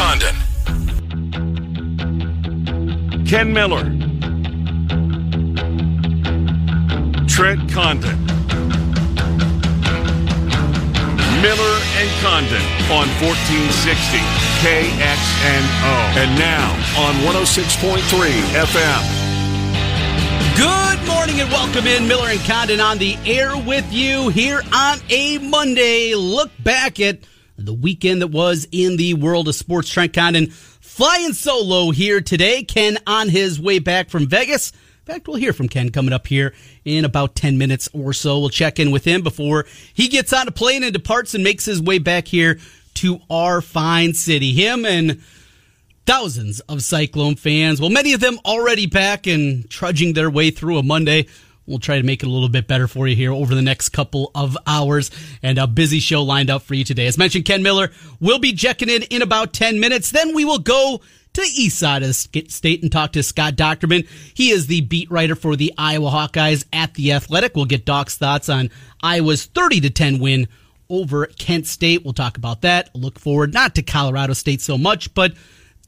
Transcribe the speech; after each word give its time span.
Condon. 0.00 0.34
Ken 3.26 3.52
Miller. 3.52 3.84
Trent 7.28 7.70
Condon. 7.70 8.16
Miller 11.42 11.76
and 12.00 12.10
Condon 12.22 12.64
on 12.88 13.08
1460 13.20 14.18
KXNO. 14.64 15.94
And 16.16 16.38
now 16.38 16.72
on 16.96 17.14
106.3 17.28 18.00
FM. 18.56 19.02
Good 20.56 21.06
morning 21.06 21.40
and 21.40 21.50
welcome 21.50 21.86
in. 21.86 22.08
Miller 22.08 22.28
and 22.30 22.40
Condon 22.40 22.80
on 22.80 22.96
the 22.96 23.18
air 23.26 23.54
with 23.54 23.92
you 23.92 24.30
here 24.30 24.62
on 24.72 24.98
a 25.10 25.36
Monday. 25.36 26.14
Look 26.14 26.50
back 26.64 27.00
at 27.00 27.18
the 27.66 27.74
weekend 27.74 28.22
that 28.22 28.28
was 28.28 28.66
in 28.72 28.96
the 28.96 29.14
world 29.14 29.48
of 29.48 29.54
sports. 29.54 29.88
Trent 29.88 30.12
Condon 30.12 30.50
flying 30.50 31.32
solo 31.32 31.90
here 31.90 32.20
today. 32.20 32.62
Ken 32.62 32.98
on 33.06 33.28
his 33.28 33.60
way 33.60 33.78
back 33.78 34.10
from 34.10 34.26
Vegas. 34.28 34.72
In 35.06 35.14
fact, 35.14 35.28
we'll 35.28 35.36
hear 35.36 35.52
from 35.52 35.68
Ken 35.68 35.90
coming 35.90 36.12
up 36.12 36.26
here 36.26 36.54
in 36.84 37.04
about 37.04 37.34
10 37.34 37.58
minutes 37.58 37.88
or 37.92 38.12
so. 38.12 38.38
We'll 38.38 38.48
check 38.48 38.78
in 38.78 38.90
with 38.90 39.04
him 39.04 39.22
before 39.22 39.66
he 39.94 40.08
gets 40.08 40.32
on 40.32 40.46
a 40.46 40.52
plane 40.52 40.84
and 40.84 40.92
departs 40.92 41.34
and 41.34 41.42
makes 41.42 41.64
his 41.64 41.80
way 41.80 41.98
back 41.98 42.28
here 42.28 42.58
to 42.94 43.20
our 43.30 43.60
fine 43.60 44.14
city. 44.14 44.52
Him 44.52 44.84
and 44.84 45.22
thousands 46.06 46.60
of 46.60 46.82
Cyclone 46.82 47.36
fans. 47.36 47.80
Well, 47.80 47.90
many 47.90 48.12
of 48.12 48.20
them 48.20 48.38
already 48.44 48.86
back 48.86 49.26
and 49.26 49.68
trudging 49.70 50.12
their 50.12 50.30
way 50.30 50.50
through 50.50 50.78
a 50.78 50.82
Monday. 50.82 51.26
We'll 51.70 51.78
try 51.78 51.98
to 51.98 52.02
make 52.02 52.24
it 52.24 52.26
a 52.26 52.30
little 52.30 52.48
bit 52.48 52.66
better 52.66 52.88
for 52.88 53.06
you 53.06 53.14
here 53.14 53.32
over 53.32 53.54
the 53.54 53.62
next 53.62 53.90
couple 53.90 54.32
of 54.34 54.58
hours 54.66 55.10
and 55.40 55.56
a 55.56 55.68
busy 55.68 56.00
show 56.00 56.22
lined 56.24 56.50
up 56.50 56.62
for 56.62 56.74
you 56.74 56.84
today. 56.84 57.06
As 57.06 57.16
mentioned, 57.16 57.44
Ken 57.44 57.62
Miller 57.62 57.92
will 58.18 58.40
be 58.40 58.52
checking 58.52 58.88
in 58.88 59.04
in 59.04 59.22
about 59.22 59.52
10 59.52 59.78
minutes. 59.78 60.10
Then 60.10 60.34
we 60.34 60.44
will 60.44 60.58
go 60.58 61.00
to 61.32 61.40
the 61.40 61.46
east 61.46 61.78
side 61.78 62.02
of 62.02 62.08
the 62.08 62.44
state 62.48 62.82
and 62.82 62.90
talk 62.90 63.12
to 63.12 63.22
Scott 63.22 63.54
Dochterman. 63.54 64.08
He 64.34 64.50
is 64.50 64.66
the 64.66 64.80
beat 64.80 65.10
writer 65.12 65.36
for 65.36 65.54
the 65.54 65.72
Iowa 65.78 66.10
Hawkeyes 66.10 66.64
at 66.72 66.94
The 66.94 67.12
Athletic. 67.12 67.54
We'll 67.54 67.66
get 67.66 67.84
Doc's 67.84 68.16
thoughts 68.16 68.48
on 68.48 68.70
Iowa's 69.00 69.46
30 69.46 69.82
to 69.82 69.90
10 69.90 70.18
win 70.18 70.48
over 70.88 71.26
Kent 71.26 71.68
State. 71.68 72.04
We'll 72.04 72.14
talk 72.14 72.36
about 72.36 72.62
that. 72.62 72.92
Look 72.96 73.20
forward 73.20 73.54
not 73.54 73.76
to 73.76 73.82
Colorado 73.82 74.32
State 74.32 74.60
so 74.60 74.76
much, 74.76 75.14
but 75.14 75.34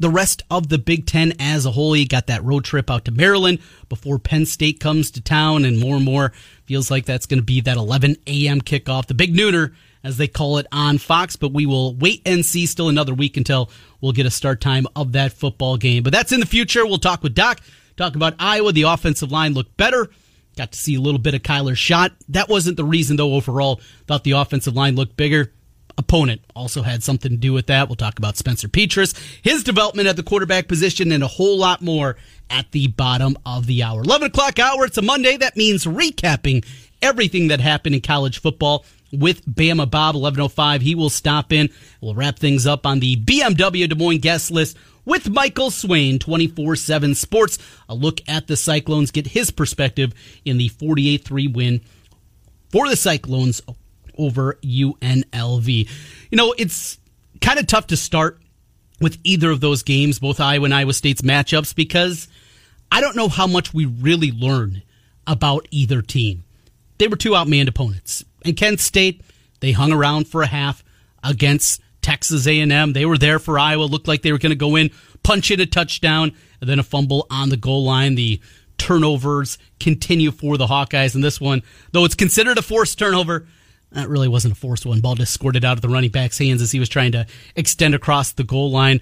the 0.02 0.10
rest 0.10 0.42
of 0.50 0.68
the 0.68 0.78
Big 0.78 1.06
Ten 1.06 1.32
as 1.38 1.64
a 1.64 1.70
whole. 1.70 1.94
You 1.94 2.06
got 2.06 2.26
that 2.26 2.42
road 2.44 2.64
trip 2.64 2.90
out 2.90 3.04
to 3.04 3.12
Maryland 3.12 3.60
before 3.88 4.18
Penn 4.18 4.44
State 4.46 4.80
comes 4.80 5.12
to 5.12 5.20
town, 5.20 5.64
and 5.64 5.78
more 5.78 5.94
and 5.94 6.04
more 6.04 6.32
feels 6.64 6.90
like 6.90 7.06
that's 7.06 7.24
going 7.24 7.38
to 7.38 7.44
be 7.44 7.60
that 7.60 7.76
11 7.76 8.16
a.m. 8.26 8.60
kickoff, 8.60 9.06
the 9.06 9.14
big 9.14 9.32
nooner, 9.32 9.72
as 10.02 10.16
they 10.16 10.26
call 10.26 10.58
it 10.58 10.66
on 10.72 10.98
Fox. 10.98 11.36
But 11.36 11.52
we 11.52 11.66
will 11.66 11.94
wait 11.94 12.20
and 12.26 12.44
see 12.44 12.66
still 12.66 12.88
another 12.88 13.14
week 13.14 13.36
until 13.36 13.70
we'll 14.00 14.12
get 14.12 14.26
a 14.26 14.30
start 14.30 14.60
time 14.60 14.86
of 14.96 15.12
that 15.12 15.32
football 15.32 15.76
game. 15.76 16.02
But 16.02 16.12
that's 16.12 16.32
in 16.32 16.40
the 16.40 16.46
future. 16.46 16.84
We'll 16.84 16.98
talk 16.98 17.22
with 17.22 17.34
Doc, 17.34 17.60
talk 17.96 18.16
about 18.16 18.34
Iowa. 18.40 18.72
The 18.72 18.82
offensive 18.82 19.30
line 19.30 19.54
looked 19.54 19.76
better. 19.76 20.10
Got 20.56 20.72
to 20.72 20.78
see 20.78 20.96
a 20.96 21.00
little 21.00 21.20
bit 21.20 21.34
of 21.34 21.42
Kyler's 21.42 21.78
shot. 21.78 22.12
That 22.28 22.48
wasn't 22.48 22.76
the 22.76 22.84
reason, 22.84 23.16
though, 23.16 23.34
overall. 23.34 23.80
Thought 24.08 24.24
the 24.24 24.32
offensive 24.32 24.74
line 24.74 24.96
looked 24.96 25.16
bigger 25.16 25.52
opponent 25.98 26.42
also 26.54 26.82
had 26.82 27.02
something 27.02 27.30
to 27.30 27.36
do 27.36 27.52
with 27.52 27.66
that. 27.66 27.88
We'll 27.88 27.96
talk 27.96 28.18
about 28.18 28.36
Spencer 28.36 28.68
Petras, 28.68 29.18
his 29.42 29.64
development 29.64 30.08
at 30.08 30.16
the 30.16 30.22
quarterback 30.22 30.68
position, 30.68 31.12
and 31.12 31.22
a 31.22 31.28
whole 31.28 31.58
lot 31.58 31.82
more 31.82 32.16
at 32.50 32.70
the 32.72 32.88
bottom 32.88 33.36
of 33.46 33.66
the 33.66 33.82
hour. 33.82 34.02
11 34.02 34.28
o'clock 34.28 34.58
hour, 34.58 34.84
it's 34.84 34.98
a 34.98 35.02
Monday. 35.02 35.36
That 35.36 35.56
means 35.56 35.84
recapping 35.84 36.64
everything 37.00 37.48
that 37.48 37.60
happened 37.60 37.94
in 37.94 38.00
college 38.00 38.40
football 38.40 38.84
with 39.12 39.44
Bama 39.46 39.90
Bob, 39.90 40.14
1105. 40.14 40.80
He 40.82 40.94
will 40.94 41.10
stop 41.10 41.52
in. 41.52 41.70
We'll 42.00 42.14
wrap 42.14 42.38
things 42.38 42.66
up 42.66 42.86
on 42.86 43.00
the 43.00 43.16
BMW 43.16 43.88
Des 43.88 43.94
Moines 43.94 44.20
guest 44.20 44.50
list 44.50 44.76
with 45.04 45.28
Michael 45.28 45.70
Swain, 45.70 46.18
24 46.18 46.76
7 46.76 47.14
Sports. 47.14 47.58
A 47.88 47.94
look 47.94 48.20
at 48.28 48.46
the 48.46 48.56
Cyclones, 48.56 49.10
get 49.10 49.28
his 49.28 49.50
perspective 49.50 50.14
in 50.44 50.58
the 50.58 50.68
48 50.68 51.24
3 51.24 51.46
win 51.48 51.80
for 52.70 52.88
the 52.88 52.96
Cyclones 52.96 53.60
over 54.18 54.58
UNLV. 54.62 55.88
You 56.30 56.36
know, 56.36 56.54
it's 56.56 56.98
kind 57.40 57.58
of 57.58 57.66
tough 57.66 57.88
to 57.88 57.96
start 57.96 58.40
with 59.00 59.18
either 59.24 59.50
of 59.50 59.60
those 59.60 59.82
games, 59.82 60.18
both 60.18 60.40
Iowa 60.40 60.64
and 60.64 60.74
Iowa 60.74 60.92
State's 60.92 61.22
matchups, 61.22 61.74
because 61.74 62.28
I 62.90 63.00
don't 63.00 63.16
know 63.16 63.28
how 63.28 63.46
much 63.46 63.74
we 63.74 63.84
really 63.84 64.30
learn 64.30 64.82
about 65.26 65.66
either 65.70 66.02
team. 66.02 66.44
They 66.98 67.08
were 67.08 67.16
two 67.16 67.30
outmanned 67.30 67.68
opponents. 67.68 68.24
And 68.44 68.56
Kent 68.56 68.80
State, 68.80 69.22
they 69.60 69.72
hung 69.72 69.92
around 69.92 70.28
for 70.28 70.42
a 70.42 70.46
half 70.46 70.84
against 71.24 71.80
Texas 72.00 72.46
A&M. 72.46 72.92
They 72.92 73.06
were 73.06 73.18
there 73.18 73.38
for 73.38 73.58
Iowa. 73.58 73.84
Looked 73.84 74.08
like 74.08 74.22
they 74.22 74.32
were 74.32 74.38
going 74.38 74.50
to 74.50 74.56
go 74.56 74.76
in, 74.76 74.90
punch 75.22 75.50
in 75.50 75.60
a 75.60 75.66
touchdown, 75.66 76.32
and 76.60 76.68
then 76.68 76.78
a 76.78 76.84
fumble 76.84 77.26
on 77.30 77.48
the 77.48 77.56
goal 77.56 77.84
line. 77.84 78.14
The 78.14 78.40
turnovers 78.78 79.58
continue 79.78 80.30
for 80.30 80.56
the 80.56 80.66
Hawkeyes. 80.66 81.14
in 81.14 81.20
this 81.20 81.40
one, 81.40 81.62
though 81.92 82.04
it's 82.04 82.14
considered 82.14 82.58
a 82.58 82.62
forced 82.62 82.98
turnover, 82.98 83.46
that 83.94 84.08
really 84.08 84.28
wasn't 84.28 84.52
a 84.52 84.56
forced 84.56 84.86
one. 84.86 85.00
Ball 85.00 85.14
just 85.14 85.34
squirted 85.34 85.64
out 85.64 85.78
of 85.78 85.82
the 85.82 85.88
running 85.88 86.10
back's 86.10 86.38
hands 86.38 86.62
as 86.62 86.72
he 86.72 86.80
was 86.80 86.88
trying 86.88 87.12
to 87.12 87.26
extend 87.56 87.94
across 87.94 88.32
the 88.32 88.44
goal 88.44 88.70
line. 88.70 89.00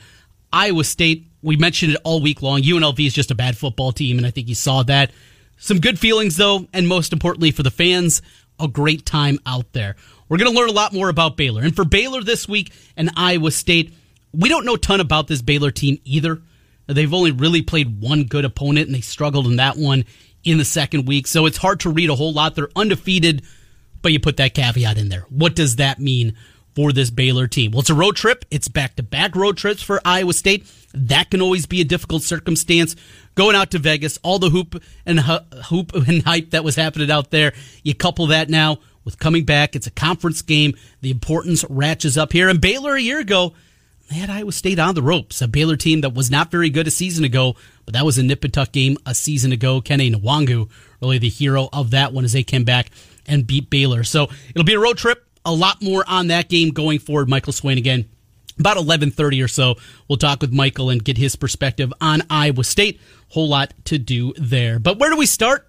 Iowa 0.52 0.84
State, 0.84 1.26
we 1.42 1.56
mentioned 1.56 1.92
it 1.92 2.00
all 2.04 2.20
week 2.20 2.42
long. 2.42 2.62
UNLV 2.62 3.06
is 3.06 3.14
just 3.14 3.30
a 3.30 3.34
bad 3.34 3.56
football 3.56 3.92
team, 3.92 4.18
and 4.18 4.26
I 4.26 4.30
think 4.30 4.48
you 4.48 4.54
saw 4.54 4.82
that. 4.84 5.12
Some 5.58 5.78
good 5.78 5.98
feelings, 5.98 6.36
though, 6.36 6.66
and 6.72 6.88
most 6.88 7.12
importantly 7.12 7.50
for 7.50 7.62
the 7.62 7.70
fans, 7.70 8.22
a 8.58 8.66
great 8.66 9.06
time 9.06 9.38
out 9.46 9.72
there. 9.72 9.96
We're 10.28 10.38
going 10.38 10.52
to 10.52 10.58
learn 10.58 10.68
a 10.68 10.72
lot 10.72 10.92
more 10.92 11.08
about 11.08 11.36
Baylor. 11.36 11.62
And 11.62 11.74
for 11.74 11.84
Baylor 11.84 12.22
this 12.22 12.48
week 12.48 12.72
and 12.96 13.10
Iowa 13.16 13.50
State, 13.50 13.94
we 14.32 14.48
don't 14.48 14.64
know 14.64 14.74
a 14.74 14.78
ton 14.78 15.00
about 15.00 15.28
this 15.28 15.42
Baylor 15.42 15.70
team 15.70 16.00
either. 16.04 16.40
They've 16.86 17.12
only 17.12 17.30
really 17.30 17.62
played 17.62 18.00
one 18.00 18.24
good 18.24 18.44
opponent, 18.44 18.86
and 18.86 18.94
they 18.94 19.00
struggled 19.00 19.46
in 19.46 19.56
that 19.56 19.76
one 19.76 20.04
in 20.42 20.58
the 20.58 20.64
second 20.64 21.06
week. 21.06 21.26
So 21.26 21.46
it's 21.46 21.58
hard 21.58 21.80
to 21.80 21.90
read 21.90 22.10
a 22.10 22.16
whole 22.16 22.32
lot. 22.32 22.54
They're 22.54 22.68
undefeated 22.74 23.42
but 24.02 24.12
you 24.12 24.20
put 24.20 24.36
that 24.38 24.54
caveat 24.54 24.98
in 24.98 25.08
there. 25.08 25.26
What 25.28 25.54
does 25.54 25.76
that 25.76 25.98
mean 25.98 26.36
for 26.74 26.92
this 26.92 27.10
Baylor 27.10 27.46
team? 27.46 27.72
Well, 27.72 27.80
it's 27.80 27.90
a 27.90 27.94
road 27.94 28.16
trip. 28.16 28.44
It's 28.50 28.68
back 28.68 28.96
to 28.96 29.02
back 29.02 29.34
road 29.36 29.56
trips 29.56 29.82
for 29.82 30.00
Iowa 30.04 30.32
State. 30.32 30.66
That 30.92 31.30
can 31.30 31.40
always 31.40 31.66
be 31.66 31.80
a 31.80 31.84
difficult 31.84 32.22
circumstance. 32.22 32.96
Going 33.34 33.56
out 33.56 33.70
to 33.72 33.78
Vegas, 33.78 34.18
all 34.22 34.38
the 34.38 34.50
hoop 34.50 34.82
and 35.06 35.20
hoop 35.20 35.94
and 35.94 36.22
hype 36.24 36.50
that 36.50 36.64
was 36.64 36.76
happening 36.76 37.10
out 37.10 37.30
there. 37.30 37.52
You 37.82 37.94
couple 37.94 38.26
that 38.28 38.48
now 38.48 38.78
with 39.04 39.18
coming 39.18 39.44
back. 39.44 39.76
It's 39.76 39.86
a 39.86 39.92
conference 39.92 40.42
game. 40.42 40.74
The 41.00 41.10
importance 41.10 41.64
ratchets 41.68 42.16
up 42.16 42.32
here. 42.32 42.48
And 42.48 42.60
Baylor 42.60 42.94
a 42.94 43.00
year 43.00 43.20
ago, 43.20 43.54
they 44.10 44.16
had 44.16 44.30
Iowa 44.30 44.52
State 44.52 44.80
on 44.80 44.94
the 44.94 45.02
ropes. 45.02 45.40
A 45.40 45.48
Baylor 45.48 45.76
team 45.76 46.00
that 46.00 46.14
was 46.14 46.30
not 46.30 46.50
very 46.50 46.68
good 46.68 46.88
a 46.88 46.90
season 46.90 47.24
ago, 47.24 47.54
but 47.84 47.94
that 47.94 48.04
was 48.04 48.18
a 48.18 48.22
nip 48.24 48.42
and 48.42 48.52
tuck 48.52 48.72
game 48.72 48.96
a 49.06 49.14
season 49.14 49.52
ago. 49.52 49.80
Kene 49.80 50.12
Nwangwu, 50.14 50.68
really 51.00 51.18
the 51.18 51.28
hero 51.28 51.68
of 51.72 51.92
that 51.92 52.12
one 52.12 52.24
as 52.24 52.32
they 52.32 52.42
came 52.42 52.64
back 52.64 52.90
and 53.30 53.46
beat 53.46 53.70
Baylor. 53.70 54.04
So 54.04 54.28
it'll 54.50 54.64
be 54.64 54.74
a 54.74 54.80
road 54.80 54.98
trip. 54.98 55.24
A 55.44 55.54
lot 55.54 55.80
more 55.80 56.04
on 56.06 56.26
that 56.26 56.50
game 56.50 56.70
going 56.70 56.98
forward. 56.98 57.28
Michael 57.28 57.52
Swain 57.52 57.78
again. 57.78 58.08
About 58.58 58.76
11:30 58.76 59.42
or 59.42 59.48
so, 59.48 59.76
we'll 60.06 60.18
talk 60.18 60.42
with 60.42 60.52
Michael 60.52 60.90
and 60.90 61.02
get 61.02 61.16
his 61.16 61.34
perspective 61.34 61.90
on 61.98 62.22
Iowa 62.28 62.62
State. 62.62 63.00
Whole 63.28 63.48
lot 63.48 63.72
to 63.86 63.96
do 63.96 64.34
there. 64.36 64.78
But 64.78 64.98
where 64.98 65.08
do 65.08 65.16
we 65.16 65.24
start? 65.24 65.66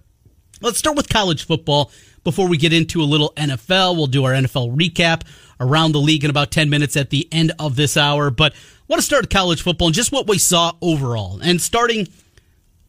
Let's 0.60 0.78
start 0.78 0.98
with 0.98 1.08
college 1.08 1.46
football 1.46 1.90
before 2.26 2.50
we 2.50 2.58
get 2.58 2.74
into 2.74 3.02
a 3.02 3.06
little 3.06 3.32
NFL. 3.38 3.96
We'll 3.96 4.08
do 4.08 4.26
our 4.26 4.34
NFL 4.34 4.76
recap 4.76 5.22
around 5.60 5.94
the 5.94 6.00
league 6.00 6.24
in 6.26 6.30
about 6.30 6.52
10 6.52 6.70
minutes 6.70 6.98
at 6.98 7.12
the 7.12 7.28
end 7.32 7.54
of 7.58 7.78
this 7.78 7.96
hour. 7.96 8.30
But 8.30 8.54
I 8.54 8.58
want 8.90 9.00
to 9.00 9.06
start 9.06 9.30
college 9.30 9.62
football 9.62 9.88
and 9.88 9.96
just 9.96 10.12
what 10.12 10.28
we 10.28 10.38
saw 10.38 10.74
overall. 10.82 11.40
And 11.42 11.62
starting 11.62 12.08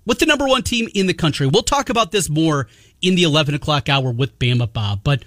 with 0.05 0.19
the 0.19 0.27
number 0.27 0.47
one 0.47 0.63
team 0.63 0.89
in 0.95 1.07
the 1.07 1.15
country. 1.15 1.47
We'll 1.47 1.63
talk 1.63 1.89
about 1.89 2.11
this 2.11 2.29
more 2.29 2.69
in 3.03 3.17
the 3.17 3.25
11 3.25 3.55
o'clock 3.55 3.89
hour 3.89 4.11
with 4.11 4.39
Bama 4.39 4.73
Bob. 4.73 5.01
But 5.05 5.25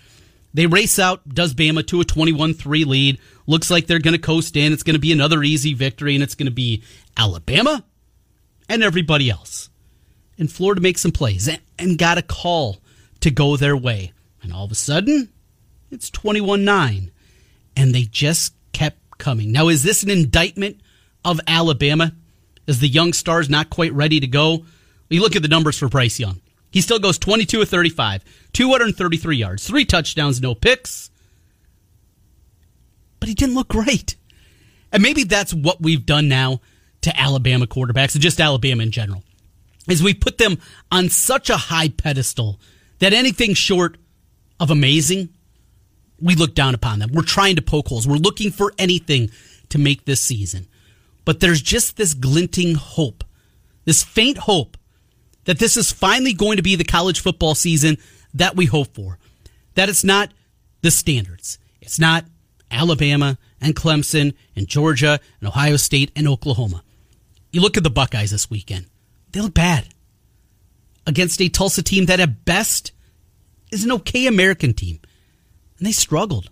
they 0.53 0.66
race 0.66 0.97
out, 0.97 1.28
does 1.28 1.53
Bama 1.53 1.86
to 1.88 2.02
a 2.02 2.06
21 2.06 2.53
3 2.53 2.86
lead. 2.86 3.19
Looks 3.46 3.69
like 3.69 3.86
they're 3.86 4.00
going 4.00 4.16
to 4.16 4.22
coast 4.22 4.56
in. 4.56 4.74
It's 4.74 4.84
going 4.84 4.96
to 4.96 5.00
be 5.00 5.12
another 5.12 5.44
easy 5.44 5.74
victory, 5.74 6.16
and 6.16 6.24
it's 6.24 6.35
going 6.35 6.47
to 6.47 6.52
be 6.52 6.81
Alabama 7.17 7.84
and 8.70 8.82
everybody 8.82 9.29
else. 9.29 9.70
And 10.38 10.52
Florida 10.52 10.82
makes 10.82 11.02
some 11.02 11.11
plays 11.11 11.49
and, 11.78 11.97
got 11.97 12.17
a 12.17 12.22
call 12.22 12.78
to 13.22 13.32
go 13.32 13.58
their 13.58 13.78
way. 13.78 14.14
And 14.41 14.53
all 14.53 14.66
of 14.66 14.72
a 14.72 14.76
sudden, 14.76 15.29
it's 15.91 16.09
21 16.09 16.64
9. 16.64 17.11
And 17.78 17.94
they 17.94 18.03
just 18.03 18.53
kept 18.72 18.97
coming. 19.17 19.52
Now, 19.52 19.67
is 19.67 19.84
this 19.84 20.03
an 20.03 20.09
indictment 20.09 20.79
of 21.23 21.40
Alabama? 21.47 22.14
Is 22.67 22.79
the 22.79 22.88
young 22.88 23.14
stars 23.14 23.49
not 23.49 23.70
quite 23.70 23.94
ready 23.94 24.20
to 24.20 24.28
go? 24.28 24.66
You 25.09 25.22
look 25.22 25.35
at 25.35 25.41
the 25.41 25.47
numbers 25.47 25.78
for 25.78 25.90
Bryce 25.90 26.20
Young. 26.20 26.41
He 26.75 26.81
still 26.81 26.99
goes 26.99 27.17
22 27.17 27.61
of 27.61 27.69
35, 27.69 28.25
233 28.51 29.37
yards, 29.37 29.66
three 29.66 29.85
touchdowns, 29.85 30.41
no 30.41 30.53
picks. 30.53 31.09
But 33.22 33.29
he 33.29 33.33
didn't 33.33 33.55
look 33.55 33.69
great. 33.69 34.17
And 34.91 35.01
maybe 35.01 35.23
that's 35.23 35.53
what 35.53 35.81
we've 35.81 36.05
done 36.05 36.27
now 36.27 36.59
to 37.03 37.17
Alabama 37.17 37.66
quarterbacks 37.66 38.13
and 38.13 38.22
just 38.22 38.41
Alabama 38.41 38.83
in 38.83 38.91
general. 38.91 39.23
Is 39.87 40.03
we 40.03 40.13
put 40.13 40.37
them 40.37 40.57
on 40.91 41.07
such 41.07 41.49
a 41.49 41.55
high 41.55 41.87
pedestal 41.87 42.59
that 42.99 43.13
anything 43.13 43.53
short 43.53 43.95
of 44.59 44.69
amazing, 44.69 45.29
we 46.19 46.35
look 46.35 46.55
down 46.55 46.75
upon 46.75 46.99
them. 46.99 47.11
We're 47.13 47.22
trying 47.22 47.55
to 47.55 47.61
poke 47.61 47.87
holes. 47.87 48.05
We're 48.05 48.16
looking 48.16 48.51
for 48.51 48.73
anything 48.77 49.29
to 49.69 49.77
make 49.77 50.03
this 50.03 50.19
season. 50.19 50.67
but 51.23 51.39
there's 51.39 51.61
just 51.61 51.95
this 51.95 52.13
glinting 52.13 52.75
hope, 52.75 53.23
this 53.85 54.03
faint 54.03 54.39
hope 54.39 54.75
that 55.46 55.59
this 55.59 55.78
is 55.78 55.92
finally 55.92 56.34
going 56.34 56.58
to 56.58 56.64
be 56.64 56.76
the 56.76 56.84
college 56.84 57.22
football 57.22 57.56
season 57.56 57.97
that 58.34 58.56
we 58.56 58.66
hope 58.66 58.94
for. 58.94 59.18
That 59.76 59.90
it's 59.90 60.03
not 60.03 60.32
the 60.82 60.92
standards. 60.92 61.58
It's 61.82 62.00
not 62.00 62.26
Alabama 62.70 63.38
and 63.62 63.76
Clemson 63.76 64.34
and 64.56 64.68
Georgia 64.68 65.20
and 65.40 65.47
Ohio 65.47 65.78
State 65.78 66.12
and 66.16 66.28
Oklahoma. 66.28 66.84
You 67.52 67.62
look 67.62 67.78
at 67.78 67.84
the 67.84 67.90
Buckeyes 67.90 68.32
this 68.32 68.50
weekend. 68.50 68.88
They 69.32 69.42
look 69.42 69.53
bad 69.53 69.88
against 71.08 71.42
a 71.42 71.50
Tulsa 71.50 71.84
team 71.84 72.06
that 72.06 72.20
at 72.20 72.46
best 72.46 72.92
is 73.72 73.84
an 73.84 73.92
okay 73.92 74.28
American 74.28 74.74
team. 74.74 75.00
And 75.78 75.88
they 75.88 75.92
struggled. 75.92 76.50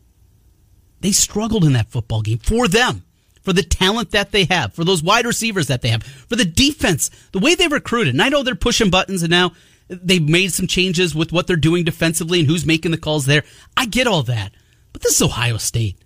They 1.01 1.12
struggled 1.12 1.66
in 1.66 1.74
that 1.74 1.90
football 1.90 2.22
game 2.22 2.40
for 2.40 2.68
them, 2.68 3.04
for 3.44 3.54
the 3.54 3.63
talent 3.63 4.12
that 4.12 4.31
they 4.31 4.45
have, 4.45 4.74
for 4.74 4.84
those 4.84 5.04
wide 5.04 5.25
receivers 5.25 5.68
that 5.68 5.81
they 5.81 5.90
have, 5.90 6.04
for 6.04 6.36
the 6.36 6.45
defense, 6.45 7.10
the 7.31 7.40
way 7.40 7.56
they 7.56 7.68
recruited. 7.68 8.13
And 8.13 8.22
I 8.22 8.30
know 8.30 8.42
they're 8.42 8.56
pushing 8.56 8.90
buttons 8.90 9.22
and 9.22 9.31
now 9.31 9.51
they've 9.88 10.28
made 10.28 10.54
some 10.54 10.68
changes 10.68 11.13
with 11.13 11.31
what 11.31 11.45
they're 11.45 11.56
doing 11.56 11.84
defensively 11.84 12.40
and 12.40 12.48
who's 12.48 12.66
making 12.66 12.92
the 12.92 12.98
calls 12.98 13.25
there. 13.25 13.44
I 13.75 13.86
get 13.86 14.07
all 14.07 14.24
that. 14.24 14.54
But 14.94 15.01
this 15.01 15.16
is 15.16 15.22
Ohio 15.22 15.57
State. 15.57 15.98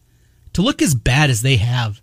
To 0.53 0.61
look 0.61 0.81
as 0.81 0.95
bad 0.95 1.29
as 1.29 1.41
they 1.41 1.57
have, 1.57 2.01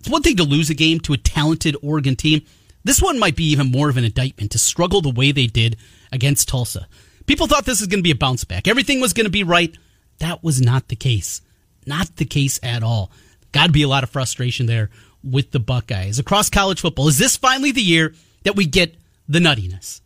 it's 0.00 0.08
one 0.08 0.22
thing 0.22 0.36
to 0.36 0.44
lose 0.44 0.70
a 0.70 0.74
game 0.74 1.00
to 1.00 1.12
a 1.12 1.18
talented 1.18 1.76
Oregon 1.82 2.16
team. 2.16 2.42
This 2.84 3.02
one 3.02 3.18
might 3.18 3.36
be 3.36 3.50
even 3.50 3.70
more 3.70 3.90
of 3.90 3.96
an 3.96 4.04
indictment 4.04 4.52
to 4.52 4.58
struggle 4.58 5.02
the 5.02 5.10
way 5.10 5.32
they 5.32 5.46
did 5.46 5.76
against 6.10 6.48
Tulsa. 6.48 6.88
People 7.26 7.46
thought 7.46 7.66
this 7.66 7.80
was 7.80 7.88
going 7.88 7.98
to 7.98 8.04
be 8.04 8.12
a 8.12 8.16
bounce 8.16 8.44
back. 8.44 8.66
Everything 8.66 9.00
was 9.00 9.12
going 9.12 9.26
to 9.26 9.30
be 9.30 9.44
right. 9.44 9.76
That 10.20 10.42
was 10.42 10.60
not 10.62 10.88
the 10.88 10.96
case. 10.96 11.42
Not 11.84 12.16
the 12.16 12.24
case 12.24 12.58
at 12.62 12.82
all. 12.82 13.10
Got 13.52 13.66
to 13.66 13.72
be 13.72 13.82
a 13.82 13.88
lot 13.88 14.04
of 14.04 14.10
frustration 14.10 14.66
there 14.66 14.90
with 15.22 15.50
the 15.50 15.60
Buckeyes. 15.60 16.18
Across 16.18 16.50
college 16.50 16.80
football, 16.80 17.08
is 17.08 17.18
this 17.18 17.36
finally 17.36 17.72
the 17.72 17.82
year 17.82 18.14
that 18.44 18.56
we 18.56 18.66
get 18.66 18.96
the 19.28 19.38
nuttiness? 19.38 20.00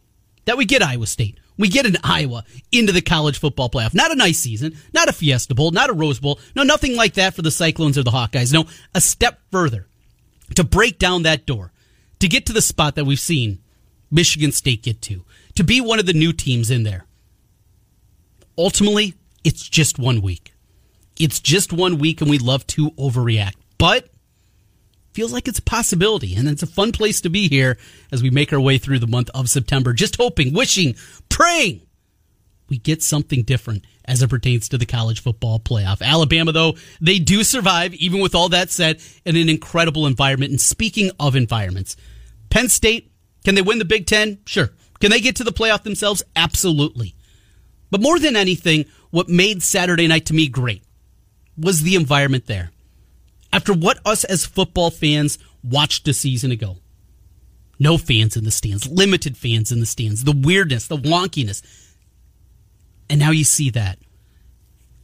That 0.45 0.57
we 0.57 0.65
get 0.65 0.83
Iowa 0.83 1.07
State? 1.07 1.39
We 1.59 1.69
get 1.69 1.87
an 1.87 1.99
Iowa 2.03 2.45
into 2.71 2.93
the 2.93 3.03
college 3.03 3.39
football 3.39 3.69
playoff. 3.69 3.95
Not 3.95 4.11
a 4.11 4.17
nice 4.17 4.39
season, 4.39 4.77
not 4.93 5.09
a 5.09 5.13
Fiesta 5.13 5.55
Bowl, 5.55 5.71
not 5.71 5.91
a 5.91 5.93
Rose 5.93 6.19
Bowl. 6.19 6.41
No, 6.57 6.63
nothing 6.63 6.97
like 6.97 7.15
that 7.15 7.35
for 7.35 7.43
the 7.43 7.51
Cyclones 7.51 7.99
or 7.99 8.03
the 8.03 8.11
Hawkeyes. 8.11 8.53
No, 8.53 8.65
a 8.95 9.01
step 9.01 9.39
further 9.51 9.87
to 10.55 10.65
break 10.65 10.99
down 10.99 11.23
that 11.23 11.47
door, 11.47 11.73
to 12.21 12.29
get 12.29 12.47
to 12.47 12.53
the 12.53 12.63
spot 12.63 12.95
that 12.95 13.05
we've 13.05 13.21
seen 13.21 13.59
Michigan 14.11 14.53
State 14.53 14.83
get 14.83 15.01
to, 15.03 15.25
to 15.55 15.65
be 15.65 15.81
one 15.81 15.99
of 15.99 16.07
the 16.07 16.13
new 16.13 16.33
teams 16.33 16.71
in 16.71 16.83
there. 16.83 17.05
Ultimately, 18.57 19.15
it's 19.45 19.69
just 19.69 19.99
one 19.99 20.21
week. 20.21 20.52
It's 21.23 21.41
just 21.41 21.73
one 21.73 21.99
week, 21.99 22.21
and 22.21 22.31
we 22.31 22.39
love 22.39 22.67
to 22.69 22.91
overreact. 22.93 23.55
But 23.79 24.09
feels 25.13 25.33
like 25.33 25.49
it's 25.49 25.59
a 25.59 25.63
possibility, 25.63 26.35
and 26.35 26.49
it's 26.49 26.63
a 26.63 26.67
fun 26.67 26.93
place 26.93 27.21
to 27.23 27.31
be 27.31 27.49
here 27.49 27.79
as 28.11 28.23
we 28.23 28.31
make 28.31 28.53
our 28.53 28.61
way 28.61 28.79
through 28.79 28.99
the 28.99 29.07
month 29.07 29.31
of 29.35 29.49
September. 29.49 29.93
Just 29.93 30.17
hoping, 30.17 30.53
wishing, 30.53 30.95
praying 31.29 31.83
we 32.73 32.79
get 32.79 33.03
something 33.03 33.43
different 33.43 33.85
as 34.07 34.23
it 34.23 34.31
pertains 34.31 34.71
to 34.71 34.79
the 34.79 34.87
college 34.87 35.21
football 35.21 35.61
playoff. 35.61 36.01
Alabama, 36.01 36.53
though, 36.53 36.75
they 37.03 37.19
do 37.19 37.45
survive, 37.45 37.93
even 37.93 38.21
with 38.23 38.35
all 38.35 38.49
that 38.49 38.71
said, 38.71 38.99
in 39.27 39.37
an 39.37 39.51
incredible 39.51 40.07
environment. 40.07 40.53
And 40.53 40.61
speaking 40.61 41.11
of 41.21 41.37
environments, 41.37 41.99
Penn 42.49 42.71
State, 42.71 43.13
can 43.45 43.55
they 43.57 43.61
win 43.61 43.79
the 43.79 43.85
Big 43.85 44.07
Ten? 44.07 44.39
Sure. 44.47 44.71
Can 45.01 45.11
they 45.11 45.21
get 45.21 45.37
to 45.37 45.45
the 45.45 45.53
playoff 45.53 45.83
themselves? 45.83 46.23
Absolutely. 46.35 47.15
But 47.91 48.01
more 48.01 48.19
than 48.19 48.37
anything, 48.37 48.87
what 49.11 49.29
made 49.29 49.63
Saturday 49.63 50.07
night 50.07 50.25
to 50.27 50.35
me 50.35 50.49
great 50.49 50.83
was 51.57 51.83
the 51.83 51.95
environment 51.95 52.47
there. 52.47 52.71
After 53.53 53.73
what 53.73 53.99
us 54.05 54.25
as 54.25 54.47
football 54.47 54.91
fans 54.91 55.39
watched 55.63 56.09
a 56.09 56.15
season 56.15 56.51
ago, 56.51 56.79
no 57.79 57.99
fans 57.99 58.37
in 58.37 58.45
the 58.45 58.51
stands, 58.51 58.89
limited 58.89 59.37
fans 59.37 59.73
in 59.73 59.81
the 59.81 59.87
stands, 59.87 60.25
the 60.25 60.33
weirdness, 60.33 60.87
the 60.87 60.97
wonkiness. 60.97 61.63
And 63.11 63.21
now 63.21 63.31
you 63.31 63.45
see 63.45 63.71
that. 63.71 63.99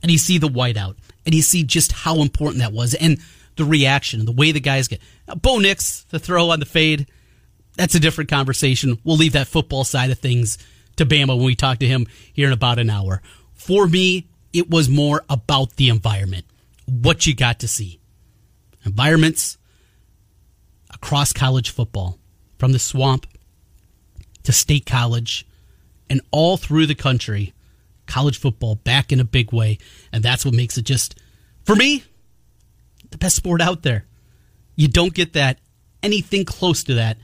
And 0.02 0.12
you 0.12 0.18
see 0.18 0.38
the 0.38 0.48
whiteout. 0.48 0.96
And 1.26 1.34
you 1.34 1.42
see 1.42 1.64
just 1.64 1.92
how 1.92 2.22
important 2.22 2.60
that 2.60 2.72
was. 2.72 2.94
And 2.94 3.18
the 3.56 3.64
reaction 3.64 4.20
and 4.20 4.28
the 4.28 4.32
way 4.32 4.52
the 4.52 4.60
guys 4.60 4.88
get. 4.88 5.02
Now, 5.26 5.34
Bo 5.34 5.58
Nix, 5.58 6.04
the 6.04 6.18
throw 6.18 6.50
on 6.50 6.60
the 6.60 6.66
fade, 6.66 7.08
that's 7.76 7.94
a 7.94 8.00
different 8.00 8.30
conversation. 8.30 8.98
We'll 9.04 9.16
leave 9.16 9.32
that 9.32 9.48
football 9.48 9.84
side 9.84 10.10
of 10.10 10.18
things 10.18 10.56
to 10.96 11.04
Bama 11.04 11.36
when 11.36 11.44
we 11.44 11.54
talk 11.54 11.78
to 11.80 11.86
him 11.86 12.06
here 12.32 12.46
in 12.46 12.52
about 12.52 12.78
an 12.78 12.90
hour. 12.90 13.20
For 13.54 13.86
me, 13.86 14.28
it 14.52 14.70
was 14.70 14.88
more 14.88 15.24
about 15.28 15.76
the 15.76 15.88
environment, 15.88 16.46
what 16.86 17.26
you 17.26 17.34
got 17.34 17.60
to 17.60 17.68
see. 17.68 18.00
Environments 18.84 19.58
across 20.92 21.32
college 21.32 21.70
football, 21.70 22.18
from 22.58 22.72
the 22.72 22.78
swamp 22.78 23.26
to 24.42 24.52
state 24.52 24.86
college 24.86 25.46
and 26.10 26.20
all 26.30 26.56
through 26.56 26.86
the 26.86 26.94
country, 26.94 27.52
college 28.06 28.38
football 28.38 28.76
back 28.76 29.12
in 29.12 29.20
a 29.20 29.24
big 29.24 29.52
way. 29.52 29.78
And 30.12 30.22
that's 30.22 30.44
what 30.44 30.54
makes 30.54 30.78
it 30.78 30.82
just, 30.82 31.20
for 31.64 31.76
me, 31.76 32.04
the 33.10 33.18
best 33.18 33.36
sport 33.36 33.60
out 33.60 33.82
there. 33.82 34.06
You 34.74 34.88
don't 34.88 35.14
get 35.14 35.34
that, 35.34 35.58
anything 36.02 36.44
close 36.44 36.82
to 36.84 36.94
that 36.94 37.18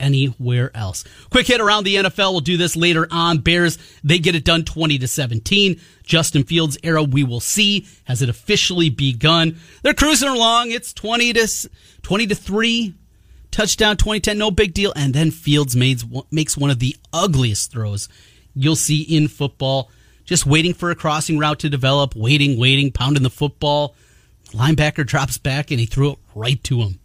anywhere 0.00 0.70
else. 0.74 1.04
Quick 1.30 1.46
hit 1.46 1.60
around 1.60 1.84
the 1.84 1.96
NFL. 1.96 2.32
We'll 2.32 2.40
do 2.40 2.56
this 2.56 2.76
later 2.76 3.06
on. 3.10 3.38
Bears, 3.38 3.78
they 4.04 4.18
get 4.18 4.34
it 4.34 4.44
done 4.44 4.64
20 4.64 4.98
to 4.98 5.08
17. 5.08 5.80
Justin 6.04 6.44
Fields 6.44 6.78
era 6.82 7.02
we 7.02 7.24
will 7.24 7.40
see. 7.40 7.86
Has 8.04 8.22
it 8.22 8.28
officially 8.28 8.90
begun? 8.90 9.58
They're 9.82 9.94
cruising 9.94 10.28
along. 10.28 10.70
It's 10.70 10.92
20 10.92 11.32
to 11.34 11.70
20 12.02 12.26
to 12.26 12.34
3. 12.34 12.94
Touchdown 13.50 13.96
2010, 13.96 14.36
no 14.36 14.50
big 14.50 14.74
deal. 14.74 14.92
And 14.94 15.14
then 15.14 15.30
Fields 15.30 15.74
makes, 15.74 16.04
makes 16.30 16.56
one 16.56 16.70
of 16.70 16.78
the 16.78 16.96
ugliest 17.12 17.72
throws 17.72 18.08
you'll 18.54 18.76
see 18.76 19.02
in 19.02 19.28
football. 19.28 19.90
Just 20.24 20.44
waiting 20.44 20.74
for 20.74 20.90
a 20.90 20.94
crossing 20.94 21.38
route 21.38 21.60
to 21.60 21.70
develop, 21.70 22.14
waiting, 22.14 22.58
waiting, 22.58 22.92
pounding 22.92 23.22
the 23.22 23.30
football. 23.30 23.94
Linebacker 24.50 25.06
drops 25.06 25.38
back 25.38 25.70
and 25.70 25.80
he 25.80 25.86
threw 25.86 26.12
it 26.12 26.18
right 26.34 26.62
to 26.64 26.80
him. 26.80 27.00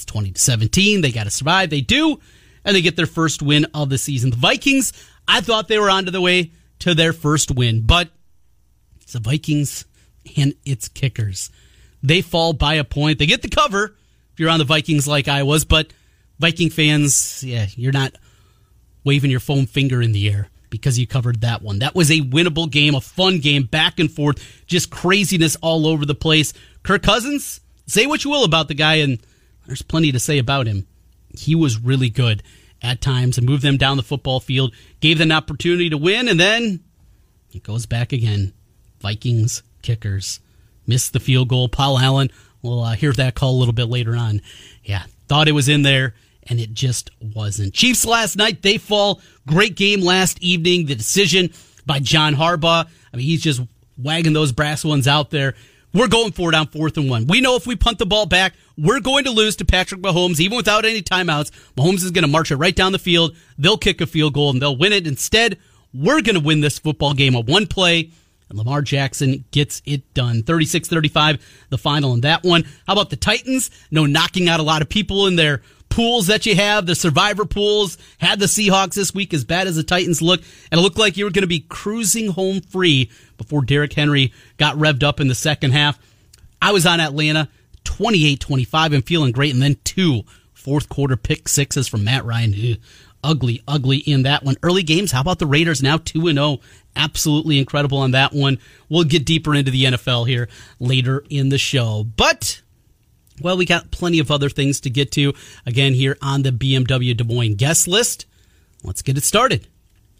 It's 0.00 0.06
20 0.06 0.30
to 0.30 0.40
17. 0.40 1.02
They 1.02 1.12
got 1.12 1.24
to 1.24 1.30
survive. 1.30 1.68
They 1.68 1.82
do. 1.82 2.18
And 2.64 2.74
they 2.74 2.80
get 2.80 2.96
their 2.96 3.04
first 3.04 3.42
win 3.42 3.66
of 3.74 3.90
the 3.90 3.98
season. 3.98 4.30
The 4.30 4.36
Vikings, 4.36 4.94
I 5.28 5.42
thought 5.42 5.68
they 5.68 5.78
were 5.78 5.90
on 5.90 6.06
to 6.06 6.10
the 6.10 6.22
way 6.22 6.52
to 6.80 6.94
their 6.94 7.12
first 7.12 7.50
win, 7.50 7.82
but 7.82 8.08
it's 9.02 9.12
the 9.12 9.20
Vikings 9.20 9.84
and 10.38 10.54
its 10.64 10.88
kickers. 10.88 11.50
They 12.02 12.22
fall 12.22 12.54
by 12.54 12.74
a 12.74 12.84
point. 12.84 13.18
They 13.18 13.26
get 13.26 13.42
the 13.42 13.50
cover 13.50 13.94
if 14.32 14.40
you're 14.40 14.48
on 14.48 14.58
the 14.58 14.64
Vikings 14.64 15.06
like 15.06 15.28
I 15.28 15.42
was, 15.42 15.66
but 15.66 15.92
Viking 16.38 16.70
fans, 16.70 17.44
yeah, 17.44 17.66
you're 17.76 17.92
not 17.92 18.14
waving 19.04 19.30
your 19.30 19.40
foam 19.40 19.66
finger 19.66 20.00
in 20.00 20.12
the 20.12 20.30
air 20.30 20.48
because 20.70 20.98
you 20.98 21.06
covered 21.06 21.42
that 21.42 21.60
one. 21.60 21.80
That 21.80 21.94
was 21.94 22.10
a 22.10 22.20
winnable 22.20 22.70
game, 22.70 22.94
a 22.94 23.02
fun 23.02 23.40
game, 23.40 23.64
back 23.64 23.98
and 23.98 24.10
forth, 24.10 24.42
just 24.66 24.90
craziness 24.90 25.56
all 25.56 25.86
over 25.86 26.06
the 26.06 26.14
place. 26.14 26.54
Kirk 26.82 27.02
Cousins, 27.02 27.60
say 27.86 28.06
what 28.06 28.24
you 28.24 28.30
will 28.30 28.44
about 28.44 28.68
the 28.68 28.74
guy, 28.74 28.96
and 28.96 29.18
there's 29.70 29.82
plenty 29.82 30.10
to 30.10 30.18
say 30.18 30.38
about 30.38 30.66
him. 30.66 30.84
He 31.38 31.54
was 31.54 31.78
really 31.78 32.10
good 32.10 32.42
at 32.82 33.00
times 33.00 33.38
and 33.38 33.46
moved 33.46 33.62
them 33.62 33.76
down 33.76 33.96
the 33.96 34.02
football 34.02 34.40
field, 34.40 34.74
gave 34.98 35.18
them 35.18 35.30
an 35.30 35.36
opportunity 35.36 35.88
to 35.88 35.96
win, 35.96 36.26
and 36.26 36.40
then 36.40 36.80
it 37.54 37.62
goes 37.62 37.86
back 37.86 38.12
again. 38.12 38.52
Vikings 38.98 39.62
kickers 39.82 40.40
missed 40.88 41.12
the 41.12 41.20
field 41.20 41.48
goal. 41.48 41.68
Paul 41.68 42.00
Allen, 42.00 42.32
we'll 42.62 42.82
uh, 42.82 42.94
hear 42.94 43.12
that 43.12 43.36
call 43.36 43.52
a 43.52 43.60
little 43.60 43.72
bit 43.72 43.84
later 43.84 44.16
on. 44.16 44.40
Yeah, 44.82 45.04
thought 45.28 45.46
it 45.46 45.52
was 45.52 45.68
in 45.68 45.82
there, 45.82 46.14
and 46.48 46.58
it 46.58 46.74
just 46.74 47.12
wasn't. 47.20 47.72
Chiefs 47.72 48.04
last 48.04 48.36
night, 48.36 48.62
they 48.62 48.76
fall. 48.76 49.20
Great 49.46 49.76
game 49.76 50.00
last 50.00 50.42
evening. 50.42 50.86
The 50.86 50.96
decision 50.96 51.52
by 51.86 52.00
John 52.00 52.34
Harbaugh. 52.34 52.88
I 53.14 53.16
mean, 53.16 53.26
he's 53.26 53.42
just 53.42 53.60
wagging 53.96 54.32
those 54.32 54.50
brass 54.50 54.84
ones 54.84 55.06
out 55.06 55.30
there. 55.30 55.54
We're 55.92 56.08
going 56.08 56.32
for 56.32 56.50
it 56.50 56.54
on 56.54 56.68
fourth 56.68 56.96
and 56.96 57.10
one. 57.10 57.26
We 57.26 57.40
know 57.40 57.56
if 57.56 57.66
we 57.66 57.74
punt 57.74 57.98
the 57.98 58.06
ball 58.06 58.26
back, 58.26 58.54
we're 58.78 59.00
going 59.00 59.24
to 59.24 59.30
lose 59.30 59.56
to 59.56 59.64
Patrick 59.64 60.00
Mahomes, 60.00 60.38
even 60.38 60.56
without 60.56 60.84
any 60.84 61.02
timeouts. 61.02 61.50
Mahomes 61.76 62.04
is 62.04 62.12
going 62.12 62.22
to 62.22 62.28
march 62.28 62.52
it 62.52 62.56
right 62.56 62.74
down 62.74 62.92
the 62.92 62.98
field. 62.98 63.36
They'll 63.58 63.76
kick 63.76 64.00
a 64.00 64.06
field 64.06 64.34
goal 64.34 64.50
and 64.50 64.62
they'll 64.62 64.76
win 64.76 64.92
it. 64.92 65.06
Instead, 65.06 65.58
we're 65.92 66.22
going 66.22 66.36
to 66.36 66.40
win 66.40 66.60
this 66.60 66.78
football 66.78 67.14
game 67.14 67.34
on 67.34 67.44
one 67.46 67.66
play. 67.66 68.10
And 68.48 68.58
Lamar 68.58 68.82
Jackson 68.82 69.44
gets 69.50 69.82
it 69.84 70.12
done. 70.14 70.42
36 70.42 70.88
35, 70.88 71.66
the 71.70 71.78
final 71.78 72.14
in 72.14 72.20
that 72.22 72.44
one. 72.44 72.64
How 72.86 72.92
about 72.94 73.10
the 73.10 73.16
Titans? 73.16 73.70
No 73.90 74.06
knocking 74.06 74.48
out 74.48 74.60
a 74.60 74.64
lot 74.64 74.82
of 74.82 74.88
people 74.88 75.26
in 75.26 75.36
their 75.36 75.62
pools 75.90 76.28
that 76.28 76.46
you 76.46 76.54
have, 76.56 76.86
the 76.86 76.94
survivor 76.94 77.44
pools, 77.44 77.98
had 78.18 78.40
the 78.40 78.46
Seahawks 78.46 78.94
this 78.94 79.12
week 79.12 79.34
as 79.34 79.44
bad 79.44 79.66
as 79.66 79.76
the 79.76 79.82
Titans 79.82 80.22
look, 80.22 80.40
and 80.70 80.78
it 80.78 80.82
looked 80.82 80.98
like 80.98 81.16
you 81.16 81.24
were 81.24 81.30
going 81.30 81.42
to 81.42 81.48
be 81.48 81.60
cruising 81.60 82.28
home 82.28 82.62
free 82.62 83.10
before 83.36 83.62
Derrick 83.62 83.92
Henry 83.92 84.32
got 84.56 84.76
revved 84.76 85.02
up 85.02 85.20
in 85.20 85.28
the 85.28 85.34
second 85.34 85.72
half. 85.72 85.98
I 86.62 86.72
was 86.72 86.86
on 86.86 87.00
Atlanta 87.00 87.48
28 87.84 88.40
25 88.40 88.92
and 88.92 89.06
feeling 89.06 89.32
great, 89.32 89.52
and 89.52 89.62
then 89.62 89.76
two 89.84 90.22
fourth 90.54 90.88
quarter 90.88 91.16
pick 91.16 91.48
sixes 91.48 91.88
from 91.88 92.04
Matt 92.04 92.24
Ryan. 92.24 92.52
Ew, 92.54 92.76
ugly, 93.22 93.62
ugly 93.66 93.98
in 93.98 94.22
that 94.22 94.44
one. 94.44 94.56
Early 94.62 94.82
games, 94.82 95.12
how 95.12 95.20
about 95.20 95.38
the 95.38 95.46
Raiders 95.46 95.82
now 95.82 95.98
2 95.98 96.28
and 96.28 96.38
0? 96.38 96.58
Absolutely 96.96 97.58
incredible 97.58 97.98
on 97.98 98.12
that 98.12 98.32
one. 98.32 98.58
We'll 98.88 99.04
get 99.04 99.24
deeper 99.24 99.54
into 99.54 99.70
the 99.70 99.84
NFL 99.84 100.28
here 100.28 100.48
later 100.78 101.24
in 101.30 101.48
the 101.48 101.58
show. 101.58 102.04
But 102.04 102.62
Well, 103.40 103.56
we 103.56 103.64
got 103.64 103.90
plenty 103.90 104.18
of 104.18 104.30
other 104.30 104.48
things 104.48 104.80
to 104.80 104.90
get 104.90 105.12
to 105.12 105.32
again 105.66 105.94
here 105.94 106.16
on 106.22 106.42
the 106.42 106.50
BMW 106.50 107.16
Des 107.16 107.24
Moines 107.24 107.56
guest 107.56 107.88
list. 107.88 108.26
Let's 108.82 109.02
get 109.02 109.16
it 109.16 109.24
started. 109.24 109.66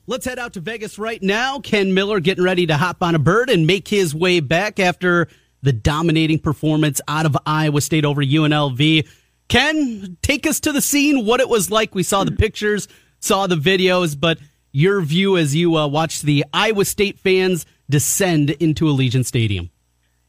Let's 0.06 0.26
head 0.26 0.38
out 0.38 0.54
to 0.54 0.60
Vegas 0.60 0.98
right 0.98 1.22
now. 1.22 1.60
Ken 1.60 1.94
Miller 1.94 2.20
getting 2.20 2.42
ready 2.42 2.66
to 2.66 2.76
hop 2.76 3.02
on 3.02 3.14
a 3.14 3.18
bird 3.18 3.48
and 3.48 3.66
make 3.66 3.86
his 3.88 4.14
way 4.14 4.40
back 4.40 4.80
after 4.80 5.28
the 5.62 5.72
dominating 5.72 6.38
performance 6.38 7.00
out 7.06 7.26
of 7.26 7.36
Iowa 7.46 7.80
State 7.80 8.04
over 8.04 8.22
UNLV. 8.22 9.06
Ken, 9.48 10.16
take 10.22 10.46
us 10.46 10.60
to 10.60 10.72
the 10.72 10.80
scene, 10.80 11.26
what 11.26 11.40
it 11.40 11.48
was 11.48 11.70
like. 11.70 11.94
We 11.94 12.02
saw 12.02 12.24
the 12.24 12.32
pictures, 12.32 12.88
saw 13.20 13.46
the 13.46 13.56
videos, 13.56 14.18
but 14.18 14.38
your 14.72 15.00
view 15.00 15.36
as 15.36 15.54
you 15.54 15.76
uh, 15.76 15.86
watched 15.86 16.22
the 16.22 16.44
Iowa 16.52 16.84
State 16.84 17.18
fans 17.18 17.66
descend 17.88 18.50
into 18.50 18.86
Allegiant 18.86 19.26
Stadium. 19.26 19.70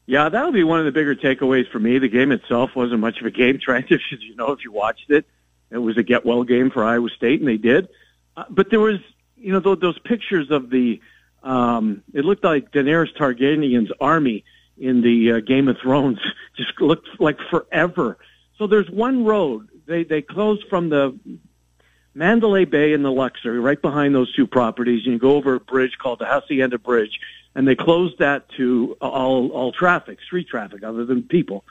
Yeah, 0.06 0.28
that'll 0.28 0.52
be 0.52 0.64
one 0.64 0.80
of 0.80 0.84
the 0.84 0.92
bigger 0.92 1.14
takeaways 1.14 1.70
for 1.70 1.78
me. 1.78 1.98
The 1.98 2.08
game 2.08 2.32
itself 2.32 2.74
wasn't 2.74 3.00
much 3.00 3.20
of 3.20 3.26
a 3.26 3.30
game, 3.30 3.58
Trent, 3.62 3.90
as 3.92 4.00
you 4.10 4.34
know, 4.36 4.52
if 4.52 4.64
you 4.64 4.72
watched 4.72 5.10
it. 5.10 5.26
It 5.70 5.78
was 5.78 5.96
a 5.96 6.02
get 6.02 6.26
well 6.26 6.44
game 6.44 6.70
for 6.70 6.84
Iowa 6.84 7.08
State, 7.10 7.40
and 7.40 7.48
they 7.48 7.56
did. 7.56 7.88
Uh, 8.36 8.44
but 8.50 8.70
there 8.70 8.80
was, 8.80 8.98
you 9.36 9.52
know, 9.52 9.60
those, 9.60 9.78
those 9.80 9.98
pictures 10.00 10.50
of 10.50 10.68
the, 10.68 11.00
um, 11.42 12.02
it 12.12 12.24
looked 12.24 12.44
like 12.44 12.72
Daenerys 12.72 13.16
Targaryen's 13.16 13.90
army 14.00 14.44
in 14.78 15.00
the 15.00 15.32
uh, 15.32 15.40
Game 15.40 15.68
of 15.68 15.78
Thrones 15.78 16.18
just 16.56 16.78
looked 16.80 17.08
like 17.18 17.38
forever. 17.50 18.18
So 18.58 18.66
there's 18.66 18.90
one 18.90 19.24
road. 19.24 19.68
They 19.86 20.04
they 20.04 20.22
closed 20.22 20.64
from 20.68 20.88
the 20.88 21.18
Mandalay 22.14 22.64
Bay 22.64 22.92
and 22.92 23.04
the 23.04 23.10
Luxor, 23.10 23.60
right 23.60 23.80
behind 23.80 24.14
those 24.14 24.32
two 24.34 24.46
properties, 24.46 25.04
and 25.04 25.14
you 25.14 25.18
go 25.18 25.36
over 25.36 25.54
a 25.54 25.60
bridge 25.60 25.96
called 25.98 26.18
the 26.18 26.26
Hacienda 26.26 26.78
Bridge, 26.78 27.18
and 27.54 27.66
they 27.66 27.74
closed 27.74 28.18
that 28.18 28.48
to 28.56 28.96
all 29.00 29.50
all 29.50 29.72
traffic, 29.72 30.20
street 30.20 30.48
traffic, 30.48 30.82
other 30.82 31.04
than 31.04 31.22
people. 31.22 31.64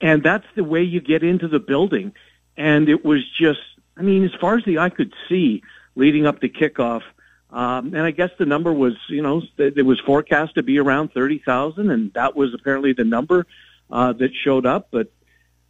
And 0.00 0.22
that's 0.22 0.46
the 0.54 0.64
way 0.64 0.82
you 0.82 1.00
get 1.00 1.22
into 1.22 1.48
the 1.48 1.60
building. 1.60 2.12
And 2.56 2.88
it 2.88 3.04
was 3.04 3.22
just, 3.38 3.60
I 3.96 4.02
mean, 4.02 4.24
as 4.24 4.34
far 4.40 4.56
as 4.56 4.64
the 4.64 4.78
eye 4.78 4.90
could 4.90 5.14
see, 5.28 5.62
leading 5.94 6.26
up 6.26 6.40
to 6.40 6.48
kickoff, 6.48 7.02
um, 7.50 7.94
and 7.94 8.00
I 8.00 8.10
guess 8.10 8.30
the 8.38 8.44
number 8.44 8.72
was, 8.72 8.94
you 9.08 9.22
know, 9.22 9.42
it 9.56 9.84
was 9.84 10.00
forecast 10.00 10.56
to 10.56 10.62
be 10.62 10.78
around 10.78 11.12
30,000, 11.12 11.90
and 11.90 12.12
that 12.14 12.36
was 12.36 12.52
apparently 12.52 12.92
the 12.92 13.04
number 13.04 13.46
uh, 13.90 14.12
that 14.14 14.32
showed 14.34 14.66
up. 14.66 14.88
But 14.90 15.12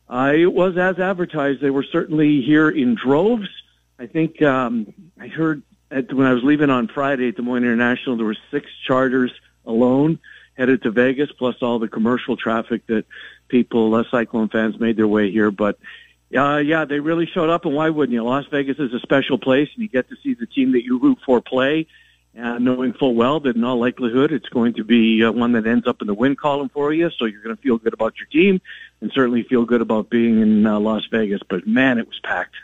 uh, 0.09 0.33
it 0.35 0.53
was 0.53 0.77
as 0.77 0.99
advertised. 0.99 1.61
They 1.61 1.71
were 1.71 1.85
certainly 1.85 2.43
here 2.43 2.69
in 2.69 2.95
droves. 2.95 3.49
I 3.99 4.07
think 4.07 4.43
um, 4.43 4.93
I 5.21 5.29
heard 5.29 5.63
at, 5.91 6.13
when 6.13 6.27
I 6.27 6.33
was 6.33 6.43
leaving 6.43 6.71
on 6.71 6.89
Friday 6.89 7.29
at 7.29 7.37
Des 7.37 7.43
Moines 7.43 7.65
International, 7.65 8.17
there 8.17 8.27
were 8.27 8.37
six 8.51 8.67
charters 8.87 9.33
alone 9.65 10.19
headed 10.55 10.83
to 10.83 10.91
Vegas, 10.91 11.31
plus 11.33 11.57
all 11.61 11.79
the 11.79 11.89
commercial 11.89 12.37
traffic 12.37 12.87
that 12.87 13.05
people, 13.49 13.95
uh, 13.95 14.05
Cyclone 14.11 14.49
fans, 14.49 14.81
made 14.81 14.97
their 14.97 15.09
way 15.09 15.31
here. 15.31 15.51
But 15.51 15.79
uh, 16.37 16.57
yeah, 16.57 16.85
they 16.85 17.01
really 17.01 17.27
showed 17.27 17.51
up, 17.51 17.65
and 17.65 17.75
why 17.75 17.91
wouldn't 17.91 18.15
you? 18.15 18.25
Las 18.25 18.47
Vegas 18.51 18.79
is 18.79 18.93
a 18.93 19.01
special 19.01 19.39
place, 19.39 19.69
and 19.75 19.83
you 19.83 19.89
get 19.89 20.09
to 20.09 20.17
see 20.23 20.35
the 20.35 20.47
team 20.47 20.73
that 20.73 20.85
you 20.85 20.99
root 20.99 21.19
for 21.25 21.41
play, 21.41 21.87
uh, 22.39 22.59
knowing 22.59 22.93
full 22.93 23.15
well 23.15 23.41
that 23.41 23.57
in 23.57 23.65
all 23.65 23.79
likelihood 23.79 24.33
it's 24.33 24.49
going 24.49 24.75
to 24.75 24.85
be 24.85 25.25
uh, 25.25 25.31
one 25.31 25.53
that 25.53 25.67
ends 25.67 25.87
up 25.87 26.01
in 26.01 26.07
the 26.07 26.15
win 26.15 26.37
column 26.37 26.69
for 26.69 26.93
you. 26.93 27.11
So 27.11 27.27
you're 27.27 27.43
going 27.43 27.57
to 27.57 27.63
feel 27.63 27.79
good 27.79 27.95
about 27.95 28.19
your 28.19 28.27
team, 28.27 28.61
and 29.01 29.13
certainly 29.13 29.43
feel 29.45 29.65
good 29.65 29.81
about 29.81 30.11
being 30.11 30.41
in 30.41 30.67
uh, 30.67 30.81
Las 30.81 31.05
Vegas. 31.11 31.43
But 31.49 31.67
man, 31.67 31.99
it 31.99 32.09
was 32.09 32.19
packed. 32.25 32.57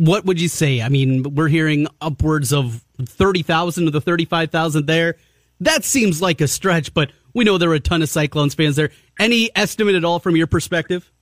What 0.00 0.24
would 0.24 0.40
you 0.40 0.48
say? 0.48 0.80
I 0.80 0.88
mean, 0.88 1.34
we're 1.34 1.48
hearing 1.48 1.86
upwards 2.00 2.54
of 2.54 2.82
thirty 3.04 3.42
thousand 3.42 3.84
to 3.84 3.90
the 3.90 4.00
thirty-five 4.00 4.50
thousand 4.50 4.86
there. 4.86 5.16
That 5.60 5.84
seems 5.84 6.22
like 6.22 6.40
a 6.40 6.48
stretch, 6.48 6.94
but 6.94 7.12
we 7.34 7.44
know 7.44 7.58
there 7.58 7.70
are 7.70 7.74
a 7.74 7.80
ton 7.80 8.00
of 8.00 8.08
Cyclones 8.08 8.54
fans 8.54 8.76
there. 8.76 8.92
Any 9.18 9.50
estimate 9.54 9.94
at 9.96 10.04
all 10.04 10.18
from 10.18 10.36
your 10.36 10.46
perspective? 10.46 11.12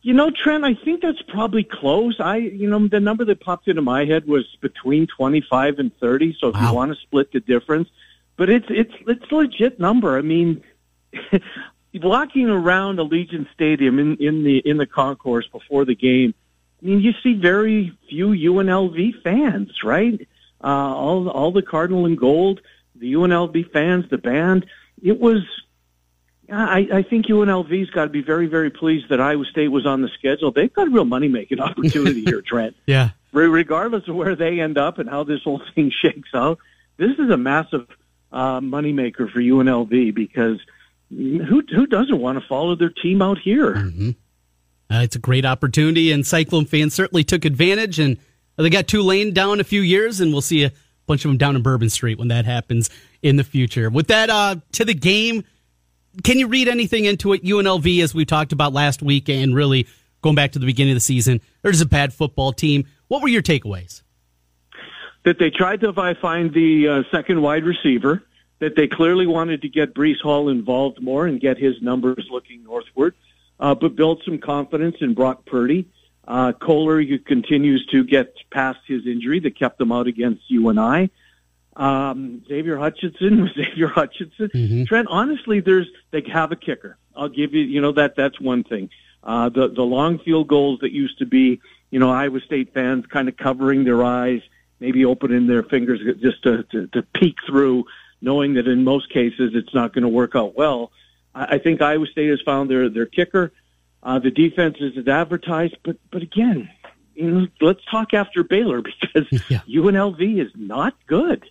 You 0.00 0.14
know, 0.14 0.30
Trent, 0.30 0.64
I 0.64 0.74
think 0.74 1.02
that's 1.02 1.20
probably 1.28 1.62
close. 1.62 2.18
I, 2.20 2.36
you 2.36 2.70
know, 2.70 2.88
the 2.88 3.00
number 3.00 3.26
that 3.26 3.40
popped 3.40 3.68
into 3.68 3.82
my 3.82 4.06
head 4.06 4.26
was 4.26 4.46
between 4.62 5.06
25 5.06 5.78
and 5.78 5.94
30. 5.98 6.38
So 6.40 6.48
if 6.48 6.54
wow. 6.54 6.70
you 6.70 6.74
want 6.74 6.94
to 6.94 7.00
split 7.02 7.32
the 7.32 7.40
difference, 7.40 7.90
but 8.36 8.48
it's, 8.48 8.66
it's, 8.70 8.94
it's 9.06 9.30
a 9.30 9.34
legit 9.34 9.78
number. 9.78 10.16
I 10.16 10.22
mean, 10.22 10.64
walking 11.94 12.48
around 12.48 12.96
Allegiant 12.96 13.46
Stadium 13.52 13.98
in, 13.98 14.16
in 14.16 14.42
the, 14.42 14.58
in 14.58 14.78
the 14.78 14.86
concourse 14.86 15.46
before 15.48 15.84
the 15.84 15.94
game, 15.94 16.34
I 16.82 16.86
mean, 16.86 17.00
you 17.00 17.12
see 17.22 17.34
very 17.34 17.96
few 18.08 18.28
UNLV 18.28 19.22
fans, 19.22 19.70
right? 19.84 20.26
Uh, 20.62 20.66
all, 20.66 21.28
all 21.28 21.52
the 21.52 21.62
Cardinal 21.62 22.06
and 22.06 22.18
Gold, 22.18 22.60
the 22.96 23.14
UNLV 23.14 23.72
fans, 23.72 24.06
the 24.10 24.18
band. 24.18 24.66
It 25.02 25.20
was, 25.20 25.42
I, 26.50 26.88
I 26.92 27.02
think 27.02 27.26
UNLV's 27.26 27.90
got 27.90 28.04
to 28.04 28.10
be 28.10 28.22
very, 28.22 28.46
very 28.46 28.70
pleased 28.70 29.08
that 29.10 29.20
Iowa 29.20 29.44
State 29.44 29.68
was 29.68 29.86
on 29.86 30.02
the 30.02 30.08
schedule. 30.08 30.50
They've 30.50 30.72
got 30.72 30.88
a 30.88 30.90
real 30.90 31.04
money 31.04 31.28
making 31.28 31.60
opportunity 31.68 32.24
here, 32.24 32.42
Trent. 32.42 32.76
Yeah. 32.86 33.10
Regardless 33.32 34.06
of 34.08 34.14
where 34.14 34.36
they 34.36 34.60
end 34.60 34.76
up 34.76 34.98
and 34.98 35.08
how 35.08 35.24
this 35.24 35.42
whole 35.42 35.62
thing 35.74 35.90
shakes 36.02 36.28
out, 36.34 36.58
this 36.98 37.18
is 37.18 37.30
a 37.30 37.36
massive 37.38 37.86
uh, 38.30 38.60
moneymaker 38.60 39.30
for 39.30 39.40
UNLV 39.40 40.14
because 40.14 40.58
who 41.10 41.62
who 41.68 41.86
doesn't 41.86 42.18
want 42.18 42.40
to 42.40 42.46
follow 42.46 42.74
their 42.74 42.90
team 42.90 43.22
out 43.22 43.38
here? 43.38 43.74
Mm-hmm. 43.74 44.10
Uh, 44.92 45.02
it's 45.02 45.16
a 45.16 45.20
great 45.20 45.44
opportunity, 45.44 46.12
and 46.12 46.26
Cyclone 46.26 46.66
fans 46.66 46.94
certainly 46.94 47.24
took 47.24 47.44
advantage. 47.44 47.98
And 47.98 48.18
they 48.56 48.70
got 48.70 48.86
Tulane 48.86 49.32
down 49.32 49.60
a 49.60 49.64
few 49.64 49.80
years, 49.80 50.20
and 50.20 50.32
we'll 50.32 50.42
see 50.42 50.64
a 50.64 50.72
bunch 51.06 51.24
of 51.24 51.30
them 51.30 51.38
down 51.38 51.56
in 51.56 51.62
Bourbon 51.62 51.88
Street 51.88 52.18
when 52.18 52.28
that 52.28 52.44
happens 52.44 52.90
in 53.22 53.36
the 53.36 53.44
future. 53.44 53.88
With 53.88 54.08
that, 54.08 54.28
uh, 54.28 54.56
to 54.72 54.84
the 54.84 54.94
game 54.94 55.44
can 56.22 56.38
you 56.38 56.46
read 56.46 56.68
anything 56.68 57.04
into 57.04 57.32
it? 57.32 57.42
UNLV, 57.42 58.02
as 58.02 58.14
we 58.14 58.24
talked 58.24 58.52
about 58.52 58.72
last 58.72 59.02
week, 59.02 59.28
and 59.28 59.54
really 59.54 59.86
going 60.20 60.34
back 60.34 60.52
to 60.52 60.58
the 60.58 60.66
beginning 60.66 60.92
of 60.92 60.96
the 60.96 61.00
season, 61.00 61.40
they're 61.62 61.72
just 61.72 61.84
a 61.84 61.88
bad 61.88 62.12
football 62.12 62.52
team. 62.52 62.84
What 63.08 63.22
were 63.22 63.28
your 63.28 63.42
takeaways? 63.42 64.02
That 65.24 65.38
they 65.38 65.50
tried 65.50 65.80
to 65.80 65.92
find 65.92 66.52
the 66.52 66.88
uh, 66.88 67.02
second 67.10 67.40
wide 67.40 67.64
receiver. 67.64 68.22
That 68.58 68.76
they 68.76 68.86
clearly 68.86 69.26
wanted 69.26 69.62
to 69.62 69.68
get 69.68 69.92
Breece 69.92 70.20
Hall 70.20 70.48
involved 70.48 71.02
more 71.02 71.26
and 71.26 71.40
get 71.40 71.58
his 71.58 71.82
numbers 71.82 72.28
looking 72.30 72.62
northward, 72.62 73.14
uh, 73.60 73.74
but 73.74 73.96
build 73.96 74.22
some 74.24 74.38
confidence 74.38 74.96
in 75.00 75.14
Brock 75.14 75.44
Purdy. 75.46 75.88
Uh, 76.26 76.52
Kolar 76.52 77.02
continues 77.18 77.84
to 77.86 78.04
get 78.04 78.34
past 78.50 78.78
his 78.86 79.06
injury 79.06 79.40
that 79.40 79.58
kept 79.58 79.80
him 79.80 79.90
out 79.90 80.06
against 80.06 80.48
UNI. 80.48 81.10
Um, 81.74 82.44
Xavier 82.46 82.76
Hutchinson 82.76 83.42
was 83.42 83.50
Xavier 83.56 83.88
Hutchinson. 83.88 84.50
Mm-hmm. 84.54 84.84
Trent, 84.84 85.08
honestly, 85.10 85.60
there's 85.60 85.88
they 86.10 86.22
have 86.32 86.52
a 86.52 86.56
kicker. 86.56 86.96
I'll 87.16 87.28
give 87.28 87.54
you, 87.54 87.62
you 87.62 87.80
know, 87.80 87.92
that 87.92 88.14
that's 88.16 88.40
one 88.40 88.64
thing. 88.64 88.90
Uh, 89.22 89.48
the 89.48 89.68
the 89.68 89.82
long 89.82 90.18
field 90.18 90.48
goals 90.48 90.80
that 90.80 90.92
used 90.92 91.18
to 91.18 91.26
be, 91.26 91.60
you 91.90 91.98
know, 91.98 92.10
Iowa 92.10 92.40
State 92.40 92.74
fans 92.74 93.06
kind 93.06 93.28
of 93.28 93.36
covering 93.36 93.84
their 93.84 94.02
eyes, 94.02 94.42
maybe 94.80 95.04
opening 95.04 95.46
their 95.46 95.62
fingers 95.62 96.00
just 96.20 96.42
to 96.44 96.64
to, 96.64 96.86
to 96.88 97.02
peek 97.02 97.36
through, 97.46 97.84
knowing 98.20 98.54
that 98.54 98.68
in 98.68 98.84
most 98.84 99.10
cases 99.10 99.52
it's 99.54 99.74
not 99.74 99.92
going 99.92 100.02
to 100.02 100.08
work 100.08 100.34
out 100.34 100.56
well. 100.56 100.92
I, 101.34 101.56
I 101.56 101.58
think 101.58 101.80
Iowa 101.80 102.06
State 102.06 102.30
has 102.30 102.40
found 102.42 102.70
their 102.70 102.88
their 102.88 103.06
kicker. 103.06 103.52
Uh, 104.02 104.18
the 104.18 104.30
defense 104.30 104.76
is 104.80 104.96
as 104.98 105.08
advertised, 105.08 105.76
but 105.84 105.96
but 106.10 106.22
again, 106.22 106.68
you 107.14 107.30
know, 107.30 107.46
let's 107.60 107.84
talk 107.90 108.14
after 108.14 108.42
Baylor 108.42 108.82
because 109.00 109.26
yeah. 109.48 109.60
UNLV 109.68 110.44
is 110.44 110.50
not 110.56 110.94
good 111.06 111.44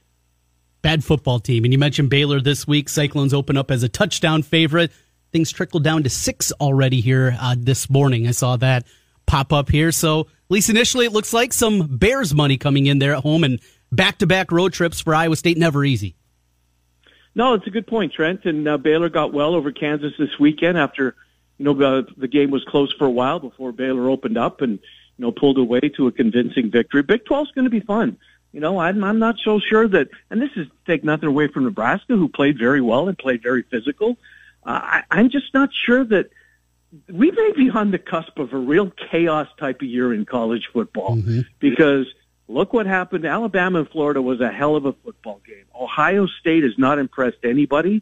bad 0.81 1.03
football 1.03 1.39
team. 1.39 1.63
And 1.63 1.73
you 1.73 1.79
mentioned 1.79 2.09
Baylor 2.09 2.41
this 2.41 2.67
week. 2.67 2.89
Cyclones 2.89 3.33
open 3.33 3.57
up 3.57 3.71
as 3.71 3.83
a 3.83 3.89
touchdown 3.89 4.43
favorite. 4.43 4.91
Things 5.31 5.51
trickled 5.51 5.83
down 5.83 6.03
to 6.03 6.09
six 6.09 6.51
already 6.53 7.01
here 7.01 7.37
uh, 7.39 7.55
this 7.57 7.89
morning. 7.89 8.27
I 8.27 8.31
saw 8.31 8.57
that 8.57 8.85
pop 9.25 9.53
up 9.53 9.69
here. 9.69 9.91
So, 9.91 10.21
at 10.21 10.27
least 10.53 10.69
initially, 10.69 11.05
it 11.05 11.13
looks 11.13 11.31
like 11.31 11.53
some 11.53 11.97
Bears 11.97 12.33
money 12.33 12.57
coming 12.57 12.87
in 12.87 12.99
there 12.99 13.15
at 13.15 13.23
home 13.23 13.45
and 13.45 13.61
back 13.91 14.17
to 14.17 14.27
back 14.27 14.51
road 14.51 14.73
trips 14.73 14.99
for 14.99 15.15
Iowa 15.15 15.37
State, 15.37 15.57
never 15.57 15.85
easy. 15.85 16.15
No, 17.33 17.53
it's 17.53 17.67
a 17.67 17.71
good 17.71 17.87
point, 17.87 18.13
Trent. 18.13 18.45
And 18.45 18.67
uh, 18.67 18.77
Baylor 18.77 19.09
got 19.09 19.33
well 19.33 19.55
over 19.55 19.71
Kansas 19.71 20.13
this 20.17 20.37
weekend 20.39 20.77
after, 20.77 21.15
you 21.57 21.65
know, 21.65 21.81
uh, 21.81 22.03
the 22.17 22.27
game 22.27 22.51
was 22.51 22.63
close 22.65 22.93
for 22.93 23.05
a 23.05 23.11
while 23.11 23.39
before 23.39 23.71
Baylor 23.71 24.09
opened 24.09 24.37
up 24.37 24.61
and, 24.61 24.73
you 24.73 25.25
know, 25.25 25.31
pulled 25.31 25.57
away 25.57 25.81
to 25.95 26.07
a 26.07 26.11
convincing 26.11 26.71
victory. 26.71 27.03
Big 27.03 27.25
12 27.25 27.47
is 27.47 27.51
going 27.53 27.65
to 27.65 27.71
be 27.71 27.79
fun. 27.79 28.17
You 28.51 28.59
know, 28.59 28.79
I'm, 28.79 29.03
I'm 29.03 29.19
not 29.19 29.35
so 29.43 29.59
sure 29.59 29.87
that, 29.87 30.09
and 30.29 30.41
this 30.41 30.51
is 30.57 30.67
take 30.85 31.05
nothing 31.05 31.29
away 31.29 31.47
from 31.47 31.63
Nebraska, 31.63 32.17
who 32.17 32.27
played 32.27 32.57
very 32.57 32.81
well 32.81 33.07
and 33.07 33.17
played 33.17 33.41
very 33.41 33.63
physical. 33.63 34.17
Uh, 34.65 34.79
I, 34.83 35.03
I'm 35.09 35.29
just 35.29 35.53
not 35.53 35.69
sure 35.73 36.03
that 36.03 36.31
we 37.09 37.31
may 37.31 37.51
be 37.55 37.69
on 37.69 37.91
the 37.91 37.97
cusp 37.97 38.37
of 38.37 38.51
a 38.51 38.57
real 38.57 38.91
chaos 39.09 39.47
type 39.57 39.81
of 39.81 39.87
year 39.87 40.13
in 40.13 40.25
college 40.25 40.69
football 40.73 41.15
mm-hmm. 41.15 41.41
because 41.59 42.07
look 42.51 42.73
what 42.73 42.85
happened. 42.85 43.25
Alabama 43.25 43.79
and 43.79 43.89
Florida 43.89 44.21
was 44.21 44.41
a 44.41 44.51
hell 44.51 44.75
of 44.75 44.85
a 44.85 44.93
football 44.93 45.41
game. 45.45 45.65
Ohio 45.73 46.27
State 46.27 46.63
has 46.63 46.77
not 46.77 46.99
impressed 46.99 47.43
anybody. 47.43 48.01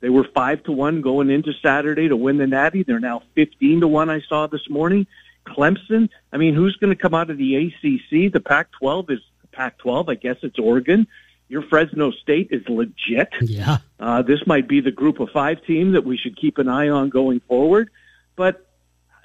They 0.00 0.08
were 0.08 0.24
five 0.24 0.62
to 0.64 0.72
one 0.72 1.00
going 1.00 1.30
into 1.30 1.52
Saturday 1.60 2.08
to 2.08 2.16
win 2.16 2.38
the 2.38 2.46
Natty. 2.46 2.84
They're 2.84 3.00
now 3.00 3.22
fifteen 3.34 3.80
to 3.80 3.88
one. 3.88 4.08
I 4.10 4.20
saw 4.20 4.46
this 4.46 4.68
morning. 4.70 5.06
Clemson. 5.46 6.08
I 6.32 6.36
mean, 6.36 6.54
who's 6.54 6.76
going 6.76 6.94
to 6.94 7.00
come 7.00 7.14
out 7.14 7.30
of 7.30 7.38
the 7.38 7.56
ACC? 7.56 8.32
The 8.32 8.40
Pac-12 8.40 9.10
is 9.10 9.20
Pac-12. 9.52 10.10
I 10.10 10.14
guess 10.14 10.36
it's 10.42 10.58
Oregon. 10.58 11.06
Your 11.48 11.62
Fresno 11.62 12.10
State 12.10 12.48
is 12.50 12.68
legit. 12.68 13.32
Yeah. 13.40 13.78
Uh, 13.98 14.22
this 14.22 14.46
might 14.46 14.68
be 14.68 14.80
the 14.80 14.90
group 14.90 15.18
of 15.20 15.30
five 15.30 15.64
team 15.64 15.92
that 15.92 16.04
we 16.04 16.18
should 16.18 16.36
keep 16.36 16.58
an 16.58 16.68
eye 16.68 16.90
on 16.90 17.08
going 17.08 17.40
forward. 17.40 17.90
But 18.36 18.66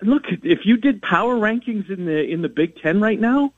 look, 0.02 0.24
if 0.30 0.66
you 0.66 0.78
did 0.78 1.02
power 1.02 1.36
rankings 1.36 1.90
in 1.90 2.06
the 2.06 2.24
in 2.24 2.42
the 2.42 2.50
Big 2.50 2.82
Ten 2.82 3.02
right 3.02 3.20
now, 3.20 3.54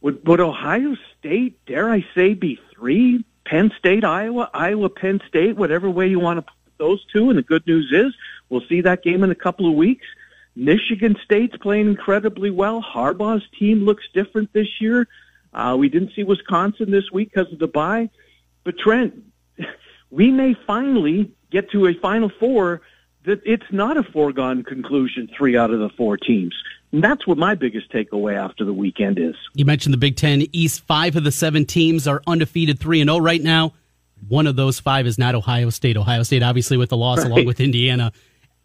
would 0.00 0.26
would 0.26 0.40
Ohio 0.40 0.96
State, 1.18 1.64
dare 1.66 1.90
I 1.90 2.04
say, 2.14 2.34
be 2.34 2.58
three? 2.74 3.24
Penn 3.44 3.72
State, 3.78 4.04
Iowa, 4.04 4.48
Iowa, 4.54 4.88
Penn 4.88 5.20
State, 5.26 5.56
whatever 5.56 5.90
way 5.90 6.06
you 6.06 6.20
want 6.20 6.38
to 6.38 6.42
put 6.42 6.78
those 6.78 7.04
two. 7.12 7.30
And 7.30 7.38
the 7.38 7.42
good 7.42 7.66
news 7.66 7.90
is 7.92 8.14
we'll 8.48 8.62
see 8.68 8.80
that 8.82 9.02
game 9.02 9.24
in 9.24 9.30
a 9.30 9.34
couple 9.34 9.68
of 9.68 9.74
weeks. 9.74 10.06
Michigan 10.54 11.16
State's 11.24 11.56
playing 11.56 11.88
incredibly 11.88 12.50
well. 12.50 12.82
Harbaugh's 12.82 13.48
team 13.58 13.84
looks 13.84 14.04
different 14.14 14.52
this 14.52 14.80
year. 14.80 15.08
Uh, 15.52 15.76
we 15.78 15.88
didn't 15.88 16.12
see 16.14 16.22
Wisconsin 16.22 16.90
this 16.90 17.10
week 17.10 17.32
because 17.32 17.52
of 17.52 17.58
the 17.58 17.66
bye. 17.66 18.10
But 18.62 18.78
Trent, 18.78 19.14
we 20.10 20.30
may 20.30 20.54
finally 20.66 21.32
get 21.50 21.70
to 21.72 21.86
a 21.86 21.94
Final 21.94 22.30
Four 22.38 22.82
that 23.24 23.40
it's 23.44 23.70
not 23.70 23.96
a 23.96 24.02
foregone 24.02 24.62
conclusion 24.62 25.28
three 25.36 25.56
out 25.56 25.70
of 25.70 25.80
the 25.80 25.90
four 25.90 26.16
teams. 26.16 26.54
And 26.92 27.04
that's 27.04 27.26
what 27.26 27.38
my 27.38 27.54
biggest 27.54 27.92
takeaway 27.92 28.36
after 28.36 28.64
the 28.64 28.72
weekend 28.72 29.18
is. 29.18 29.36
You 29.54 29.64
mentioned 29.64 29.94
the 29.94 29.98
Big 29.98 30.16
Ten 30.16 30.46
East. 30.52 30.82
Five 30.86 31.16
of 31.16 31.24
the 31.24 31.32
seven 31.32 31.64
teams 31.64 32.08
are 32.08 32.20
undefeated 32.26 32.80
3 32.80 33.00
and 33.00 33.10
0 33.10 33.18
right 33.20 33.42
now. 33.42 33.74
One 34.28 34.46
of 34.46 34.56
those 34.56 34.80
five 34.80 35.06
is 35.06 35.16
not 35.16 35.34
Ohio 35.34 35.70
State. 35.70 35.96
Ohio 35.96 36.22
State, 36.24 36.42
obviously, 36.42 36.76
with 36.76 36.90
the 36.90 36.96
loss 36.96 37.18
right. 37.18 37.28
along 37.28 37.46
with 37.46 37.60
Indiana. 37.60 38.12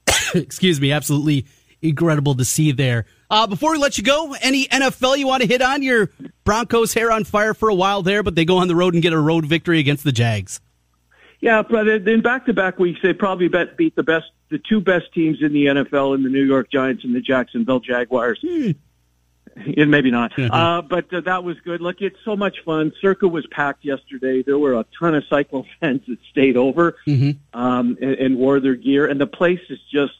Excuse 0.36 0.82
me, 0.82 0.92
absolutely 0.92 1.46
incredible 1.82 2.36
to 2.36 2.46
see 2.46 2.72
there. 2.72 3.06
Uh, 3.30 3.48
before 3.48 3.72
we 3.72 3.78
let 3.78 3.98
you 3.98 4.04
go, 4.04 4.36
any 4.42 4.66
NFL 4.68 5.18
you 5.18 5.28
want 5.28 5.42
to 5.42 5.48
hit 5.48 5.62
on? 5.62 5.82
Your 5.82 6.12
Broncos' 6.44 6.94
hair 6.94 7.12
on 7.12 7.24
fire 7.24 7.54
for 7.54 7.70
a 7.70 7.76
while 7.76 8.02
there, 8.02 8.22
but 8.22 8.36
they 8.36 8.46
go 8.46 8.58
on 8.58 8.68
the 8.68 8.76
road 8.76 8.94
and 8.94 9.04
get 9.04 9.14
a 9.14 9.20
road 9.20 9.46
victory 9.46 9.80
against 9.80 10.04
the 10.04 10.12
Jags. 10.12 10.60
Yeah, 11.42 11.62
but 11.62 11.88
in 11.88 12.22
back-to-back 12.22 12.80
weeks, 12.80 13.00
they 13.04 13.14
probably 13.14 13.48
bet, 13.48 13.78
beat 13.78 13.96
the 13.96 14.04
best, 14.04 14.32
the 14.50 14.58
two 14.58 14.82
best 14.82 15.14
teams 15.14 15.42
in 15.42 15.54
the 15.54 15.66
NFL, 15.66 16.16
in 16.16 16.24
the 16.24 16.30
New 16.30 16.44
York 16.44 16.72
Giants 16.72 17.04
and 17.04 17.16
the 17.16 17.22
Jacksonville 17.22 17.80
Jaguars. 17.80 18.40
Hmm. 18.42 18.72
And 19.78 19.90
maybe 19.90 20.12
not, 20.12 20.34
mm-hmm. 20.34 20.52
uh, 20.52 20.82
but 20.82 21.14
uh, 21.14 21.22
that 21.22 21.46
was 21.46 21.58
good. 21.62 21.80
Look, 21.80 22.02
it's 22.02 22.18
so 22.26 22.36
much 22.36 22.58
fun. 22.66 22.92
Circa 23.00 23.26
was 23.26 23.48
packed 23.48 23.86
yesterday. 23.86 24.44
There 24.44 24.60
were 24.60 24.74
a 24.74 24.86
ton 25.00 25.16
of 25.16 25.24
cycle 25.30 25.66
fans 25.80 26.02
that 26.10 26.18
stayed 26.30 26.58
over 26.58 26.98
mm-hmm. 27.08 27.32
um, 27.58 27.98
and, 28.02 28.16
and 28.16 28.38
wore 28.38 28.60
their 28.60 28.76
gear, 28.76 29.08
and 29.08 29.22
the 29.22 29.28
place 29.28 29.62
is 29.70 29.80
just 29.90 30.14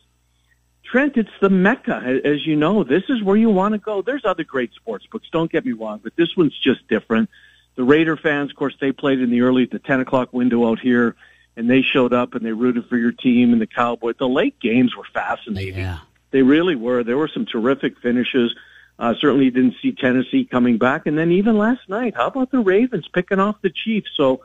Trent, 0.86 1.18
it's 1.18 1.32
the 1.42 1.50
mecca, 1.50 2.22
as 2.24 2.46
you 2.46 2.56
know. 2.56 2.84
This 2.84 3.04
is 3.10 3.22
where 3.24 3.36
you 3.36 3.50
want 3.50 3.74
to 3.74 3.80
go. 3.80 4.02
There's 4.02 4.24
other 4.24 4.44
great 4.44 4.74
sports 4.74 5.06
books. 5.08 5.28
Don't 5.32 5.52
get 5.52 5.66
me 5.66 5.72
wrong, 5.72 6.00
but 6.04 6.16
this 6.16 6.38
one's 6.38 6.58
just 6.58 6.88
different. 6.88 7.30
The 7.76 7.84
Raider 7.84 8.18
fans, 8.18 8.52
of 8.52 8.56
course, 8.56 8.76
they 8.80 8.92
played 8.92 9.20
in 9.20 9.30
the 9.30 9.42
early, 9.42 9.66
the 9.66 9.80
10 9.80 10.00
o'clock 10.00 10.32
window 10.34 10.70
out 10.70 10.80
here, 10.80 11.16
and 11.58 11.70
they 11.70 11.82
showed 11.82 12.14
up 12.14 12.34
and 12.34 12.46
they 12.46 12.52
rooted 12.54 12.88
for 12.88 12.98
your 12.98 13.12
team 13.12 13.54
and 13.54 13.62
the 13.62 13.68
Cowboys. 13.68 14.16
The 14.18 14.28
late 14.28 14.60
games 14.60 14.96
were 14.96 15.06
fascinating. 15.14 15.80
Yeah. 15.80 16.00
They 16.32 16.42
really 16.42 16.76
were. 16.76 17.04
There 17.04 17.18
were 17.18 17.28
some 17.28 17.46
terrific 17.46 18.00
finishes. 18.00 18.56
Uh, 18.98 19.14
certainly 19.20 19.50
didn't 19.50 19.76
see 19.82 19.92
Tennessee 19.92 20.46
coming 20.46 20.78
back. 20.78 21.06
And 21.06 21.18
then 21.18 21.32
even 21.32 21.58
last 21.58 21.88
night, 21.90 22.16
how 22.16 22.28
about 22.28 22.52
the 22.52 22.60
Ravens 22.60 23.08
picking 23.14 23.40
off 23.40 23.62
the 23.62 23.70
Chiefs? 23.70 24.10
So 24.16 24.42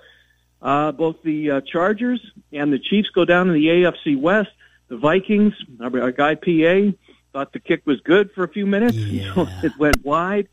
uh, 0.61 0.93
both 0.93 1.23
the 1.23 1.51
uh, 1.51 1.61
Chargers 1.61 2.21
and 2.53 2.73
the 2.73 2.79
Chiefs 2.79 3.11
go 3.11 3.25
down 3.25 3.49
in 3.49 3.55
the 3.55 3.67
AFC 3.67 4.21
West. 4.21 4.51
The 4.89 4.97
Vikings, 4.97 5.55
our, 5.81 6.01
our 6.03 6.11
guy 6.11 6.35
PA, 6.35 6.97
thought 7.33 7.53
the 7.53 7.61
kick 7.61 7.87
was 7.87 8.01
good 8.01 8.33
for 8.33 8.43
a 8.43 8.49
few 8.49 8.67
minutes. 8.67 8.97
Yeah. 8.97 9.47
It 9.63 9.77
went 9.79 10.05
wide. 10.05 10.49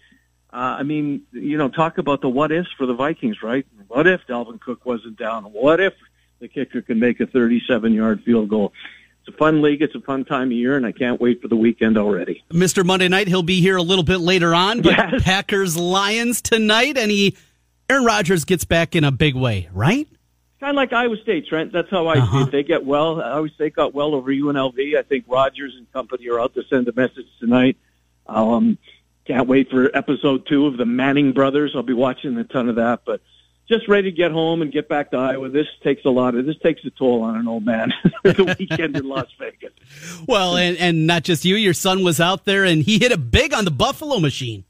Uh, 0.58 0.78
I 0.80 0.82
mean, 0.82 1.22
you 1.34 1.56
know, 1.56 1.70
talk 1.70 2.00
about 2.00 2.22
the 2.22 2.30
what 2.30 2.52
ifs 2.52 2.72
for 2.76 2.88
the 2.88 2.96
Vikings, 2.96 3.44
right? 3.44 3.64
What 3.90 4.08
if 4.08 4.22
Dalvin 4.26 4.60
Cook 4.60 4.88
wasn't 4.88 5.16
down? 5.16 5.44
What 5.44 5.80
if 5.80 5.94
the 6.40 6.48
kicker 6.48 6.82
can 6.82 7.00
make 7.00 7.20
a 7.20 7.28
37 7.28 7.94
yard 7.94 8.24
field 8.24 8.50
goal? 8.50 8.74
It's 9.20 9.36
a 9.36 9.38
fun 9.38 9.62
league. 9.62 9.84
It's 9.84 9.94
a 9.94 10.02
fun 10.02 10.26
time 10.26 10.48
of 10.48 10.54
year, 10.54 10.76
and 10.76 10.84
I 10.84 10.94
can't 10.94 11.22
wait 11.22 11.44
for 11.44 11.48
the 11.48 11.56
weekend 11.56 11.96
already. 11.96 12.44
Mr. 12.52 12.84
Monday 12.84 13.08
Night, 13.08 13.28
he'll 13.28 13.44
be 13.44 13.62
here 13.62 13.78
a 13.78 13.84
little 13.84 14.04
bit 14.04 14.18
later 14.18 14.56
on, 14.56 14.82
but 14.82 14.94
yes. 14.94 15.22
Packers 15.24 15.78
Lions 15.78 16.42
tonight, 16.42 16.98
and 16.98 17.12
he 17.12 17.38
Aaron 17.88 18.05
Rodgers 18.05 18.44
gets 18.44 18.66
back 18.66 18.96
in 18.96 19.03
a 19.03 19.12
big 19.12 19.36
way, 19.36 19.70
right? 19.74 20.08
kind 20.60 20.72
of 20.72 20.75
like 20.75 20.92
Iowa 20.92 21.18
State, 21.18 21.46
Trent. 21.46 21.72
That's 21.72 21.92
how 21.92 22.08
I 22.08 22.18
uh-huh. 22.18 22.38
see 22.38 22.44
it. 22.48 22.51
They 22.51 22.64
get 22.64 22.84
well. 22.84 23.22
Iowa 23.22 23.50
State 23.50 23.75
got 23.75 23.94
well 23.94 24.16
over 24.16 24.31
UNLV. 24.31 24.98
I 24.98 25.03
think 25.03 25.25
Rodgers 25.27 25.75
and 25.77 25.92
company 25.94 26.27
are 26.29 26.40
out 26.40 26.55
to 26.55 26.64
send 26.64 26.88
a 26.88 26.94
message 26.94 27.27
tonight. 27.40 27.77
Um, 28.25 28.79
can't 29.27 29.48
wait 29.48 29.70
for 29.70 29.96
episode 29.96 30.48
two 30.48 30.68
of 30.68 30.77
the 30.77 30.85
Manning 30.85 31.33
brothers. 31.33 31.74
I'll 31.75 31.83
be 31.83 31.94
watching 31.94 32.37
a 32.37 32.44
ton 32.46 32.70
of 32.70 32.75
that, 32.75 33.01
but 33.05 33.22
just 33.68 33.87
ready 33.90 34.09
to 34.09 34.16
get 34.16 34.31
home 34.31 34.61
and 34.61 34.72
get 34.72 34.87
back 34.87 35.11
to 35.11 35.18
Iowa. 35.18 35.50
This 35.50 35.68
takes 35.83 36.05
a 36.05 36.09
lot 36.09 36.35
of 36.35 36.46
this 36.46 36.57
takes 36.59 36.85
a 36.85 36.90
toll 36.90 37.22
on 37.22 37.35
an 37.35 37.48
old 37.48 37.66
man. 37.66 37.94
the 38.24 38.55
weekend 38.57 38.96
in 38.96 39.07
Las 39.07 39.27
Vegas. 39.37 39.74
Well, 40.27 40.55
and 40.55 40.77
and 40.77 41.05
not 41.05 41.24
just 41.24 41.44
you. 41.44 41.55
Your 41.55 41.74
son 41.74 42.03
was 42.03 42.20
out 42.20 42.46
there 42.46 42.63
and 42.63 42.81
he 42.81 42.98
hit 42.98 43.11
a 43.11 43.18
big 43.18 43.53
on 43.53 43.66
the 43.66 43.72
Buffalo 43.72 44.20
machine. 44.20 44.63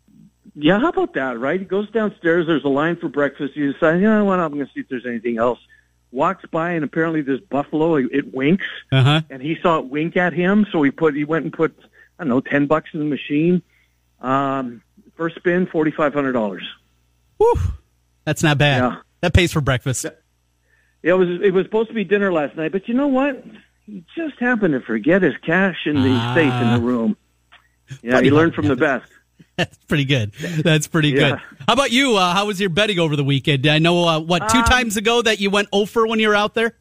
Yeah, 0.55 0.79
how 0.79 0.89
about 0.89 1.13
that, 1.13 1.39
right? 1.39 1.59
He 1.59 1.67
goes 1.67 1.89
downstairs. 1.91 2.47
There's 2.47 2.63
a 2.63 2.69
line 2.69 2.95
for 2.95 3.09
breakfast. 3.09 3.53
He 3.53 3.71
decides, 3.71 4.01
you 4.01 4.09
know 4.09 4.25
what? 4.25 4.39
I'm 4.39 4.51
going 4.53 4.65
to 4.65 4.73
see 4.73 4.79
if 4.79 4.89
there's 4.89 5.05
anything 5.05 5.37
else 5.37 5.59
walks 6.11 6.45
by 6.51 6.71
and 6.71 6.85
apparently 6.85 7.21
this 7.21 7.39
buffalo 7.49 7.95
it 7.95 8.33
winks 8.33 8.65
uh-huh. 8.93 9.21
and 9.29 9.41
he 9.41 9.57
saw 9.61 9.79
it 9.79 9.85
wink 9.87 10.15
at 10.15 10.31
him 10.31 10.65
so 10.71 10.81
he 10.81 10.89
put 10.89 11.13
he 11.13 11.25
went 11.25 11.43
and 11.43 11.53
put 11.53 11.77
i 12.17 12.23
don't 12.23 12.29
know 12.29 12.39
ten 12.39 12.65
bucks 12.65 12.89
in 12.93 12.99
the 12.99 13.05
machine 13.05 13.61
um 14.21 14.81
first 15.15 15.35
spin 15.35 15.67
forty 15.67 15.91
five 15.91 16.13
hundred 16.13 16.33
dollars 16.33 16.63
that's 18.25 18.43
not 18.43 18.57
bad 18.57 18.81
yeah. 18.81 18.95
that 19.21 19.33
pays 19.33 19.51
for 19.51 19.61
breakfast 19.61 20.05
it 21.03 21.13
was 21.13 21.27
it 21.41 21.53
was 21.53 21.65
supposed 21.65 21.89
to 21.89 21.93
be 21.93 22.03
dinner 22.03 22.31
last 22.31 22.55
night 22.55 22.71
but 22.71 22.87
you 22.87 22.93
know 22.93 23.07
what 23.07 23.43
he 23.85 24.03
just 24.15 24.39
happened 24.39 24.73
to 24.73 24.81
forget 24.81 25.21
his 25.21 25.35
cash 25.45 25.85
in 25.85 25.95
the 25.95 26.09
uh, 26.09 26.35
safe 26.35 26.53
in 26.53 26.73
the 26.73 26.81
room 26.81 27.15
yeah 28.01 28.21
he 28.21 28.31
learned 28.31 28.53
from 28.53 28.67
the 28.67 28.75
best 28.75 29.11
That's 29.57 29.77
pretty 29.85 30.05
good. 30.05 30.33
That's 30.33 30.85
pretty 30.85 31.09
yeah. 31.09 31.31
good. 31.31 31.39
How 31.67 31.73
about 31.73 31.89
you? 31.89 32.15
Uh, 32.15 32.31
how 32.31 32.45
was 32.45 32.59
your 32.59 32.69
betting 32.69 32.99
over 32.99 33.15
the 33.15 33.23
weekend? 33.23 33.65
I 33.65 33.79
know 33.79 34.07
uh, 34.07 34.19
what 34.19 34.49
two 34.49 34.59
um, 34.59 34.65
times 34.65 34.97
ago 34.97 35.23
that 35.23 35.39
you 35.39 35.49
went 35.49 35.67
over 35.71 36.05
when 36.05 36.19
you 36.19 36.27
were 36.27 36.35
out 36.35 36.53
there. 36.53 36.75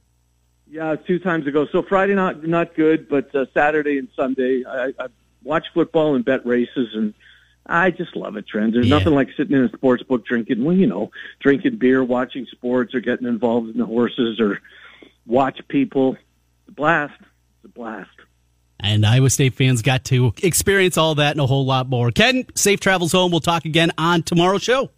Yeah, 0.69 0.97
two 0.97 1.19
times 1.19 1.47
ago. 1.47 1.67
So 1.73 1.83
Friday 1.83 2.15
not 2.15 2.47
not 2.47 2.75
good, 2.75 3.09
but 3.09 3.35
uh, 3.35 3.47
Saturday 3.55 3.97
and 3.97 4.09
Sunday 4.15 4.65
I, 4.69 4.93
I 4.99 5.07
watch 5.43 5.65
football 5.73 6.17
and 6.17 6.25
bet 6.25 6.45
races, 6.45 6.91
and 6.93 7.15
I 7.69 7.91
just 7.91 8.15
love 8.17 8.37
it. 8.37 8.47
Trent. 8.47 8.73
There's 8.73 8.87
yeah. 8.87 8.99
nothing 8.99 9.15
like 9.15 9.29
sitting 9.37 9.57
in 9.57 9.65
a 9.65 9.69
sports 9.71 10.03
book 10.03 10.25
drinking, 10.25 10.65
well, 10.65 10.77
you 10.77 10.87
know, 10.87 11.11
drinking 11.41 11.77
beer, 11.77 12.03
watching 12.03 12.47
sports, 12.51 12.95
or 12.95 13.01
getting 13.01 13.27
involved 13.27 13.71
in 13.71 13.79
the 13.79 13.87
horses, 13.87 14.41
or 14.41 14.61
watch 15.27 15.61
people. 15.69 16.15
It's 16.15 16.69
a 16.69 16.73
blast. 16.73 17.21
It's 17.21 17.65
a 17.65 17.69
blast. 17.69 18.11
And 18.79 19.07
Iowa 19.07 19.31
State 19.31 19.55
fans 19.55 19.83
got 19.83 20.05
to 20.07 20.33
experience 20.43 20.99
all 20.99 21.15
that 21.17 21.33
and 21.33 21.41
a 21.41 21.47
whole 21.47 21.65
lot 21.65 21.89
more. 21.89 22.11
Ken, 22.11 22.45
safe 22.55 22.79
travels 22.81 23.13
home. 23.13 23.31
We'll 23.31 23.41
talk 23.41 23.65
again 23.65 23.91
on 23.97 24.23
tomorrow's 24.23 24.63
show. 24.63 24.91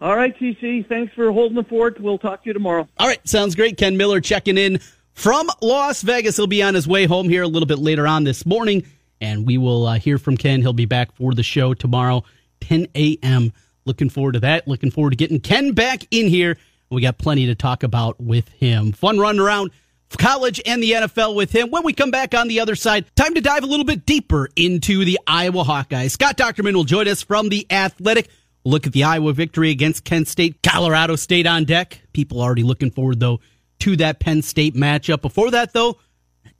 All 0.00 0.14
right, 0.14 0.36
TC. 0.38 0.88
Thanks 0.88 1.12
for 1.14 1.32
holding 1.32 1.56
the 1.56 1.64
fort. 1.64 2.00
We'll 2.00 2.18
talk 2.18 2.44
to 2.44 2.46
you 2.48 2.52
tomorrow. 2.52 2.86
All 2.98 3.08
right, 3.08 3.26
sounds 3.26 3.56
great. 3.56 3.76
Ken 3.76 3.96
Miller 3.96 4.20
checking 4.20 4.56
in 4.56 4.78
from 5.14 5.48
Las 5.60 6.02
Vegas. 6.02 6.36
He'll 6.36 6.46
be 6.46 6.62
on 6.62 6.74
his 6.74 6.86
way 6.86 7.06
home 7.06 7.28
here 7.28 7.42
a 7.42 7.48
little 7.48 7.66
bit 7.66 7.78
later 7.78 8.06
on 8.06 8.22
this 8.22 8.46
morning, 8.46 8.86
and 9.20 9.46
we 9.46 9.58
will 9.58 9.86
uh, 9.86 9.98
hear 9.98 10.18
from 10.18 10.36
Ken. 10.36 10.60
He'll 10.60 10.72
be 10.72 10.86
back 10.86 11.12
for 11.14 11.32
the 11.32 11.42
show 11.42 11.74
tomorrow, 11.74 12.24
10 12.60 12.88
a.m. 12.94 13.52
Looking 13.84 14.10
forward 14.10 14.32
to 14.32 14.40
that. 14.40 14.68
Looking 14.68 14.90
forward 14.90 15.10
to 15.10 15.16
getting 15.16 15.40
Ken 15.40 15.72
back 15.72 16.06
in 16.10 16.28
here. 16.28 16.58
We 16.90 17.02
got 17.02 17.18
plenty 17.18 17.46
to 17.46 17.54
talk 17.54 17.82
about 17.82 18.20
with 18.20 18.48
him. 18.48 18.92
Fun 18.92 19.18
run 19.18 19.38
around 19.38 19.70
college 20.16 20.60
and 20.64 20.82
the 20.82 20.92
NFL 20.92 21.34
with 21.34 21.52
him. 21.52 21.70
When 21.70 21.84
we 21.84 21.92
come 21.92 22.10
back 22.10 22.34
on 22.34 22.48
the 22.48 22.60
other 22.60 22.74
side, 22.74 23.04
time 23.14 23.34
to 23.34 23.40
dive 23.40 23.62
a 23.62 23.66
little 23.66 23.84
bit 23.84 24.06
deeper 24.06 24.48
into 24.56 25.04
the 25.04 25.18
Iowa 25.26 25.64
Hawkeyes. 25.64 26.12
Scott 26.12 26.38
Dochterman 26.38 26.74
will 26.74 26.84
join 26.84 27.08
us 27.08 27.22
from 27.22 27.50
the 27.50 27.66
Athletic. 27.70 28.28
look 28.64 28.86
at 28.86 28.92
the 28.92 29.04
Iowa 29.04 29.32
victory 29.32 29.70
against 29.70 30.04
Kent 30.04 30.28
State, 30.28 30.62
Colorado 30.62 31.16
State 31.16 31.46
on 31.46 31.64
deck. 31.64 32.00
People 32.12 32.40
already 32.40 32.62
looking 32.62 32.90
forward 32.90 33.20
though 33.20 33.40
to 33.80 33.96
that 33.96 34.18
Penn 34.20 34.42
State 34.42 34.74
matchup. 34.74 35.20
Before 35.20 35.50
that 35.50 35.72
though, 35.72 35.98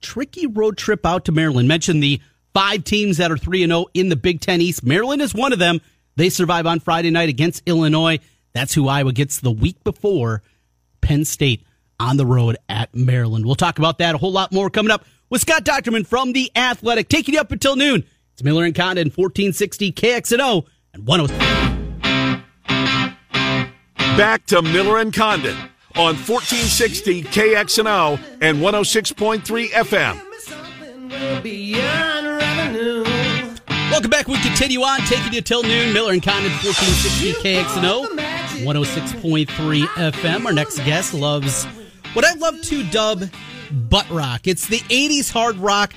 tricky 0.01 0.47
road 0.47 0.77
trip 0.77 1.05
out 1.05 1.25
to 1.25 1.33
Maryland. 1.33 1.68
Mentioned 1.68 2.03
the 2.03 2.21
five 2.54 2.84
teams 2.84 3.18
that 3.18 3.30
are 3.30 3.38
3 3.38 3.62
and 3.62 3.70
0 3.70 3.87
in 3.94 4.08
the 4.08 4.16
Big 4.16 4.40
10 4.40 4.61
East. 4.61 4.84
Maryland 4.84 5.22
is 5.22 5.34
one 5.34 5.52
of 5.52 5.58
them. 5.58 5.80
They 6.16 6.30
survive 6.30 6.66
on 6.66 6.80
Friday 6.80 7.11
night 7.11 7.28
against 7.28 7.62
Illinois. 7.66 8.18
That's 8.52 8.74
who 8.74 8.88
Iowa 8.88 9.12
gets 9.12 9.40
the 9.40 9.52
week 9.52 9.82
before 9.84 10.42
Penn 11.00 11.24
State 11.24 11.64
on 12.00 12.16
the 12.16 12.26
road 12.26 12.56
at 12.68 12.94
Maryland. 12.94 13.46
We'll 13.46 13.54
talk 13.54 13.78
about 13.78 13.98
that 13.98 14.14
a 14.14 14.18
whole 14.18 14.32
lot 14.32 14.52
more 14.52 14.70
coming 14.70 14.90
up 14.90 15.04
with 15.30 15.42
Scott 15.42 15.64
Dochterman 15.64 16.06
from 16.06 16.32
The 16.32 16.50
Athletic, 16.56 17.08
taking 17.08 17.34
you 17.34 17.40
up 17.40 17.52
until 17.52 17.76
noon. 17.76 18.04
It's 18.32 18.42
Miller 18.42 18.64
and 18.64 18.74
Condon, 18.74 19.08
1460 19.08 19.92
KXNO 19.92 20.66
and 20.94 21.06
103. 21.06 21.38
Back 24.16 24.46
to 24.46 24.62
Miller 24.62 24.98
and 24.98 25.12
Condon 25.12 25.56
on 25.96 26.16
1460 26.16 27.22
KXNO 27.24 28.18
and 28.40 28.58
106.3 28.58 29.68
FM. 29.70 30.20
Welcome 33.90 34.11
back. 34.11 34.29
We 34.29 34.40
continue 34.40 34.83
on, 34.83 35.01
taking 35.01 35.33
you 35.33 35.40
till 35.40 35.62
noon. 35.62 35.92
Miller 35.92 36.12
and 36.12 36.22
Condon, 36.22 36.53
1460 36.53 37.33
KXNO, 37.35 38.64
106.3 38.64 39.85
FM. 39.87 40.44
Our 40.46 40.53
next 40.53 40.79
guest 40.79 41.14
loves 41.14 41.64
what 42.12 42.24
I 42.24 42.35
love 42.35 42.61
to 42.62 42.85
dub 42.90 43.24
butt 43.70 44.09
rock. 44.11 44.46
It's 44.46 44.66
the 44.66 44.79
80s 44.79 45.31
hard 45.31 45.57
rock 45.57 45.92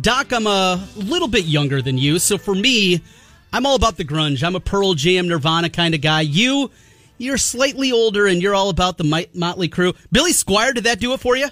Doc, 0.00 0.32
I'm 0.32 0.46
a 0.46 0.82
little 0.96 1.28
bit 1.28 1.44
younger 1.44 1.82
than 1.82 1.98
you, 1.98 2.18
so 2.18 2.38
for 2.38 2.54
me, 2.54 3.02
I'm 3.52 3.66
all 3.66 3.76
about 3.76 3.98
the 3.98 4.04
grunge. 4.04 4.42
I'm 4.42 4.56
a 4.56 4.60
Pearl 4.60 4.94
Jam, 4.94 5.28
Nirvana 5.28 5.68
kind 5.68 5.94
of 5.94 6.00
guy. 6.00 6.22
You, 6.22 6.70
you're 7.18 7.36
slightly 7.36 7.92
older, 7.92 8.26
and 8.26 8.40
you're 8.40 8.54
all 8.54 8.70
about 8.70 8.96
the 8.96 9.28
Motley 9.34 9.68
Crue. 9.68 9.94
Billy 10.10 10.32
Squier, 10.32 10.74
did 10.74 10.84
that 10.84 10.98
do 10.98 11.12
it 11.12 11.20
for 11.20 11.36
you? 11.36 11.48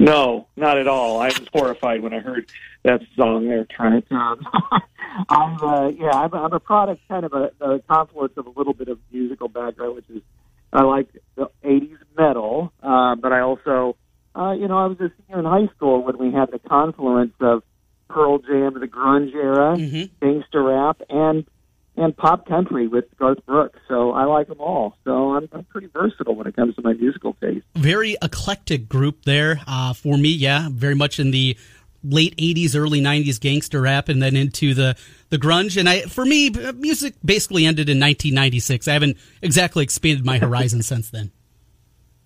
No, 0.00 0.48
not 0.56 0.78
at 0.78 0.88
all. 0.88 1.20
I 1.20 1.26
was 1.26 1.46
horrified 1.52 2.02
when 2.02 2.12
I 2.12 2.18
heard 2.18 2.50
that 2.84 3.00
song 3.16 3.48
there, 3.48 3.64
Trent. 3.64 4.06
Um, 4.10 4.46
I'm, 5.28 5.62
uh, 5.62 5.88
yeah, 5.88 6.10
I'm, 6.10 6.34
I'm 6.34 6.52
a 6.52 6.60
product, 6.60 7.02
kind 7.08 7.24
of 7.24 7.32
a, 7.32 7.50
a 7.60 7.78
confluence 7.80 8.32
of 8.36 8.46
a 8.46 8.50
little 8.50 8.74
bit 8.74 8.88
of 8.88 8.98
musical 9.12 9.48
background, 9.48 9.96
which 9.96 10.10
is 10.10 10.22
I 10.72 10.82
like 10.82 11.08
the 11.36 11.50
'80s 11.64 11.98
metal, 12.16 12.72
uh, 12.82 13.14
but 13.16 13.32
I 13.32 13.40
also, 13.40 13.96
uh, 14.34 14.52
you 14.52 14.68
know, 14.68 14.78
I 14.78 14.86
was 14.86 14.98
a 15.00 15.12
senior 15.18 15.40
in 15.40 15.44
high 15.44 15.72
school 15.76 16.02
when 16.02 16.18
we 16.18 16.32
had 16.32 16.50
the 16.50 16.58
confluence 16.58 17.34
of 17.40 17.62
Pearl 18.08 18.38
Jam, 18.38 18.78
the 18.78 18.86
grunge 18.86 19.34
era, 19.34 19.76
mm-hmm. 19.76 20.04
gangster 20.20 20.62
rap, 20.62 21.00
and 21.08 21.44
and 21.94 22.16
pop 22.16 22.46
country 22.46 22.86
with 22.86 23.04
Garth 23.18 23.44
Brooks. 23.44 23.78
So 23.86 24.12
I 24.12 24.24
like 24.24 24.48
them 24.48 24.60
all. 24.60 24.96
So 25.04 25.34
I'm, 25.34 25.48
I'm 25.52 25.64
pretty 25.64 25.88
versatile 25.88 26.34
when 26.34 26.46
it 26.46 26.56
comes 26.56 26.74
to 26.76 26.82
my 26.82 26.94
musical 26.94 27.34
taste. 27.34 27.66
Very 27.74 28.16
eclectic 28.22 28.88
group 28.88 29.24
there 29.24 29.60
uh, 29.66 29.92
for 29.92 30.16
me. 30.16 30.30
Yeah, 30.30 30.68
very 30.70 30.94
much 30.94 31.20
in 31.20 31.32
the 31.32 31.56
late 32.04 32.36
80s 32.36 32.76
early 32.76 33.00
90s 33.00 33.40
gangster 33.40 33.80
rap 33.80 34.08
and 34.08 34.22
then 34.22 34.36
into 34.36 34.74
the 34.74 34.96
the 35.30 35.38
grunge 35.38 35.78
and 35.78 35.88
i 35.88 36.02
for 36.02 36.24
me 36.24 36.50
music 36.74 37.14
basically 37.24 37.64
ended 37.64 37.88
in 37.88 37.98
1996 37.98 38.88
i 38.88 38.92
haven't 38.92 39.16
exactly 39.40 39.84
expanded 39.84 40.24
my 40.24 40.38
horizon 40.38 40.82
since 40.82 41.10
then 41.10 41.30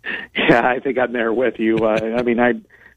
yeah 0.36 0.66
i 0.66 0.78
think 0.78 0.98
i'm 0.98 1.12
there 1.12 1.32
with 1.32 1.58
you 1.58 1.76
uh, 1.78 1.98
i 2.16 2.22
mean 2.22 2.40
i 2.40 2.52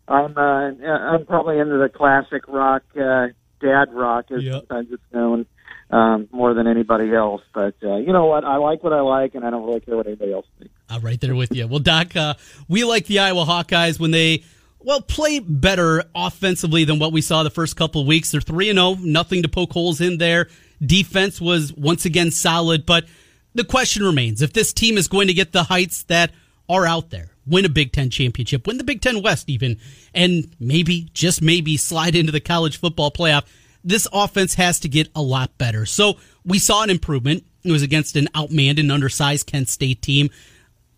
i'm 0.08 0.38
uh 0.38 0.72
i'm 0.86 1.26
probably 1.26 1.60
into 1.60 1.78
the 1.78 1.89
classic 1.89 2.48
rock 2.48 2.84
uh 3.00 3.28
dad 3.60 3.94
rock 3.94 4.26
as 4.32 4.44
yep. 4.44 4.54
sometimes 4.68 4.88
it's 4.92 5.04
known 5.13 5.46
um, 5.92 6.28
more 6.32 6.54
than 6.54 6.68
anybody 6.68 7.13
else. 7.13 7.42
But 7.54 7.76
uh, 7.84 7.98
you 7.98 8.13
know 8.13 8.26
what? 8.26 8.44
I 8.44 8.58
like 8.58 8.84
what 8.84 8.94
I 8.94 9.02
like, 9.02 9.36
and 9.36 9.46
I 9.46 9.50
don't 9.50 9.65
really 9.65 9.80
care 9.80 9.96
what 9.96 10.08
anybody 10.08 10.34
else 10.34 10.46
thinks. 10.58 10.74
I'm 10.89 11.02
right 11.02 11.20
there 11.20 11.36
with 11.36 11.56
you. 11.56 11.68
Well, 11.68 11.80
Doc, 11.80 12.15
uh, 12.15 12.36
we 12.68 12.84
like 12.84 13.06
the 13.06 13.20
Iowa 13.20 13.46
Hawkeyes 13.46 14.00
when 14.00 14.12
they 14.12 14.44
well 14.80 15.02
play 15.02 15.39
better 15.39 16.04
offensively 16.15 16.84
than 16.84 17.00
what 17.00 17.12
we 17.12 17.22
saw 17.22 17.44
the 17.44 17.50
first 17.50 17.76
couple 17.76 18.06
weeks. 18.06 18.32
They're 18.32 18.42
three 18.42 18.70
and 18.70 18.78
zero, 18.78 18.89
oh, 18.89 18.98
nothing 19.02 19.44
to 19.44 19.50
poke 19.50 19.74
holes 19.74 20.02
in 20.02 20.18
there. 20.18 20.48
Defense 20.86 21.42
was 21.42 21.74
once 21.74 22.06
again 22.06 22.32
solid, 22.32 22.86
but 22.86 23.06
the 23.54 23.63
question 23.63 24.04
remains: 24.04 24.42
if 24.42 24.54
this 24.54 24.74
team 24.74 24.98
is 24.98 25.08
going 25.08 25.28
to 25.28 25.34
get 25.34 25.52
the 25.52 25.63
heights 25.63 26.04
that 26.04 26.32
are 26.68 26.86
out 26.86 27.10
there, 27.10 27.32
win 27.46 27.65
a 27.65 27.70
Big 27.70 27.92
Ten 27.92 28.10
championship, 28.10 28.68
win 28.68 28.78
the 28.78 28.84
Big 28.84 29.02
Ten 29.02 29.22
West, 29.22 29.50
even, 29.50 29.78
and 30.13 30.56
maybe 30.60 31.10
just 31.13 31.42
maybe 31.42 31.78
slide 31.78 32.15
into 32.15 32.32
the 32.32 32.39
college 32.39 32.78
football 32.78 33.12
playoff 33.12 33.44
this 33.84 34.08
offense 34.12 34.56
has 34.56 34.80
to 34.82 34.89
get 34.89 35.10
a 35.15 35.22
lot 35.22 35.58
better. 35.58 35.86
So 35.86 36.18
we 36.46 36.60
saw 36.60 36.84
an 36.84 36.89
improvement. 36.89 37.46
It 37.63 37.72
was 37.72 37.84
against 37.84 38.15
an 38.15 38.28
outmanned 38.36 38.80
and 38.80 38.92
undersized 38.92 39.48
Kent 39.48 39.70
State 39.70 40.02
team. 40.02 40.30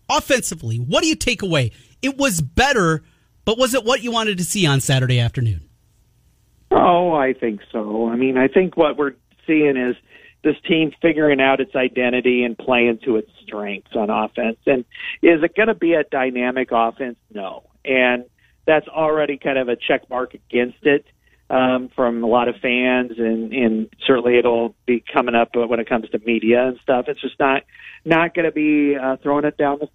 Offensively, 0.08 0.76
what 0.76 1.02
do 1.02 1.08
you 1.08 1.14
take 1.14 1.42
away? 1.42 1.72
It 2.02 2.18
was 2.18 2.40
better, 2.40 3.02
but 3.44 3.58
was 3.58 3.74
it 3.74 3.84
what 3.84 4.02
you 4.02 4.12
wanted 4.12 4.38
to 4.38 4.44
see 4.44 4.66
on 4.66 4.80
Saturday 4.80 5.20
afternoon? 5.20 5.68
Oh, 6.70 7.12
I 7.12 7.32
think 7.34 7.60
so. 7.70 8.08
I 8.08 8.16
mean, 8.16 8.38
I 8.38 8.48
think 8.48 8.76
what 8.76 8.96
we're 8.96 9.14
seeing 9.46 9.76
is 9.76 9.96
this 10.42 10.56
team 10.66 10.92
figuring 11.00 11.40
out 11.40 11.60
its 11.60 11.74
identity 11.74 12.44
and 12.44 12.56
playing 12.56 12.98
to 13.04 13.16
its 13.16 13.30
strengths 13.42 13.94
on 13.94 14.10
offense. 14.10 14.58
And 14.66 14.84
is 15.22 15.42
it 15.42 15.54
going 15.54 15.68
to 15.68 15.74
be 15.74 15.94
a 15.94 16.04
dynamic 16.04 16.70
offense? 16.72 17.16
No. 17.32 17.64
And 17.84 18.24
that's 18.66 18.88
already 18.88 19.36
kind 19.36 19.58
of 19.58 19.68
a 19.68 19.76
check 19.76 20.08
mark 20.08 20.34
against 20.34 20.84
it 20.84 21.04
um, 21.50 21.90
from 21.94 22.24
a 22.24 22.26
lot 22.26 22.48
of 22.48 22.56
fans, 22.62 23.12
and, 23.18 23.52
and 23.52 23.88
certainly 24.06 24.38
it'll 24.38 24.74
be 24.86 25.04
coming 25.12 25.34
up 25.34 25.50
when 25.54 25.80
it 25.80 25.88
comes 25.88 26.08
to 26.10 26.18
media 26.18 26.66
and 26.68 26.78
stuff. 26.82 27.06
It's 27.08 27.20
just 27.20 27.38
not 27.38 27.62
not 28.04 28.34
going 28.34 28.46
to 28.46 28.52
be 28.52 28.96
uh, 28.96 29.16
throwing 29.22 29.44
it 29.44 29.58
down 29.58 29.80
the 29.80 29.88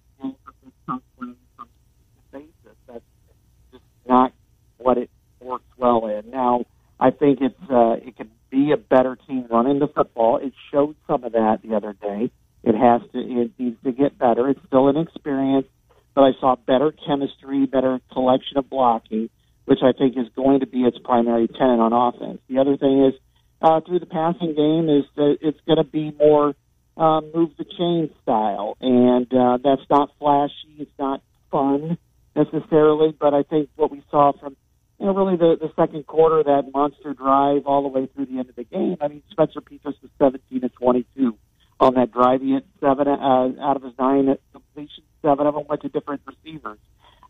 not 4.08 4.32
what 4.78 4.98
it 4.98 5.10
works 5.40 5.68
well 5.76 6.06
in. 6.06 6.30
Now, 6.30 6.64
I 6.98 7.10
think 7.10 7.40
it's 7.40 7.70
uh, 7.70 7.96
it 8.06 8.16
can 8.16 8.30
be 8.50 8.72
a 8.72 8.76
better 8.76 9.16
team 9.26 9.46
running 9.50 9.78
the 9.78 9.88
football. 9.88 10.38
It 10.38 10.52
showed 10.72 10.96
some 11.06 11.24
of 11.24 11.32
that 11.32 11.60
the 11.62 11.76
other 11.76 11.92
day. 11.92 12.30
It 12.64 12.74
has 12.74 13.02
to. 13.12 13.18
It 13.18 13.52
needs 13.58 13.76
to 13.84 13.92
get 13.92 14.18
better. 14.18 14.48
It's 14.48 14.60
still 14.66 14.88
an 14.88 14.96
experience, 14.96 15.66
but 16.14 16.22
I 16.22 16.30
saw 16.40 16.56
better 16.56 16.92
chemistry, 17.06 17.66
better 17.66 18.00
collection 18.12 18.56
of 18.58 18.68
blocking 18.68 19.28
which 19.68 19.80
I 19.82 19.92
think 19.92 20.16
is 20.16 20.26
going 20.34 20.60
to 20.60 20.66
be 20.66 20.78
its 20.78 20.96
primary 21.04 21.46
tenet 21.46 21.78
on 21.78 21.92
offense. 21.92 22.40
The 22.48 22.58
other 22.58 22.78
thing 22.78 23.04
is 23.04 23.14
uh, 23.60 23.80
through 23.86 23.98
the 23.98 24.06
passing 24.06 24.54
game 24.54 24.88
is 24.88 25.04
that 25.16 25.36
it's 25.42 25.60
going 25.66 25.76
to 25.76 25.84
be 25.84 26.10
more 26.18 26.54
uh, 26.96 27.20
move 27.34 27.50
the 27.58 27.64
chain 27.64 28.08
style, 28.22 28.78
and 28.80 29.26
uh, 29.32 29.58
that's 29.62 29.86
not 29.90 30.10
flashy. 30.18 30.74
It's 30.78 30.98
not 30.98 31.22
fun 31.50 31.98
necessarily, 32.38 33.14
but 33.18 33.34
I 33.34 33.42
think 33.42 33.68
what 33.76 33.90
we 33.90 34.02
saw 34.10 34.32
from 34.32 34.56
you 34.98 35.06
know 35.06 35.14
really 35.14 35.36
the 35.36 35.56
the 35.60 35.72
second 35.76 36.06
quarter, 36.06 36.42
that 36.42 36.70
monster 36.72 37.14
drive 37.14 37.66
all 37.66 37.82
the 37.82 37.88
way 37.88 38.08
through 38.14 38.26
the 38.26 38.38
end 38.38 38.48
of 38.48 38.56
the 38.56 38.64
game. 38.64 38.96
I 39.00 39.08
mean, 39.08 39.22
Spencer 39.30 39.60
Petras 39.60 40.00
was 40.02 40.10
17 40.18 40.60
to 40.62 40.68
22 40.68 41.36
on 41.80 41.94
that 41.94 42.12
drive. 42.12 42.40
He 42.42 42.52
had 42.52 42.64
seven 42.80 43.08
uh, 43.08 43.48
out 43.60 43.76
of 43.76 43.82
his 43.82 43.92
nine 43.98 44.36
completions. 44.52 45.06
Seven 45.22 45.46
of 45.46 45.54
them 45.54 45.64
went 45.68 45.82
to 45.82 45.88
different 45.88 46.22
receivers. 46.26 46.78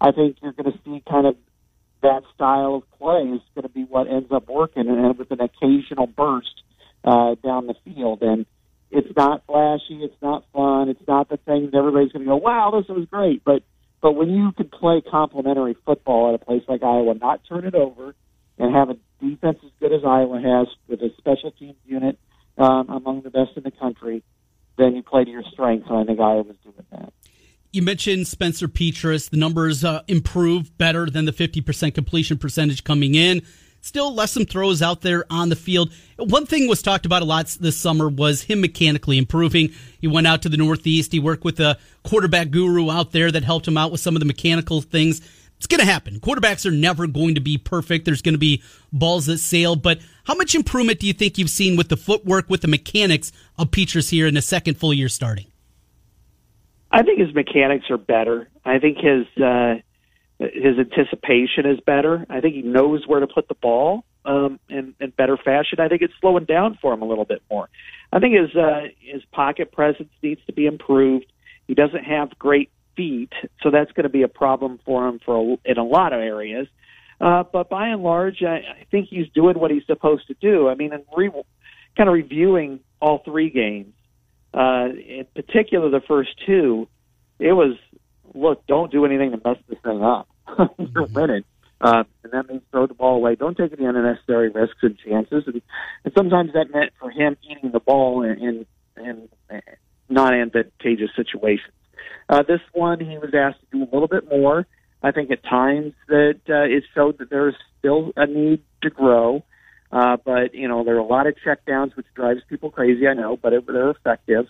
I 0.00 0.12
think 0.12 0.36
you're 0.42 0.52
going 0.52 0.72
to 0.72 0.78
see 0.84 1.02
kind 1.08 1.26
of 1.26 1.36
that 2.02 2.22
style 2.34 2.76
of 2.76 2.98
play 2.98 3.22
is 3.22 3.40
going 3.54 3.64
to 3.64 3.68
be 3.68 3.82
what 3.82 4.06
ends 4.06 4.30
up 4.30 4.48
working, 4.48 4.88
and 4.88 5.18
with 5.18 5.30
an 5.30 5.40
occasional 5.40 6.06
burst 6.06 6.62
uh, 7.04 7.34
down 7.42 7.66
the 7.66 7.74
field. 7.84 8.22
And 8.22 8.46
it's 8.90 9.14
not 9.16 9.44
flashy, 9.46 10.02
it's 10.04 10.22
not 10.22 10.44
fun, 10.52 10.88
it's 10.88 11.06
not 11.08 11.28
the 11.28 11.36
thing 11.38 11.70
that 11.70 11.76
everybody's 11.76 12.12
going 12.12 12.24
to 12.24 12.30
go, 12.30 12.36
"Wow, 12.36 12.72
this 12.78 12.88
was 12.88 13.06
great." 13.10 13.42
But 13.44 13.62
but 14.00 14.12
when 14.12 14.30
you 14.30 14.52
can 14.52 14.68
play 14.68 15.00
complementary 15.00 15.76
football 15.84 16.28
at 16.28 16.40
a 16.40 16.44
place 16.44 16.62
like 16.68 16.82
Iowa, 16.82 17.14
not 17.14 17.40
turn 17.48 17.64
it 17.64 17.74
over, 17.74 18.14
and 18.58 18.74
have 18.74 18.90
a 18.90 18.96
defense 19.20 19.58
as 19.64 19.70
good 19.80 19.92
as 19.92 20.04
Iowa 20.04 20.40
has 20.40 20.68
with 20.88 21.00
a 21.00 21.10
special 21.18 21.50
teams 21.52 21.76
unit 21.84 22.18
um, 22.56 22.88
among 22.88 23.22
the 23.22 23.30
best 23.30 23.50
in 23.56 23.62
the 23.62 23.70
country, 23.70 24.22
then 24.76 24.96
you 24.96 25.02
play 25.02 25.24
to 25.24 25.30
your 25.30 25.44
strengths. 25.52 25.88
And 25.88 25.98
I 25.98 26.04
think 26.04 26.20
Iowa's 26.20 26.56
doing 26.64 26.74
that 26.90 27.12
you 27.72 27.82
mentioned 27.82 28.26
Spencer 28.26 28.68
Petras. 28.68 29.30
The 29.30 29.36
numbers 29.36 29.84
uh, 29.84 30.02
improved 30.08 30.76
better 30.78 31.06
than 31.06 31.24
the 31.26 31.32
50% 31.32 31.94
completion 31.94 32.38
percentage 32.38 32.84
coming 32.84 33.14
in. 33.14 33.42
Still 33.80 34.14
less 34.14 34.32
some 34.32 34.44
throws 34.44 34.82
out 34.82 35.00
there 35.02 35.24
on 35.30 35.48
the 35.48 35.56
field. 35.56 35.92
One 36.16 36.46
thing 36.46 36.68
was 36.68 36.82
talked 36.82 37.06
about 37.06 37.22
a 37.22 37.24
lot 37.24 37.46
this 37.60 37.76
summer 37.76 38.08
was 38.08 38.42
him 38.42 38.60
mechanically 38.60 39.18
improving. 39.18 39.70
He 40.00 40.08
went 40.08 40.26
out 40.26 40.42
to 40.42 40.48
the 40.48 40.56
Northeast. 40.56 41.12
He 41.12 41.20
worked 41.20 41.44
with 41.44 41.60
a 41.60 41.78
quarterback 42.02 42.50
guru 42.50 42.90
out 42.90 43.12
there 43.12 43.30
that 43.30 43.44
helped 43.44 43.68
him 43.68 43.78
out 43.78 43.92
with 43.92 44.00
some 44.00 44.16
of 44.16 44.20
the 44.20 44.26
mechanical 44.26 44.80
things. 44.80 45.20
It's 45.58 45.66
going 45.66 45.80
to 45.80 45.86
happen. 45.86 46.20
Quarterbacks 46.20 46.66
are 46.66 46.70
never 46.70 47.06
going 47.08 47.34
to 47.34 47.40
be 47.40 47.58
perfect. 47.58 48.04
There's 48.04 48.22
going 48.22 48.34
to 48.34 48.38
be 48.38 48.62
balls 48.92 49.26
that 49.26 49.38
sail. 49.38 49.74
But 49.74 50.00
how 50.24 50.34
much 50.34 50.54
improvement 50.54 51.00
do 51.00 51.06
you 51.06 51.12
think 51.12 51.36
you've 51.36 51.50
seen 51.50 51.76
with 51.76 51.88
the 51.88 51.96
footwork, 51.96 52.48
with 52.48 52.60
the 52.60 52.68
mechanics 52.68 53.32
of 53.58 53.72
Petras 53.72 54.10
here 54.10 54.26
in 54.26 54.34
the 54.34 54.42
second 54.42 54.76
full 54.76 54.94
year 54.94 55.08
starting? 55.08 55.46
I 56.90 57.02
think 57.02 57.18
his 57.18 57.34
mechanics 57.34 57.86
are 57.90 57.98
better. 57.98 58.48
I 58.64 58.78
think 58.78 58.98
his 58.98 59.26
uh, 59.42 59.76
his 60.38 60.78
anticipation 60.78 61.66
is 61.66 61.80
better. 61.80 62.24
I 62.30 62.40
think 62.40 62.54
he 62.54 62.62
knows 62.62 63.06
where 63.06 63.20
to 63.20 63.26
put 63.26 63.48
the 63.48 63.54
ball 63.54 64.04
um, 64.24 64.60
in, 64.68 64.94
in 65.00 65.10
better 65.10 65.36
fashion. 65.36 65.80
I 65.80 65.88
think 65.88 66.02
it's 66.02 66.14
slowing 66.20 66.44
down 66.44 66.78
for 66.80 66.92
him 66.92 67.02
a 67.02 67.06
little 67.06 67.24
bit 67.24 67.42
more. 67.50 67.68
I 68.12 68.20
think 68.20 68.34
his 68.34 68.54
uh, 68.54 68.82
his 69.00 69.22
pocket 69.32 69.72
presence 69.72 70.10
needs 70.22 70.40
to 70.46 70.52
be 70.52 70.66
improved. 70.66 71.26
He 71.66 71.74
doesn't 71.74 72.04
have 72.04 72.38
great 72.38 72.70
feet, 72.96 73.32
so 73.62 73.70
that's 73.70 73.92
going 73.92 74.04
to 74.04 74.10
be 74.10 74.22
a 74.22 74.28
problem 74.28 74.78
for 74.84 75.08
him 75.08 75.20
for 75.24 75.36
a, 75.36 75.70
in 75.70 75.78
a 75.78 75.84
lot 75.84 76.12
of 76.12 76.20
areas. 76.20 76.68
Uh, 77.20 77.42
but 77.42 77.68
by 77.68 77.88
and 77.88 78.02
large, 78.02 78.42
I, 78.42 78.56
I 78.56 78.86
think 78.90 79.08
he's 79.08 79.28
doing 79.34 79.58
what 79.58 79.70
he's 79.70 79.84
supposed 79.86 80.28
to 80.28 80.34
do. 80.34 80.68
I 80.68 80.74
mean, 80.76 80.92
in 80.92 81.02
re- 81.16 81.30
kind 81.96 82.08
of 82.08 82.12
reviewing 82.12 82.80
all 83.00 83.22
three 83.24 83.50
games, 83.50 83.92
uh, 84.54 84.88
in 84.88 85.26
particular 85.34 85.90
the 85.90 86.00
first 86.06 86.30
two, 86.46 86.88
it 87.38 87.52
was 87.52 87.76
look, 88.34 88.66
don't 88.66 88.90
do 88.90 89.04
anything 89.04 89.32
to 89.32 89.40
mess 89.44 89.58
this 89.68 89.78
thing 89.82 90.02
up. 90.02 90.28
You're 90.78 91.06
winning. 91.06 91.44
Uh, 91.80 92.04
and 92.24 92.32
that 92.32 92.48
means 92.48 92.62
throw 92.70 92.86
the 92.86 92.94
ball 92.94 93.16
away. 93.16 93.36
Don't 93.36 93.56
take 93.56 93.72
any 93.72 93.86
unnecessary 93.86 94.48
risks 94.48 94.78
and 94.82 94.98
chances. 94.98 95.44
And, 95.46 95.62
and 96.04 96.12
sometimes 96.16 96.52
that 96.54 96.72
meant 96.72 96.92
for 96.98 97.10
him 97.10 97.36
eating 97.48 97.70
the 97.70 97.80
ball 97.80 98.22
in, 98.22 98.66
in, 98.96 99.02
in 99.04 99.28
non 100.08 100.34
advantageous 100.34 101.10
situations. 101.14 101.72
Uh, 102.28 102.42
this 102.42 102.60
one, 102.72 103.00
he 103.00 103.16
was 103.18 103.32
asked 103.32 103.60
to 103.60 103.78
do 103.78 103.82
a 103.84 103.90
little 103.92 104.08
bit 104.08 104.28
more. 104.28 104.66
I 105.02 105.12
think 105.12 105.30
at 105.30 105.44
times 105.44 105.94
that 106.08 106.40
uh, 106.48 106.64
it 106.64 106.82
showed 106.94 107.18
that 107.18 107.30
there's 107.30 107.54
still 107.78 108.12
a 108.16 108.26
need 108.26 108.62
to 108.82 108.90
grow. 108.90 109.44
Uh, 109.90 110.16
but 110.22 110.54
you 110.54 110.68
know, 110.68 110.84
there 110.84 110.96
are 110.96 110.98
a 110.98 111.06
lot 111.06 111.26
of 111.26 111.34
checkdowns, 111.46 111.96
which 111.96 112.06
drives 112.14 112.40
people 112.48 112.70
crazy. 112.70 113.06
I 113.06 113.14
know, 113.14 113.38
but 113.40 113.52
it, 113.52 113.66
they're 113.66 113.90
effective. 113.90 114.46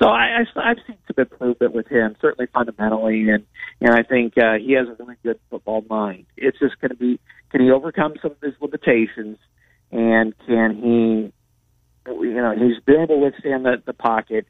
So 0.00 0.08
I, 0.08 0.40
I, 0.40 0.70
I've 0.70 0.78
seen 0.86 0.96
some 1.06 1.14
improvement 1.18 1.74
with 1.74 1.86
him, 1.86 2.16
certainly 2.20 2.48
fundamentally, 2.52 3.28
and 3.30 3.44
and 3.80 3.94
I 3.94 4.02
think 4.02 4.36
uh, 4.38 4.54
he 4.58 4.72
has 4.72 4.88
a 4.88 4.96
really 5.02 5.16
good 5.22 5.38
football 5.50 5.84
mind. 5.88 6.26
It's 6.36 6.58
just 6.58 6.80
going 6.80 6.90
to 6.90 6.96
be 6.96 7.20
can 7.50 7.60
he 7.60 7.70
overcome 7.70 8.14
some 8.20 8.32
of 8.32 8.40
his 8.40 8.54
limitations, 8.60 9.38
and 9.90 10.34
can 10.46 10.76
he, 10.76 11.32
you 12.10 12.34
know, 12.34 12.54
he's 12.56 12.82
been 12.84 13.02
able 13.02 13.16
to 13.16 13.24
withstand 13.24 13.64
the, 13.64 13.82
the 13.84 13.92
pocket, 13.92 14.46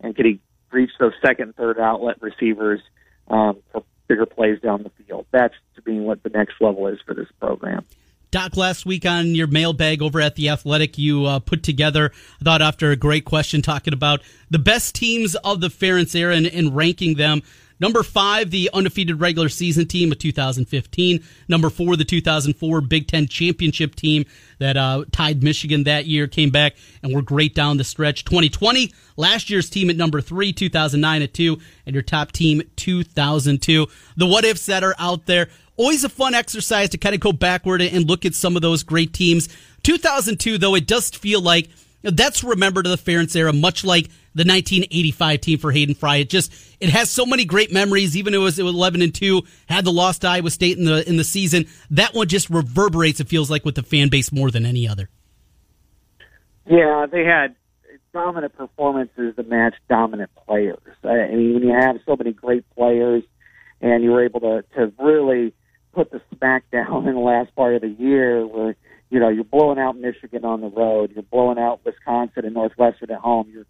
and 0.00 0.16
can 0.16 0.24
he 0.24 0.40
reach 0.72 0.90
those 0.98 1.12
second, 1.24 1.54
third 1.54 1.78
outlet 1.78 2.20
receivers 2.20 2.80
um, 3.28 3.58
for 3.72 3.84
bigger 4.08 4.26
plays 4.26 4.60
down 4.60 4.82
the 4.82 4.90
field? 5.04 5.26
That's 5.30 5.54
to 5.76 5.90
me 5.90 6.00
what 6.00 6.22
the 6.22 6.30
next 6.30 6.54
level 6.60 6.86
is 6.86 6.98
for 7.04 7.14
this 7.14 7.28
program. 7.38 7.84
Doc, 8.30 8.56
last 8.56 8.84
week 8.84 9.06
on 9.06 9.34
your 9.34 9.46
mailbag 9.46 10.02
over 10.02 10.20
at 10.20 10.34
the 10.34 10.48
Athletic, 10.48 10.98
you 10.98 11.24
uh, 11.26 11.38
put 11.38 11.62
together, 11.62 12.10
I 12.40 12.44
thought 12.44 12.60
after 12.60 12.90
a 12.90 12.96
great 12.96 13.24
question 13.24 13.62
talking 13.62 13.94
about 13.94 14.20
the 14.50 14.58
best 14.58 14.94
teams 14.94 15.36
of 15.36 15.60
the 15.60 15.68
Ferentz 15.68 16.14
era 16.14 16.34
and, 16.34 16.46
and 16.46 16.74
ranking 16.74 17.14
them. 17.16 17.42
Number 17.78 18.02
five, 18.02 18.50
the 18.50 18.70
undefeated 18.72 19.20
regular 19.20 19.48
season 19.48 19.86
team 19.86 20.10
of 20.10 20.18
2015. 20.18 21.22
Number 21.46 21.68
four, 21.68 21.96
the 21.96 22.04
2004 22.04 22.80
Big 22.80 23.06
Ten 23.06 23.26
championship 23.26 23.94
team 23.94 24.24
that 24.58 24.76
uh, 24.78 25.04
tied 25.12 25.42
Michigan 25.42 25.84
that 25.84 26.06
year, 26.06 26.26
came 26.26 26.50
back 26.50 26.74
and 27.02 27.14
were 27.14 27.22
great 27.22 27.54
down 27.54 27.76
the 27.76 27.84
stretch. 27.84 28.24
2020, 28.24 28.92
last 29.16 29.50
year's 29.50 29.68
team 29.68 29.90
at 29.90 29.96
number 29.96 30.22
three, 30.22 30.52
2009 30.54 31.22
at 31.22 31.34
two, 31.34 31.58
and 31.84 31.94
your 31.94 32.02
top 32.02 32.32
team 32.32 32.62
2002. 32.76 33.86
The 34.16 34.26
what 34.26 34.44
ifs 34.44 34.66
that 34.66 34.82
are 34.82 34.96
out 34.98 35.26
there. 35.26 35.48
Always 35.76 36.04
a 36.04 36.08
fun 36.08 36.34
exercise 36.34 36.88
to 36.90 36.98
kind 36.98 37.14
of 37.14 37.20
go 37.20 37.32
backward 37.32 37.82
and 37.82 38.08
look 38.08 38.24
at 38.24 38.34
some 38.34 38.56
of 38.56 38.62
those 38.62 38.82
great 38.82 39.12
teams. 39.12 39.48
2002, 39.82 40.58
though, 40.58 40.74
it 40.74 40.86
does 40.86 41.10
feel 41.10 41.40
like 41.40 41.68
that's 42.02 42.44
remembered 42.44 42.84
to 42.84 42.90
the 42.90 42.98
Ferentz 42.98 43.36
era, 43.36 43.52
much 43.52 43.84
like 43.84 44.06
the 44.34 44.44
1985 44.44 45.40
team 45.40 45.58
for 45.58 45.72
Hayden 45.72 45.94
Fry. 45.94 46.16
It 46.16 46.30
just 46.30 46.52
it 46.80 46.90
has 46.90 47.10
so 47.10 47.26
many 47.26 47.44
great 47.44 47.72
memories. 47.72 48.16
Even 48.16 48.34
it 48.34 48.38
was, 48.38 48.58
it 48.58 48.62
was 48.62 48.74
11 48.74 49.02
and 49.02 49.14
two, 49.14 49.42
had 49.68 49.84
the 49.84 49.92
lost 49.92 50.20
to 50.22 50.28
Iowa 50.28 50.50
State 50.50 50.78
in 50.78 50.84
the 50.84 51.06
in 51.08 51.16
the 51.16 51.24
season. 51.24 51.66
That 51.90 52.14
one 52.14 52.28
just 52.28 52.50
reverberates. 52.50 53.20
It 53.20 53.28
feels 53.28 53.50
like 53.50 53.64
with 53.64 53.74
the 53.74 53.82
fan 53.82 54.08
base 54.08 54.32
more 54.32 54.50
than 54.50 54.64
any 54.66 54.88
other. 54.88 55.08
Yeah, 56.66 57.06
they 57.10 57.24
had 57.24 57.54
dominant 58.12 58.56
performances 58.56 59.36
that 59.36 59.48
matched 59.48 59.80
dominant 59.88 60.30
players. 60.46 60.78
I 61.04 61.28
mean, 61.28 61.54
when 61.54 61.62
you 61.62 61.72
have 61.72 61.96
so 62.06 62.16
many 62.16 62.32
great 62.32 62.68
players, 62.74 63.22
and 63.80 64.02
you 64.02 64.10
were 64.10 64.24
able 64.24 64.40
to 64.40 64.64
to 64.74 64.92
really 64.98 65.54
put 65.96 66.10
the 66.10 66.20
smack 66.36 66.70
down 66.70 67.08
in 67.08 67.14
the 67.14 67.20
last 67.20 67.54
part 67.56 67.74
of 67.74 67.80
the 67.80 67.88
year, 67.88 68.46
where 68.46 68.76
you 69.10 69.18
know 69.18 69.28
you're 69.28 69.44
blowing 69.44 69.78
out 69.78 69.98
Michigan 69.98 70.44
on 70.44 70.60
the 70.60 70.68
road, 70.68 71.10
you're 71.14 71.22
blowing 71.22 71.58
out 71.58 71.80
Wisconsin 71.84 72.44
and 72.44 72.54
Northwestern 72.54 73.10
at 73.10 73.18
home, 73.18 73.48
you're 73.50 73.66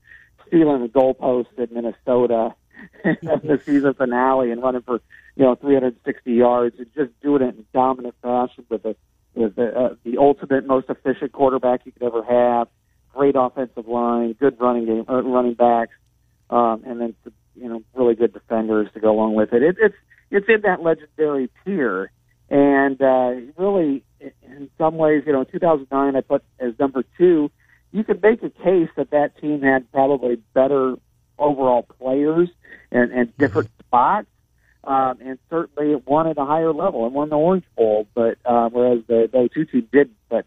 stealing 0.49 0.83
the 0.83 0.89
goalposts 0.89 1.59
at 1.59 1.73
Minnesota 1.73 2.55
in 3.05 3.17
the 3.23 3.61
season 3.65 3.95
finale 3.95 4.51
and 4.51 4.61
running 4.63 4.83
for 4.83 5.01
you 5.37 5.45
know 5.45 5.55
360 5.55 6.33
yards 6.33 6.77
and 6.79 6.93
just 6.95 7.19
doing 7.23 7.43
it 7.43 7.55
in 7.55 7.65
dominant 7.73 8.15
fashion 8.21 8.67
with 8.69 8.83
the 8.83 8.97
with 9.35 9.55
the, 9.55 9.69
uh, 9.69 9.95
the 10.03 10.19
ultimate 10.19 10.67
most 10.67 10.91
efficient 10.91 11.33
quarterback 11.33 11.83
you 11.85 11.93
could 11.93 12.03
ever 12.03 12.25
have. 12.25 12.69
Great 13.15 13.37
offensive 13.39 13.87
line, 13.87 14.35
good 14.35 14.61
running 14.61 14.85
game, 14.85 15.05
uh, 15.09 15.23
running 15.23 15.55
backs, 15.55 15.95
um, 16.51 16.83
and 16.85 17.01
then 17.01 17.15
you 17.55 17.69
know 17.69 17.83
really 17.95 18.15
good 18.15 18.33
defenders 18.33 18.89
to 18.95 19.01
go 19.01 19.13
along 19.13 19.35
with 19.35 19.53
it. 19.53 19.63
it 19.63 19.77
it's 19.81 19.95
it's 20.31 20.47
in 20.49 20.63
that 20.63 20.83
legendary 20.83 21.51
tier, 21.65 22.11
and 22.51 23.01
uh, 23.01 23.33
really 23.57 24.05
in 24.21 24.71
some 24.79 24.97
ways, 24.97 25.25
you 25.27 25.33
know, 25.33 25.41
in 25.41 25.47
2009 25.47 26.17
I 26.17 26.21
put 26.21 26.43
as 26.59 26.73
number 26.79 27.05
two 27.19 27.51
you 27.97 28.05
could 28.05 28.23
make 28.23 28.43
a 28.43 28.51
case 28.51 28.91
that 28.97 29.11
that 29.11 29.41
team 29.41 29.63
had 29.63 29.91
probably 29.91 30.37
better 30.53 30.97
overall 31.39 31.83
players 31.83 32.51
and, 32.91 33.11
and 33.11 33.29
mm-hmm. 33.29 33.43
different 33.43 33.69
mm-hmm. 33.69 33.89
spots. 33.89 34.29
Um, 34.85 35.19
and 35.21 35.39
certainly 35.51 35.93
it 35.93 36.07
won 36.07 36.29
at 36.29 36.39
a 36.39 36.45
higher 36.45 36.73
level 36.73 37.07
and 37.07 37.15
won 37.15 37.31
the 37.31 37.37
Orange 37.37 37.65
Bowl, 37.75 38.07
but 38.15 38.37
uh, 38.45 38.69
whereas 38.69 39.01
the, 39.09 39.29
the 39.33 39.49
02 39.53 39.65
team 39.65 39.89
didn't. 39.91 40.17
But 40.29 40.45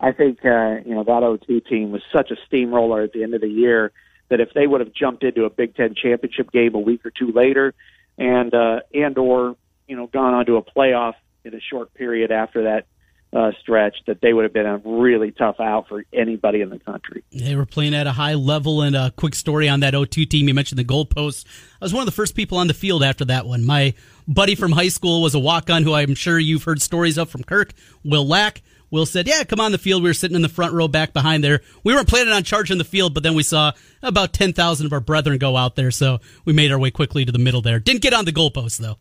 I 0.00 0.12
think 0.12 0.38
uh, 0.44 0.76
you 0.86 0.94
know 0.94 1.04
that 1.04 1.40
02 1.46 1.60
team 1.60 1.92
was 1.92 2.02
such 2.10 2.30
a 2.30 2.36
steamroller 2.46 3.02
at 3.02 3.12
the 3.12 3.22
end 3.22 3.34
of 3.34 3.42
the 3.42 3.48
year 3.48 3.92
that 4.30 4.40
if 4.40 4.54
they 4.54 4.66
would 4.66 4.80
have 4.80 4.94
jumped 4.94 5.24
into 5.24 5.44
a 5.44 5.50
Big 5.50 5.76
Ten 5.76 5.94
championship 5.94 6.50
game 6.52 6.74
a 6.74 6.78
week 6.78 7.04
or 7.04 7.10
two 7.10 7.32
later, 7.32 7.74
and 8.18 8.54
uh, 8.54 8.80
and 8.94 9.16
or 9.18 9.56
you 9.86 9.96
know 9.96 10.06
gone 10.06 10.34
on 10.34 10.46
to 10.46 10.56
a 10.56 10.62
playoff 10.62 11.14
in 11.44 11.54
a 11.54 11.60
short 11.60 11.92
period 11.94 12.30
after 12.30 12.64
that 12.64 12.86
uh, 13.34 13.50
stretch 13.60 13.96
that 14.06 14.20
they 14.20 14.32
would 14.32 14.44
have 14.44 14.52
been 14.52 14.66
a 14.66 14.76
really 14.84 15.30
tough 15.30 15.58
out 15.58 15.88
for 15.88 16.04
anybody 16.12 16.60
in 16.60 16.68
the 16.68 16.78
country. 16.78 17.24
They 17.32 17.56
were 17.56 17.64
playing 17.64 17.94
at 17.94 18.06
a 18.06 18.12
high 18.12 18.34
level. 18.34 18.82
And 18.82 18.94
a 18.94 19.10
quick 19.12 19.34
story 19.34 19.68
on 19.68 19.80
that 19.80 19.94
0-2 19.94 20.28
team. 20.28 20.48
You 20.48 20.54
mentioned 20.54 20.78
the 20.78 20.84
goalposts. 20.84 21.44
I 21.80 21.84
was 21.84 21.94
one 21.94 22.02
of 22.02 22.06
the 22.06 22.12
first 22.12 22.34
people 22.34 22.58
on 22.58 22.66
the 22.66 22.74
field 22.74 23.02
after 23.02 23.24
that 23.26 23.46
one. 23.46 23.64
My 23.64 23.94
buddy 24.28 24.54
from 24.54 24.72
high 24.72 24.88
school 24.88 25.22
was 25.22 25.34
a 25.34 25.38
walk 25.38 25.70
on 25.70 25.82
who 25.82 25.94
I'm 25.94 26.14
sure 26.14 26.38
you've 26.38 26.64
heard 26.64 26.82
stories 26.82 27.16
of 27.16 27.30
from 27.30 27.42
Kirk, 27.42 27.72
Will 28.04 28.26
Lack. 28.26 28.62
Will 28.92 29.06
said, 29.06 29.26
Yeah, 29.26 29.42
come 29.42 29.58
on 29.58 29.72
the 29.72 29.78
field. 29.78 30.02
We 30.02 30.10
were 30.10 30.14
sitting 30.14 30.36
in 30.36 30.42
the 30.42 30.48
front 30.48 30.74
row 30.74 30.86
back 30.86 31.12
behind 31.14 31.42
there. 31.42 31.62
We 31.82 31.94
weren't 31.94 32.06
planning 32.06 32.32
on 32.32 32.44
charging 32.44 32.76
the 32.78 32.84
field, 32.84 33.14
but 33.14 33.22
then 33.22 33.34
we 33.34 33.42
saw 33.42 33.72
about 34.02 34.34
10,000 34.34 34.86
of 34.86 34.92
our 34.92 35.00
brethren 35.00 35.38
go 35.38 35.56
out 35.56 35.74
there. 35.74 35.90
So 35.90 36.20
we 36.44 36.52
made 36.52 36.70
our 36.70 36.78
way 36.78 36.90
quickly 36.90 37.24
to 37.24 37.32
the 37.32 37.38
middle 37.38 37.62
there. 37.62 37.80
Didn't 37.80 38.02
get 38.02 38.12
on 38.12 38.26
the 38.26 38.32
goalpost, 38.32 38.78
though. 38.78 38.98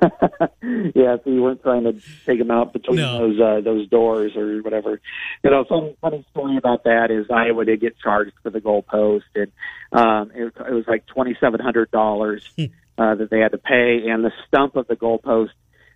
yeah, 0.94 1.16
so 1.22 1.30
you 1.30 1.42
weren't 1.42 1.62
trying 1.62 1.84
to 1.84 1.94
take 2.26 2.38
them 2.38 2.50
out 2.50 2.72
between 2.72 2.96
no. 2.96 3.18
those 3.18 3.40
uh, 3.40 3.60
those 3.60 3.88
doors 3.88 4.36
or 4.36 4.60
whatever. 4.62 5.00
You 5.42 5.50
know, 5.50 5.64
some 5.68 5.94
funny 6.00 6.24
story 6.30 6.56
about 6.56 6.84
that 6.84 7.10
is 7.10 7.26
Iowa 7.30 7.64
did 7.64 7.80
get 7.80 7.98
charged 7.98 8.32
for 8.42 8.50
the 8.50 8.60
goalpost, 8.60 9.22
and 9.34 9.52
um, 9.92 10.30
it, 10.34 10.52
it 10.68 10.72
was 10.72 10.84
like 10.86 11.06
twenty 11.06 11.36
seven 11.40 11.60
hundred 11.60 11.90
dollars 11.90 12.48
hmm. 12.56 12.64
uh, 12.98 13.14
that 13.14 13.30
they 13.30 13.38
had 13.38 13.52
to 13.52 13.58
pay, 13.58 14.08
and 14.08 14.24
the 14.24 14.32
stump 14.46 14.76
of 14.76 14.88
the 14.88 14.96
goalpost 14.96 15.50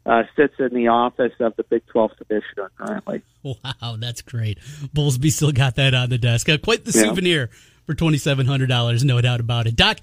uh, 0.08 0.22
sits 0.36 0.54
in 0.58 0.72
the 0.72 0.88
office 0.88 1.32
of 1.38 1.54
the 1.56 1.64
Big 1.64 1.86
12 1.88 2.12
commissioner 2.16 2.70
currently. 2.78 3.22
Wow, 3.42 3.96
that's 3.98 4.22
great. 4.22 4.58
Bowlesby 4.94 5.30
still 5.30 5.52
got 5.52 5.76
that 5.76 5.94
on 5.94 6.10
the 6.10 6.18
desk. 6.18 6.48
Uh, 6.48 6.58
quite 6.58 6.84
the 6.84 6.92
yeah. 6.92 7.04
souvenir 7.04 7.50
for 7.86 7.94
$2,700, 7.94 9.04
no 9.04 9.20
doubt 9.20 9.40
about 9.40 9.66
it. 9.66 9.76
Doc, 9.76 9.98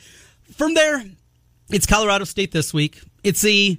from 0.54 0.74
there, 0.74 1.04
it's 1.70 1.86
Colorado 1.86 2.24
State 2.24 2.52
this 2.52 2.74
week. 2.74 3.02
It's 3.24 3.44
a 3.46 3.78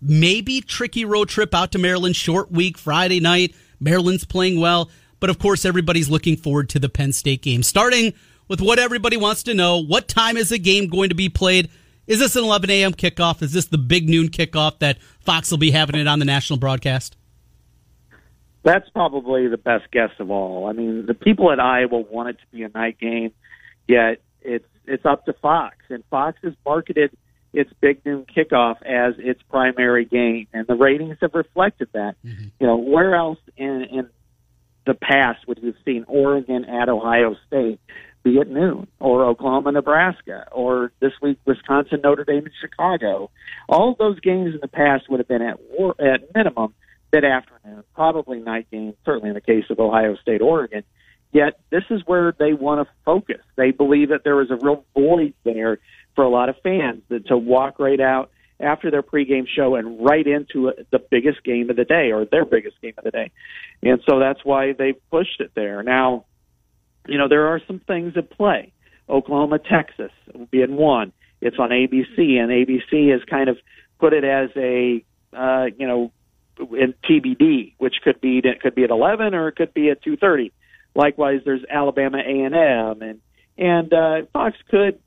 maybe 0.00 0.60
tricky 0.60 1.04
road 1.04 1.28
trip 1.28 1.54
out 1.54 1.72
to 1.72 1.78
Maryland, 1.78 2.16
short 2.16 2.50
week, 2.50 2.78
Friday 2.78 3.20
night. 3.20 3.54
Maryland's 3.80 4.24
playing 4.24 4.60
well, 4.60 4.90
but 5.20 5.30
of 5.30 5.38
course, 5.38 5.64
everybody's 5.64 6.08
looking 6.08 6.36
forward 6.36 6.68
to 6.70 6.78
the 6.78 6.88
Penn 6.88 7.12
State 7.12 7.42
game. 7.42 7.62
Starting 7.62 8.12
with 8.46 8.60
what 8.60 8.78
everybody 8.78 9.16
wants 9.16 9.42
to 9.44 9.54
know 9.54 9.78
what 9.78 10.06
time 10.06 10.36
is 10.36 10.50
the 10.50 10.58
game 10.58 10.88
going 10.88 11.08
to 11.08 11.14
be 11.14 11.28
played? 11.28 11.70
Is 12.06 12.18
this 12.18 12.36
an 12.36 12.44
11 12.44 12.70
a.m. 12.70 12.92
kickoff? 12.92 13.42
Is 13.42 13.52
this 13.52 13.66
the 13.66 13.78
big 13.78 14.08
noon 14.08 14.28
kickoff 14.28 14.80
that 14.80 15.00
Fox 15.20 15.50
will 15.50 15.58
be 15.58 15.70
having 15.70 15.96
it 15.96 16.08
on 16.08 16.18
the 16.18 16.24
national 16.24 16.58
broadcast? 16.58 17.16
That's 18.64 18.88
probably 18.90 19.48
the 19.48 19.56
best 19.56 19.90
guess 19.90 20.10
of 20.18 20.30
all. 20.30 20.68
I 20.68 20.72
mean, 20.72 21.06
the 21.06 21.14
people 21.14 21.50
at 21.52 21.58
Iowa 21.58 21.98
want 21.98 22.30
it 22.30 22.38
to 22.38 22.56
be 22.56 22.62
a 22.62 22.68
night 22.68 22.98
game, 22.98 23.32
yet 23.88 24.20
it's 24.40 24.66
it's 24.84 25.04
up 25.04 25.24
to 25.26 25.32
Fox, 25.32 25.76
and 25.90 26.02
Fox 26.10 26.38
has 26.42 26.54
marketed 26.64 27.16
its 27.52 27.70
big 27.80 28.04
noon 28.04 28.24
kickoff 28.24 28.82
as 28.82 29.14
its 29.18 29.40
primary 29.50 30.04
game, 30.04 30.46
and 30.52 30.66
the 30.66 30.74
ratings 30.74 31.18
have 31.20 31.34
reflected 31.34 31.88
that. 31.92 32.16
Mm-hmm. 32.24 32.46
You 32.60 32.66
know, 32.66 32.76
where 32.76 33.14
else 33.14 33.38
in, 33.56 33.86
in 33.90 34.08
the 34.86 34.94
past 34.94 35.46
would 35.46 35.58
you 35.58 35.66
have 35.66 35.76
seen 35.84 36.04
Oregon 36.08 36.64
at 36.64 36.88
Ohio 36.88 37.36
State 37.46 37.80
be 38.22 38.38
at 38.38 38.48
noon, 38.48 38.86
or 39.00 39.24
Oklahoma, 39.24 39.72
Nebraska, 39.72 40.46
or 40.52 40.92
this 41.00 41.12
week 41.20 41.38
Wisconsin, 41.44 42.00
Notre 42.02 42.24
Dame, 42.24 42.44
and 42.44 42.54
Chicago? 42.60 43.30
All 43.68 43.94
those 43.98 44.20
games 44.20 44.54
in 44.54 44.60
the 44.60 44.68
past 44.68 45.08
would 45.08 45.20
have 45.20 45.28
been 45.28 45.42
at 45.42 45.58
war, 45.70 45.94
at 45.98 46.34
minimum 46.34 46.74
mid 47.12 47.24
afternoon, 47.24 47.84
probably 47.94 48.40
night 48.40 48.68
games. 48.70 48.94
Certainly 49.04 49.30
in 49.30 49.34
the 49.34 49.40
case 49.40 49.64
of 49.70 49.78
Ohio 49.78 50.16
State, 50.16 50.40
Oregon. 50.40 50.84
Yet 51.32 51.58
this 51.70 51.84
is 51.90 52.02
where 52.04 52.32
they 52.38 52.52
want 52.52 52.86
to 52.86 52.94
focus. 53.04 53.40
They 53.56 53.70
believe 53.70 54.10
that 54.10 54.22
there 54.22 54.40
is 54.42 54.50
a 54.50 54.56
real 54.56 54.84
void 54.94 55.34
there 55.44 55.78
for 56.14 56.24
a 56.24 56.28
lot 56.28 56.48
of 56.50 56.56
fans 56.62 57.02
that, 57.08 57.26
to 57.28 57.38
walk 57.38 57.78
right 57.78 58.00
out 58.00 58.30
after 58.60 58.90
their 58.90 59.02
pregame 59.02 59.46
show 59.48 59.74
and 59.74 60.04
right 60.04 60.26
into 60.26 60.72
the 60.90 60.98
biggest 60.98 61.42
game 61.42 61.70
of 61.70 61.76
the 61.76 61.84
day 61.84 62.12
or 62.12 62.24
their 62.24 62.44
biggest 62.44 62.80
game 62.80 62.94
of 62.98 63.04
the 63.04 63.10
day. 63.10 63.30
And 63.82 64.00
so 64.08 64.20
that's 64.20 64.44
why 64.44 64.72
they 64.72 64.92
pushed 65.10 65.40
it 65.40 65.52
there. 65.54 65.82
Now, 65.82 66.26
you 67.06 67.18
know, 67.18 67.28
there 67.28 67.48
are 67.48 67.60
some 67.66 67.80
things 67.80 68.14
at 68.16 68.30
play. 68.30 68.72
Oklahoma, 69.08 69.58
Texas 69.58 70.12
being 70.50 70.76
one. 70.76 71.12
It's 71.40 71.58
on 71.58 71.70
ABC, 71.70 72.38
and 72.38 72.50
ABC 72.50 73.10
has 73.10 73.20
kind 73.28 73.48
of 73.48 73.58
put 73.98 74.12
it 74.12 74.24
as 74.24 74.50
a, 74.56 75.04
uh, 75.36 75.66
you 75.76 75.86
know, 75.86 76.12
in 76.58 76.94
TBD, 77.04 77.74
which 77.78 77.96
could 78.04 78.20
be 78.20 78.38
it 78.38 78.60
could 78.60 78.74
be 78.74 78.84
at 78.84 78.90
11 78.90 79.34
or 79.34 79.48
it 79.48 79.56
could 79.56 79.74
be 79.74 79.90
at 79.90 80.02
2:30. 80.02 80.52
Likewise, 80.94 81.40
there's 81.44 81.64
Alabama 81.68 82.18
A&M, 82.18 83.02
and 83.02 83.20
and 83.58 83.92
uh, 83.92 84.26
Fox 84.32 84.56
could 84.70 84.98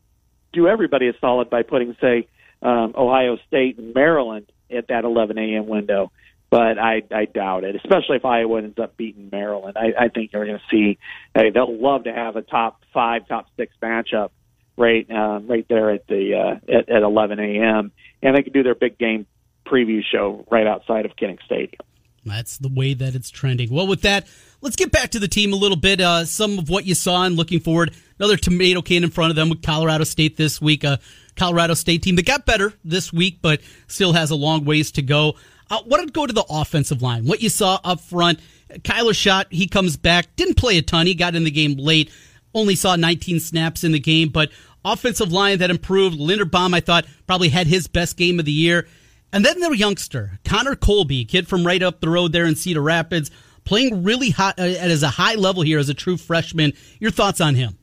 do 0.54 0.68
everybody 0.68 1.08
a 1.08 1.14
solid 1.20 1.50
by 1.50 1.64
putting, 1.64 1.96
say, 2.02 2.28
um, 2.62 2.94
Ohio 2.98 3.38
State 3.48 3.78
and 3.78 3.94
Maryland 3.94 4.48
at 4.76 4.88
that 4.88 5.04
11 5.04 5.38
a.m. 5.38 5.68
window. 5.68 6.12
But 6.56 6.80
I, 6.80 7.02
I 7.12 7.26
doubt 7.26 7.66
it, 7.66 7.76
especially 7.76 8.16
if 8.16 8.24
Iowa 8.24 8.60
ends 8.60 8.80
up 8.80 8.96
beating 8.96 9.28
Maryland. 9.30 9.76
I, 9.76 10.06
I 10.06 10.08
think 10.08 10.32
you're 10.32 10.46
going 10.46 10.58
to 10.58 10.64
see 10.72 10.98
hey, 11.34 11.50
they'll 11.50 11.78
love 11.78 12.06
to 12.06 12.14
have 12.14 12.38
a 12.38 12.42
top 12.42 12.82
five, 12.94 13.28
top 13.28 13.48
six 13.58 13.76
matchup 13.84 14.30
right 14.78 15.06
um, 15.12 15.48
right 15.48 15.66
there 15.68 15.92
at 15.92 16.08
the 16.08 16.34
uh, 16.34 16.74
at, 16.74 16.88
at 16.88 17.04
11 17.04 17.42
a.m. 17.42 17.92
and 18.22 18.38
they 18.38 18.42
can 18.42 18.54
do 18.54 18.64
their 18.64 18.74
big 18.74 18.98
game 18.98 19.26
preview 19.66 20.00
show 20.10 20.46
right 20.50 20.66
outside 20.66 21.06
of 21.06 21.12
Kinnick 21.18 21.44
Stadium. 21.44 21.82
That's 22.26 22.58
the 22.58 22.70
way 22.70 22.94
that 22.94 23.16
it's 23.16 23.30
trending. 23.30 23.70
Well, 23.70 23.88
with 23.88 24.04
that, 24.04 24.26
let's 24.62 24.78
get 24.78 24.94
back 24.94 25.12
to 25.12 25.20
the 25.20 25.28
team 25.28 25.52
a 25.52 25.58
little 25.58 25.76
bit. 25.76 26.00
Uh, 26.00 26.24
some 26.24 26.58
of 26.58 26.70
what 26.70 26.86
you 26.86 26.96
saw 26.96 27.26
and 27.26 27.36
looking 27.36 27.60
forward. 27.60 27.94
Another 28.18 28.38
tomato 28.38 28.82
can 28.82 29.04
in 29.04 29.10
front 29.10 29.30
of 29.30 29.36
them 29.36 29.50
with 29.50 29.62
Colorado 29.62 30.06
State 30.06 30.38
this 30.38 30.62
week. 30.62 30.86
A 30.86 31.02
Colorado 31.36 31.74
State 31.74 32.02
team 32.02 32.16
that 32.16 32.26
got 32.26 32.46
better 32.46 32.72
this 32.86 33.12
week, 33.12 33.40
but 33.42 33.60
still 33.88 34.14
has 34.14 34.32
a 34.32 34.36
long 34.36 34.64
ways 34.64 34.92
to 34.94 35.02
go. 35.02 35.36
Uh, 35.70 35.82
what 35.84 36.00
did 36.00 36.14
go 36.14 36.26
to 36.26 36.34
the 36.34 36.46
offensive 36.50 37.02
line? 37.02 37.26
What 37.26 37.42
you 37.42 37.50
saw 37.50 37.80
up 37.84 38.00
front? 38.00 38.40
Kyler 38.80 39.16
Schott. 39.16 39.48
he 39.52 39.68
comes 39.68 39.98
back, 39.98 40.36
didn't 40.36 40.56
play 40.56 40.78
a 40.78 40.82
ton. 40.82 41.08
He 41.08 41.16
got 41.16 41.36
in 41.36 41.44
the 41.44 41.52
game 41.52 41.76
late, 41.78 42.12
only 42.54 42.76
saw 42.76 42.96
19 42.96 43.40
snaps 43.40 43.84
in 43.84 43.92
the 43.92 44.00
game, 44.00 44.30
but 44.30 44.50
offensive 44.84 45.32
line 45.32 45.60
that 45.60 45.70
improved. 45.70 46.20
Linderbaum, 46.20 46.74
I 46.74 46.80
thought, 46.80 47.06
probably 47.28 47.50
had 47.50 47.68
his 47.68 47.88
best 47.88 48.18
game 48.18 48.40
of 48.40 48.46
the 48.46 48.52
year. 48.52 48.88
And 49.34 49.44
then 49.44 49.60
their 49.60 49.74
youngster, 49.74 50.40
Connor 50.46 50.76
Colby, 50.76 51.26
kid 51.26 51.48
from 51.48 51.66
right 51.66 51.84
up 51.84 52.00
the 52.00 52.10
road 52.10 52.32
there 52.32 52.46
in 52.46 52.56
Cedar 52.56 52.82
Rapids, 52.82 53.32
playing 53.66 54.04
really 54.04 54.30
high, 54.30 54.54
uh, 54.58 54.64
at 54.64 54.92
as 54.92 55.04
a 55.04 55.10
high 55.10 55.36
level 55.36 55.62
here 55.64 55.80
as 55.80 55.90
a 55.90 55.94
true 55.94 56.16
freshman. 56.16 56.74
Your 57.00 57.12
thoughts 57.12 57.42
on 57.42 57.56
him? 57.56 57.78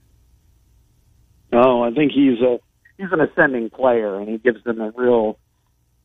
Oh, 1.53 1.83
I 1.83 1.91
think 1.91 2.13
he's 2.13 2.41
a 2.41 2.59
he's 2.97 3.13
an 3.13 3.21
ascending 3.21 3.69
player, 3.71 4.19
and 4.19 4.29
he 4.29 4.39
gives 4.39 4.65
them 4.65 4.81
a 4.81 4.91
real, 4.93 5.39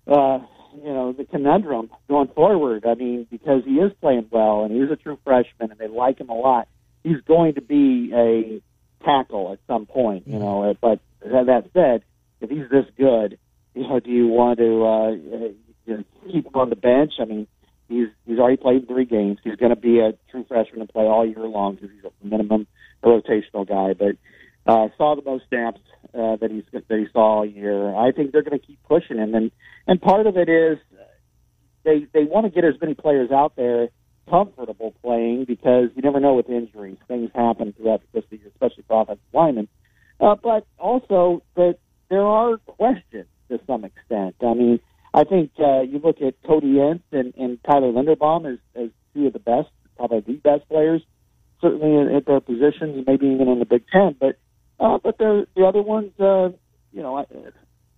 uh, 0.06 0.40
you 0.84 0.94
know, 0.94 1.14
the 1.14 1.26
conundrum 1.26 1.90
going 2.08 2.28
forward. 2.30 2.86
I 2.86 2.96
mean, 2.96 3.28
because 3.30 3.64
he 3.66 3.76
is 3.76 3.92
playing 4.02 4.28
well, 4.32 4.64
and 4.64 4.72
he's 4.72 4.92
a 4.92 4.96
true 4.96 5.18
freshman, 5.24 5.72
and 5.72 5.80
they 5.80 5.88
like 5.88 6.20
him 6.20 6.30
a 6.30 6.34
lot. 6.34 6.68
He's 7.04 7.22
going 7.28 7.56
to 7.56 7.62
be 7.62 8.12
a 8.14 8.62
tackle 9.06 9.54
at 9.54 9.60
some 9.68 9.86
point, 9.86 10.28
you 10.28 10.40
know. 10.40 10.76
But 10.80 11.00
that 11.22 11.66
said, 11.74 12.04
if 12.42 12.50
he's 12.50 12.70
this 12.70 12.86
good, 12.98 13.38
you 13.74 13.88
know, 13.88 14.00
do 14.00 14.10
you 14.10 14.28
want 14.28 14.60
to 14.60 14.86
uh, 14.86 15.12
you 15.86 15.98
know, 15.98 16.04
keep 16.32 16.46
him 16.46 16.56
on 16.56 16.70
the 16.70 16.76
bench? 16.76 17.14
I 17.20 17.26
mean, 17.26 17.48
he's 17.88 18.08
he's 18.26 18.40
already 18.40 18.58
played 18.58 18.88
three 18.88 19.06
games. 19.06 19.40
He's 19.44 19.56
going 19.56 19.74
to 19.74 19.80
be 19.80 20.00
a 20.00 20.14
true 20.32 20.46
freshman 20.48 20.82
and 20.82 20.90
play 20.90 21.06
all 21.06 21.26
year 21.26 21.40
long 21.40 21.76
because 21.76 21.90
he's 21.92 22.04
a 22.04 22.26
minimum 22.26 22.68
a 23.04 23.08
rotational 23.08 23.68
guy. 23.68 23.94
But 23.94 24.18
uh, 24.68 24.90
saw 24.98 25.16
the 25.16 25.24
most 25.24 25.46
snaps 25.48 25.80
uh, 26.14 26.36
that 26.38 26.52
he's 26.52 26.64
that 26.74 26.98
he 26.98 27.08
saw 27.14 27.38
all 27.38 27.46
year. 27.46 27.96
I 27.96 28.12
think 28.12 28.32
they're 28.32 28.44
going 28.44 28.60
to 28.60 28.66
keep 28.66 28.82
pushing 28.84 29.18
him, 29.18 29.34
and 29.34 29.52
and 29.88 30.02
part 30.02 30.28
of 30.28 30.38
it 30.38 30.50
is 30.50 30.78
they 31.84 32.06
they 32.14 32.24
want 32.24 32.46
to 32.46 32.52
get 32.52 32.66
as 32.66 32.80
many 32.82 32.94
players 32.94 33.32
out 33.32 33.56
there 33.56 33.90
comfortable 34.30 34.94
playing 35.02 35.46
because 35.46 35.90
you 35.96 36.02
never 36.02 36.20
know 36.20 36.34
with 36.34 36.50
injuries. 36.50 36.98
Things 37.08 37.32
happen 37.34 37.74
throughout 37.74 38.02
the 38.02 38.08
course 38.08 38.26
of 38.26 38.30
the 38.32 38.38
year, 38.38 38.48
especially 38.54 38.84
for 38.88 39.02
offensive 39.02 39.24
linemen. 39.34 39.68
Uh, 40.20 40.36
but 40.36 40.66
also 40.78 41.44
that 41.56 41.78
there 42.10 42.26
are 42.26 42.58
questions 42.58 43.28
to 43.50 43.60
some 43.68 43.86
extent. 43.86 44.36
I 44.42 44.54
mean, 44.54 44.80
I 45.14 45.24
think 45.24 45.52
uh, 45.60 45.82
you 45.82 46.00
look 46.00 46.22
at 46.22 46.36
Cody 46.46 46.80
Ince 46.80 47.04
and, 47.12 47.34
and 47.38 47.58
Tyler 47.64 47.92
Linderbaum 47.92 48.52
as, 48.52 48.60
as 48.76 48.90
two 49.14 49.28
of 49.28 49.34
the 49.34 49.40
best, 49.40 49.70
probably 49.96 50.22
the 50.22 50.34
best 50.34 50.68
players, 50.68 51.02
certainly 51.62 52.16
at 52.16 52.26
their 52.26 52.42
positions, 52.42 53.04
maybe 53.08 53.28
even 53.28 53.48
in 53.48 53.60
the 53.60 53.66
Big 53.66 53.84
Ten. 53.92 54.16
But 54.20 54.38
uh, 54.80 54.98
but 55.04 55.18
the 55.18 55.48
the 55.56 55.66
other 55.66 55.82
ones, 55.82 56.12
uh, 56.20 56.50
you 56.92 57.02
know, 57.02 57.26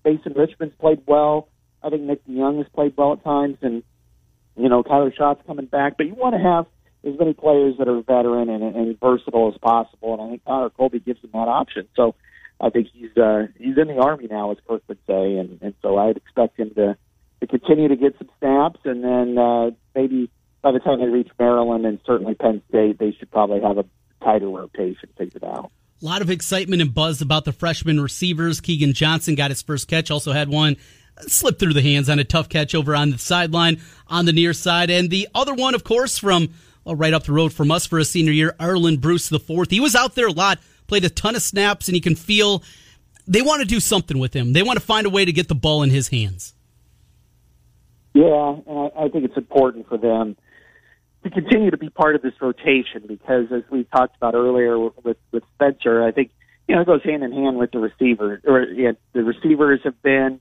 Mason 0.05 0.33
Richman's 0.35 0.73
played 0.79 1.01
well. 1.05 1.49
I 1.83 1.89
think 1.89 2.03
Nick 2.03 2.25
DeJong 2.25 2.57
has 2.57 2.67
played 2.73 2.93
well 2.97 3.13
at 3.13 3.23
times, 3.23 3.57
and 3.61 3.83
you 4.55 4.69
know, 4.69 4.83
Kyler 4.83 5.15
Schott's 5.15 5.41
coming 5.47 5.65
back. 5.65 5.97
But 5.97 6.07
you 6.07 6.15
want 6.15 6.35
to 6.35 6.41
have 6.41 6.65
as 7.05 7.17
many 7.17 7.33
players 7.33 7.75
that 7.77 7.87
are 7.87 8.01
veteran 8.01 8.49
and, 8.49 8.63
and 8.75 8.99
versatile 8.99 9.51
as 9.53 9.57
possible, 9.59 10.13
and 10.13 10.21
I 10.21 10.29
think 10.29 10.45
Connor 10.45 10.69
Colby 10.69 10.99
gives 10.99 11.21
them 11.21 11.31
that 11.33 11.47
option. 11.47 11.87
So 11.95 12.15
I 12.59 12.69
think 12.69 12.87
he's 12.93 13.15
uh, 13.17 13.47
he's 13.57 13.77
in 13.77 13.87
the 13.87 13.99
army 13.99 14.27
now, 14.29 14.51
as 14.51 14.57
Kirk 14.67 14.83
would 14.87 14.99
say, 15.07 15.37
and 15.37 15.59
and 15.61 15.73
so 15.81 15.97
I'd 15.97 16.17
expect 16.17 16.59
him 16.59 16.71
to 16.75 16.97
to 17.41 17.47
continue 17.47 17.87
to 17.87 17.95
get 17.95 18.17
some 18.17 18.29
snaps, 18.39 18.79
and 18.83 19.03
then 19.03 19.37
uh, 19.37 19.71
maybe 19.95 20.29
by 20.61 20.71
the 20.71 20.79
time 20.79 20.99
they 20.99 21.07
reach 21.07 21.29
Maryland 21.39 21.85
and 21.85 21.99
certainly 22.05 22.35
Penn 22.35 22.61
State, 22.69 22.99
they 22.99 23.13
should 23.17 23.31
probably 23.31 23.61
have 23.61 23.77
a 23.77 23.85
tighter 24.21 24.49
rotation 24.49 25.09
figured 25.17 25.43
out. 25.43 25.71
A 26.01 26.05
lot 26.05 26.21
of 26.21 26.29
excitement 26.29 26.81
and 26.81 26.93
buzz 26.93 27.21
about 27.21 27.43
the 27.43 27.51
freshman 27.51 27.99
receivers. 27.99 28.61
Keagan 28.61 28.93
Johnson 28.93 29.35
got 29.35 29.51
his 29.51 29.61
first 29.61 29.89
catch, 29.89 30.09
also 30.09 30.31
had 30.31 30.47
one 30.47 30.77
uh, 31.17 31.23
slip 31.23 31.59
through 31.59 31.73
the 31.73 31.81
hands 31.81 32.09
on 32.09 32.19
a 32.19 32.23
tough 32.23 32.47
catch 32.47 32.73
over 32.73 32.95
on 32.95 33.11
the 33.11 33.17
sideline 33.17 33.81
on 34.07 34.25
the 34.25 34.31
near 34.31 34.53
side. 34.53 34.89
And 34.89 35.09
the 35.09 35.27
other 35.35 35.53
one, 35.53 35.75
of 35.75 35.83
course, 35.83 36.17
from 36.17 36.53
well, 36.85 36.95
right 36.95 37.13
up 37.13 37.23
the 37.23 37.33
road 37.33 37.51
from 37.51 37.69
us 37.69 37.85
for 37.85 37.99
a 37.99 38.05
senior 38.05 38.31
year, 38.31 38.55
Arland 38.59 39.01
Bruce 39.01 39.27
the 39.27 39.39
fourth. 39.39 39.69
He 39.71 39.81
was 39.81 39.93
out 39.93 40.15
there 40.15 40.27
a 40.27 40.31
lot, 40.31 40.59
played 40.87 41.03
a 41.03 41.09
ton 41.09 41.35
of 41.35 41.41
snaps, 41.41 41.89
and 41.89 41.95
you 41.95 42.01
can 42.01 42.15
feel 42.15 42.63
they 43.27 43.41
want 43.41 43.61
to 43.61 43.67
do 43.67 43.81
something 43.81 44.19
with 44.19 44.33
him. 44.33 44.53
They 44.53 44.63
want 44.63 44.79
to 44.79 44.85
find 44.85 45.05
a 45.05 45.09
way 45.09 45.25
to 45.25 45.33
get 45.33 45.49
the 45.49 45.55
ball 45.55 45.83
in 45.83 45.89
his 45.89 46.07
hands. 46.07 46.53
Yeah, 48.13 48.55
and 48.65 48.91
I, 48.95 49.03
I 49.03 49.09
think 49.09 49.25
it's 49.25 49.37
important 49.37 49.89
for 49.89 49.97
them 49.97 50.37
to 51.23 51.29
continue 51.29 51.71
to 51.71 51.77
be 51.77 51.89
part 51.89 52.15
of 52.15 52.21
this 52.21 52.33
rotation 52.41 53.03
because, 53.07 53.45
as 53.51 53.63
we 53.71 53.83
talked 53.85 54.15
about 54.17 54.35
earlier 54.35 54.79
with 54.79 55.17
with 55.31 55.43
Spencer, 55.55 56.03
I 56.03 56.11
think 56.11 56.31
you 56.67 56.75
know 56.75 56.81
it 56.81 56.87
goes 56.87 57.03
hand 57.03 57.23
in 57.23 57.31
hand 57.31 57.57
with 57.57 57.71
the 57.71 57.79
receivers. 57.79 58.41
Or 58.45 58.63
yeah, 58.63 58.91
the 59.13 59.23
receivers 59.23 59.81
have 59.83 60.01
been 60.01 60.39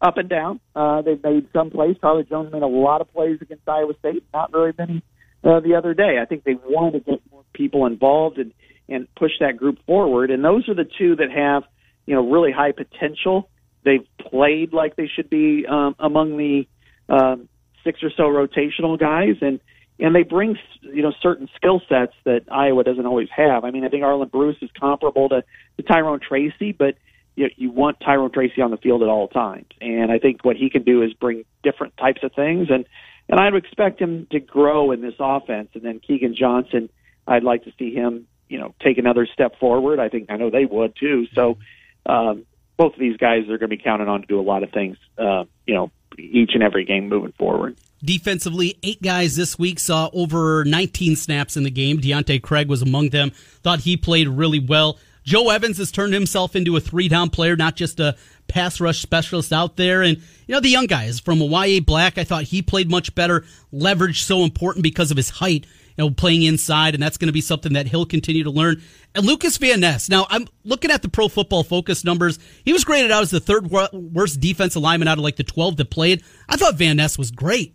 up 0.00 0.16
and 0.16 0.28
down. 0.28 0.60
Uh, 0.76 1.02
they've 1.02 1.22
made 1.22 1.48
some 1.52 1.70
plays. 1.70 1.96
Tyler 2.00 2.22
Jones 2.22 2.52
made 2.52 2.62
a 2.62 2.66
lot 2.66 3.00
of 3.00 3.12
plays 3.12 3.38
against 3.40 3.68
Iowa 3.68 3.94
State, 3.98 4.24
not 4.32 4.52
very 4.52 4.72
many 4.76 5.02
uh, 5.42 5.60
the 5.60 5.74
other 5.76 5.94
day. 5.94 6.18
I 6.20 6.26
think 6.26 6.44
they 6.44 6.54
want 6.54 6.94
to 6.94 7.00
get 7.00 7.20
more 7.30 7.44
people 7.52 7.86
involved 7.86 8.38
and 8.38 8.52
and 8.88 9.08
push 9.14 9.32
that 9.40 9.56
group 9.56 9.78
forward. 9.86 10.30
And 10.30 10.44
those 10.44 10.68
are 10.68 10.74
the 10.74 10.88
two 10.98 11.16
that 11.16 11.30
have 11.30 11.64
you 12.06 12.14
know 12.14 12.30
really 12.30 12.52
high 12.52 12.72
potential. 12.72 13.48
They've 13.84 14.06
played 14.18 14.72
like 14.72 14.96
they 14.96 15.10
should 15.14 15.28
be 15.28 15.66
um, 15.68 15.96
among 15.98 16.36
the 16.36 16.66
um, 17.08 17.48
six 17.82 18.00
or 18.02 18.10
so 18.16 18.24
rotational 18.24 18.98
guys, 18.98 19.36
and 19.40 19.60
and 19.98 20.14
they 20.14 20.22
bring 20.22 20.56
you 20.82 21.02
know 21.02 21.12
certain 21.22 21.48
skill 21.56 21.80
sets 21.88 22.14
that 22.24 22.42
Iowa 22.50 22.84
doesn't 22.84 23.06
always 23.06 23.28
have. 23.34 23.64
I 23.64 23.70
mean, 23.70 23.84
I 23.84 23.88
think 23.88 24.02
Arland 24.02 24.30
Bruce 24.30 24.56
is 24.60 24.70
comparable 24.78 25.28
to, 25.28 25.44
to 25.76 25.82
Tyrone 25.82 26.20
Tracy, 26.26 26.72
but 26.72 26.96
you, 27.36 27.48
you 27.56 27.70
want 27.70 27.98
Tyrone 28.00 28.32
Tracy 28.32 28.60
on 28.62 28.70
the 28.70 28.76
field 28.76 29.02
at 29.02 29.08
all 29.08 29.28
times, 29.28 29.66
and 29.80 30.10
I 30.10 30.18
think 30.18 30.44
what 30.44 30.56
he 30.56 30.70
can 30.70 30.82
do 30.82 31.02
is 31.02 31.12
bring 31.14 31.44
different 31.62 31.96
types 31.96 32.22
of 32.22 32.32
things, 32.34 32.68
and 32.70 32.84
and 33.28 33.40
I'd 33.40 33.54
expect 33.54 34.00
him 34.00 34.26
to 34.32 34.40
grow 34.40 34.90
in 34.90 35.00
this 35.00 35.14
offense. 35.18 35.70
And 35.74 35.82
then 35.82 36.00
Keagan 36.00 36.34
Johnson, 36.36 36.90
I'd 37.26 37.42
like 37.42 37.64
to 37.64 37.72
see 37.78 37.94
him 37.94 38.26
you 38.48 38.58
know 38.58 38.74
take 38.82 38.98
another 38.98 39.26
step 39.32 39.58
forward. 39.58 40.00
I 40.00 40.08
think 40.08 40.30
I 40.30 40.36
know 40.36 40.50
they 40.50 40.64
would 40.64 40.94
too. 40.96 41.26
So 41.34 41.58
um, 42.06 42.44
both 42.76 42.94
of 42.94 42.98
these 42.98 43.16
guys 43.16 43.44
are 43.44 43.58
going 43.58 43.70
to 43.70 43.76
be 43.76 43.82
counted 43.82 44.08
on 44.08 44.22
to 44.22 44.26
do 44.26 44.40
a 44.40 44.42
lot 44.42 44.62
of 44.62 44.70
things. 44.70 44.96
Uh, 45.16 45.44
you 45.66 45.74
know, 45.74 45.90
each 46.18 46.50
and 46.54 46.62
every 46.62 46.84
game 46.84 47.08
moving 47.08 47.32
forward. 47.32 47.76
Defensively, 48.04 48.76
eight 48.82 49.00
guys 49.00 49.36
this 49.36 49.58
week 49.58 49.78
saw 49.78 50.10
over 50.12 50.64
19 50.64 51.16
snaps 51.16 51.56
in 51.56 51.62
the 51.62 51.70
game. 51.70 51.98
Deontae 51.98 52.42
Craig 52.42 52.68
was 52.68 52.82
among 52.82 53.10
them. 53.10 53.30
Thought 53.62 53.80
he 53.80 53.96
played 53.96 54.28
really 54.28 54.58
well. 54.58 54.98
Joe 55.24 55.48
Evans 55.48 55.78
has 55.78 55.90
turned 55.90 56.12
himself 56.12 56.54
into 56.54 56.76
a 56.76 56.80
three 56.80 57.08
down 57.08 57.30
player, 57.30 57.56
not 57.56 57.76
just 57.76 57.98
a 57.98 58.14
pass 58.46 58.78
rush 58.78 58.98
specialist 59.00 59.52
out 59.52 59.76
there. 59.76 60.02
And, 60.02 60.18
you 60.46 60.54
know, 60.54 60.60
the 60.60 60.68
young 60.68 60.86
guys 60.86 61.18
from 61.18 61.40
Yahya 61.40 61.80
Black, 61.82 62.18
I 62.18 62.24
thought 62.24 62.44
he 62.44 62.60
played 62.60 62.90
much 62.90 63.14
better. 63.14 63.44
Leverage 63.72 64.22
so 64.22 64.44
important 64.44 64.82
because 64.82 65.10
of 65.10 65.16
his 65.16 65.30
height, 65.30 65.66
you 65.96 66.04
know, 66.04 66.10
playing 66.10 66.42
inside. 66.42 66.94
And 66.94 67.02
that's 67.02 67.16
going 67.16 67.28
to 67.28 67.32
be 67.32 67.40
something 67.40 67.74
that 67.74 67.86
he'll 67.86 68.06
continue 68.06 68.44
to 68.44 68.50
learn. 68.50 68.82
And 69.14 69.24
Lucas 69.24 69.56
Van 69.58 69.80
Ness. 69.80 70.08
Now, 70.08 70.26
I'm 70.30 70.46
looking 70.64 70.90
at 70.90 71.02
the 71.02 71.08
pro 71.08 71.28
football 71.28 71.62
focus 71.62 72.04
numbers. 72.04 72.38
He 72.64 72.72
was 72.72 72.84
graded 72.84 73.10
out 73.10 73.22
as 73.22 73.30
the 73.30 73.40
third 73.40 73.70
worst 73.70 74.40
defensive 74.40 74.82
lineman 74.82 75.08
out 75.08 75.18
of 75.18 75.24
like 75.24 75.36
the 75.36 75.44
12 75.44 75.76
that 75.76 75.90
played. 75.90 76.22
I 76.48 76.56
thought 76.56 76.74
Van 76.74 76.96
Ness 76.96 77.16
was 77.16 77.30
great. 77.30 77.74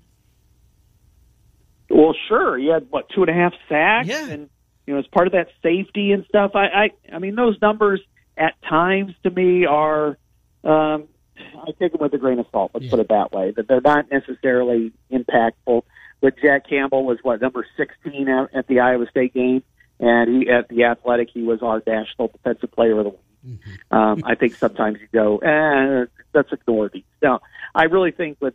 Well, 1.89 2.13
sure. 2.27 2.57
He 2.57 2.67
had 2.67 2.87
what 2.89 3.09
two 3.09 3.21
and 3.21 3.29
a 3.29 3.33
half 3.33 3.53
sacks, 3.67 4.07
yeah. 4.07 4.29
and 4.29 4.49
you 4.85 4.93
know, 4.93 4.99
as 4.99 5.07
part 5.07 5.27
of 5.27 5.33
that 5.33 5.47
safety 5.63 6.11
and 6.11 6.25
stuff. 6.25 6.51
I, 6.55 6.65
I, 6.65 6.89
I 7.13 7.19
mean, 7.19 7.35
those 7.35 7.57
numbers 7.61 7.99
at 8.37 8.53
times 8.61 9.13
to 9.23 9.29
me 9.29 9.65
are, 9.65 10.17
um, 10.63 11.07
I 11.37 11.71
take 11.79 11.91
them 11.91 12.01
with 12.01 12.13
a 12.13 12.17
grain 12.17 12.39
of 12.39 12.45
salt. 12.51 12.71
Let's 12.73 12.85
yeah. 12.85 12.91
put 12.91 12.99
it 12.99 13.09
that 13.09 13.31
way. 13.31 13.51
That 13.51 13.67
they're 13.67 13.81
not 13.81 14.11
necessarily 14.11 14.91
impactful. 15.11 15.83
But 16.21 16.35
Jack 16.41 16.67
Campbell 16.67 17.05
was 17.05 17.17
what 17.21 17.41
number 17.41 17.65
sixteen 17.77 18.27
at, 18.27 18.53
at 18.53 18.67
the 18.67 18.81
Iowa 18.81 19.07
State 19.09 19.33
game, 19.33 19.63
and 19.99 20.43
he 20.43 20.49
at 20.49 20.67
the 20.67 20.83
Athletic 20.83 21.29
he 21.33 21.43
was 21.43 21.61
our 21.61 21.81
national 21.85 22.29
defensive 22.29 22.71
player 22.71 22.97
of 22.99 23.03
the 23.05 23.09
week. 23.09 23.19
Mm-hmm. 23.47 23.95
Um, 23.95 24.21
I 24.25 24.35
think 24.35 24.55
sometimes 24.55 24.99
you 24.99 25.07
go, 25.13 25.37
eh, 25.37 26.05
let's 26.33 26.51
ignore 26.51 26.89
these. 26.89 27.03
Now, 27.21 27.39
I 27.73 27.83
really 27.83 28.11
think 28.11 28.37
with 28.41 28.53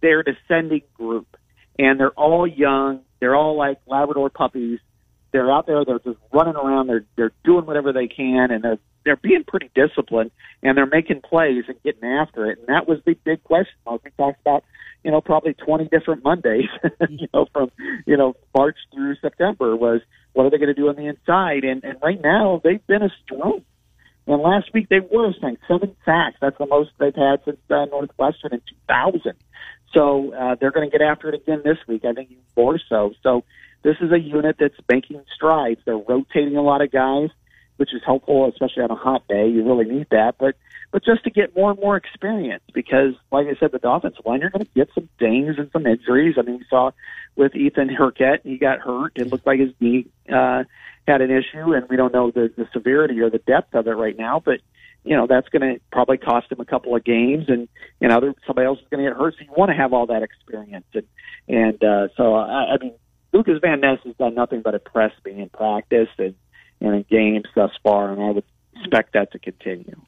their 0.00 0.24
descending 0.24 0.82
group 0.94 1.36
and 1.78 2.00
they're 2.00 2.10
all 2.10 2.46
young. 2.46 3.00
They're 3.20 3.36
all 3.36 3.56
like 3.56 3.78
Labrador 3.86 4.30
puppies. 4.30 4.80
They're 5.32 5.50
out 5.50 5.66
there. 5.66 5.84
They're 5.84 5.98
just 5.98 6.18
running 6.32 6.56
around. 6.56 6.88
They're 6.88 7.04
they're 7.16 7.32
doing 7.44 7.66
whatever 7.66 7.92
they 7.92 8.08
can, 8.08 8.50
and 8.50 8.64
they're 8.64 8.78
they're 9.04 9.16
being 9.16 9.44
pretty 9.46 9.70
disciplined, 9.74 10.30
and 10.62 10.76
they're 10.76 10.86
making 10.86 11.20
plays 11.20 11.64
and 11.68 11.80
getting 11.82 12.04
after 12.04 12.50
it. 12.50 12.58
And 12.58 12.68
that 12.68 12.88
was 12.88 12.98
the 13.04 13.14
big 13.24 13.42
question. 13.44 13.74
We 13.86 14.10
talked 14.16 14.40
about, 14.40 14.64
you 15.04 15.10
know, 15.10 15.20
probably 15.20 15.54
20 15.54 15.88
different 15.88 16.24
Mondays, 16.24 16.68
you 17.08 17.28
know, 17.32 17.46
from 17.52 17.70
you 18.06 18.16
know 18.16 18.34
March 18.56 18.76
through 18.92 19.16
September 19.16 19.76
was 19.76 20.00
what 20.32 20.46
are 20.46 20.50
they 20.50 20.58
going 20.58 20.68
to 20.68 20.74
do 20.74 20.88
on 20.88 20.96
the 20.96 21.06
inside? 21.06 21.64
And 21.64 21.84
and 21.84 21.98
right 22.02 22.20
now 22.20 22.60
they've 22.62 22.86
been 22.86 23.02
a 23.02 23.10
strong. 23.24 23.62
And 24.26 24.42
last 24.42 24.70
week 24.74 24.88
they 24.90 25.00
were 25.00 25.32
saying 25.40 25.56
seven 25.66 25.96
sacks. 26.04 26.36
That's 26.40 26.58
the 26.58 26.66
most 26.66 26.90
they've 26.98 27.14
had 27.14 27.40
since 27.44 27.58
uh, 27.70 27.86
Northwestern 27.86 28.52
in 28.52 28.60
2000. 28.86 29.32
So 29.94 30.34
uh, 30.34 30.56
they're 30.60 30.70
going 30.70 30.90
to 30.90 30.96
get 30.96 31.02
after 31.02 31.30
it 31.30 31.34
again 31.34 31.62
this 31.64 31.78
week. 31.86 32.04
I 32.04 32.12
think 32.12 32.30
more 32.56 32.78
so. 32.88 33.14
So 33.22 33.44
this 33.82 33.96
is 34.00 34.12
a 34.12 34.18
unit 34.18 34.56
that's 34.58 34.74
making 34.88 35.22
strides. 35.34 35.80
They're 35.84 35.96
rotating 35.96 36.56
a 36.56 36.62
lot 36.62 36.82
of 36.82 36.90
guys, 36.90 37.30
which 37.78 37.94
is 37.94 38.02
helpful, 38.04 38.48
especially 38.48 38.82
on 38.82 38.90
a 38.90 38.96
hot 38.96 39.26
day. 39.28 39.48
You 39.48 39.64
really 39.64 39.86
need 39.86 40.08
that, 40.10 40.34
but 40.38 40.54
but 40.90 41.04
just 41.04 41.24
to 41.24 41.30
get 41.30 41.54
more 41.54 41.70
and 41.70 41.80
more 41.80 41.96
experience 41.96 42.62
because, 42.72 43.14
like 43.30 43.46
I 43.46 43.58
said, 43.60 43.72
the 43.72 43.90
offensive 43.90 44.24
line, 44.24 44.40
you're 44.40 44.50
going 44.50 44.64
to 44.64 44.70
get 44.74 44.88
some 44.94 45.08
dings 45.18 45.56
and 45.58 45.70
some 45.70 45.86
injuries. 45.86 46.36
I 46.38 46.42
mean, 46.42 46.58
we 46.58 46.64
saw 46.70 46.92
with 47.36 47.54
Ethan 47.54 47.90
Hurkett, 47.90 48.40
he 48.42 48.56
got 48.56 48.80
hurt. 48.80 49.12
It 49.16 49.30
looked 49.30 49.46
like 49.46 49.60
his 49.60 49.72
knee 49.80 50.06
uh, 50.32 50.64
had 51.06 51.20
an 51.20 51.30
issue, 51.30 51.74
and 51.74 51.88
we 51.90 51.96
don't 51.96 52.12
know 52.12 52.30
the, 52.30 52.50
the 52.56 52.66
severity 52.72 53.20
or 53.20 53.28
the 53.28 53.38
depth 53.38 53.74
of 53.74 53.86
it 53.86 53.92
right 53.92 54.16
now. 54.16 54.40
But 54.42 54.60
you 55.04 55.14
know 55.14 55.26
that's 55.26 55.48
going 55.48 55.74
to 55.74 55.80
probably 55.92 56.18
cost 56.18 56.50
him 56.50 56.60
a 56.60 56.64
couple 56.64 56.96
of 56.96 57.04
games, 57.04 57.46
and 57.48 57.68
and 58.00 58.10
other 58.10 58.34
somebody 58.46 58.66
else 58.66 58.78
is 58.78 58.86
going 58.90 59.04
to 59.04 59.10
get 59.10 59.18
hurt. 59.18 59.34
So 59.38 59.44
you 59.44 59.52
want 59.56 59.70
to 59.70 59.76
have 59.76 59.92
all 59.92 60.06
that 60.06 60.22
experience, 60.22 60.86
and 60.94 61.06
and 61.48 61.84
uh, 61.84 62.08
so 62.16 62.34
I, 62.34 62.74
I 62.74 62.78
mean, 62.78 62.94
Lucas 63.32 63.58
Van 63.60 63.80
Ness 63.80 63.98
has 64.04 64.16
done 64.16 64.34
nothing 64.34 64.62
but 64.62 64.74
impress 64.74 65.12
me 65.24 65.40
in 65.40 65.50
practice 65.50 66.08
and 66.18 66.34
and 66.80 66.94
in 66.94 67.04
games 67.10 67.46
thus 67.54 67.70
far, 67.82 68.12
and 68.12 68.22
I 68.22 68.30
would 68.30 68.44
expect 68.76 69.14
that 69.14 69.32
to 69.32 69.38
continue. 69.38 70.00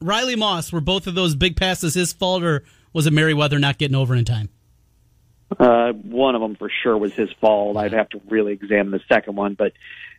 Riley 0.00 0.36
Moss, 0.36 0.72
were 0.72 0.80
both 0.80 1.06
of 1.06 1.14
those 1.14 1.34
big 1.34 1.56
passes 1.56 1.94
his 1.94 2.12
fault, 2.12 2.42
or 2.42 2.64
was 2.92 3.06
it 3.06 3.12
Merriweather 3.12 3.58
not 3.58 3.78
getting 3.78 3.94
over 3.94 4.14
in 4.14 4.24
time? 4.24 4.48
Uh, 5.58 5.92
one 5.92 6.34
of 6.34 6.40
them 6.40 6.56
for 6.56 6.68
sure 6.82 6.98
was 6.98 7.12
his 7.12 7.30
fault. 7.40 7.76
I'd 7.76 7.92
have 7.92 8.08
to 8.10 8.20
really 8.28 8.52
examine 8.52 8.90
the 8.90 9.00
second 9.08 9.36
one, 9.36 9.54
but 9.54 9.72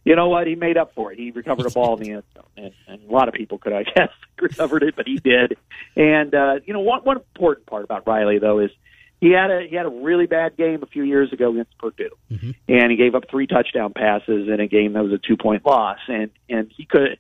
you 0.06 0.16
know 0.16 0.30
what? 0.30 0.48
He 0.48 0.56
made 0.56 0.78
up 0.78 0.94
for 0.96 1.12
it. 1.12 1.20
He 1.20 1.32
recovered 1.32 1.66
a 1.66 1.70
ball 1.70 1.98
in 1.98 2.04
the 2.04 2.12
end 2.12 2.24
zone, 2.34 2.46
and, 2.56 2.74
and 2.88 3.10
a 3.10 3.12
lot 3.12 3.28
of 3.28 3.34
people 3.34 3.58
could, 3.58 3.74
I 3.74 3.84
guess, 3.96 4.10
recovered 4.42 4.84
it, 4.84 4.96
but 4.96 5.06
he 5.06 5.18
did. 5.18 5.58
And 5.98 6.34
uh, 6.34 6.60
you 6.66 6.74
know, 6.74 6.80
one 6.80 7.02
one 7.02 7.18
important 7.18 7.66
part 7.66 7.84
about 7.84 8.08
Riley 8.08 8.40
though 8.40 8.60
is 8.60 8.72
he 9.20 9.32
had 9.32 9.50
a 9.50 9.68
he 9.68 9.76
had 9.76 9.86
a 9.86 9.90
really 9.90 10.28
bad 10.28 10.58
game 10.58 10.84
a 10.84 10.88
few 10.88 11.04
years 11.04 11.34
ago 11.34 11.52
against 11.52 11.78
Purdue, 11.78 12.10
mm-hmm. 12.32 12.52
and 12.68 12.92
he 12.92 12.98
gave 12.98 13.16
up 13.16 13.24
three 13.30 13.48
touchdown 13.48 13.94
passes 13.94 14.48
in 14.48 14.60
a 14.60 14.68
game 14.68 14.94
that 14.94 15.04
was 15.04 15.14
a 15.14 15.18
two 15.18 15.38
point 15.38 15.66
loss, 15.66 16.00
and 16.08 16.30
and 16.50 16.72
he 16.76 16.86
could 16.86 17.18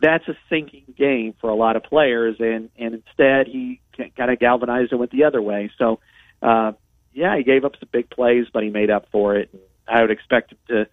that's 0.00 0.26
a 0.28 0.36
sinking 0.50 0.84
game 0.98 1.34
for 1.40 1.50
a 1.50 1.54
lot 1.54 1.76
of 1.76 1.82
players, 1.82 2.36
and 2.38 2.70
and 2.78 2.94
instead 2.94 3.46
he 3.46 3.80
kind 4.16 4.30
of 4.30 4.38
galvanized 4.38 4.90
and 4.92 5.00
went 5.00 5.12
the 5.12 5.24
other 5.24 5.40
way. 5.40 5.70
So, 5.78 6.00
uh, 6.42 6.72
yeah, 7.12 7.36
he 7.36 7.44
gave 7.44 7.64
up 7.64 7.72
some 7.78 7.88
big 7.92 8.10
plays, 8.10 8.46
but 8.52 8.62
he 8.62 8.70
made 8.70 8.90
up 8.90 9.06
for 9.12 9.36
it. 9.36 9.50
And 9.52 9.62
I 9.86 10.00
would 10.00 10.10
expect 10.10 10.52
him 10.52 10.58
to, 10.68 10.86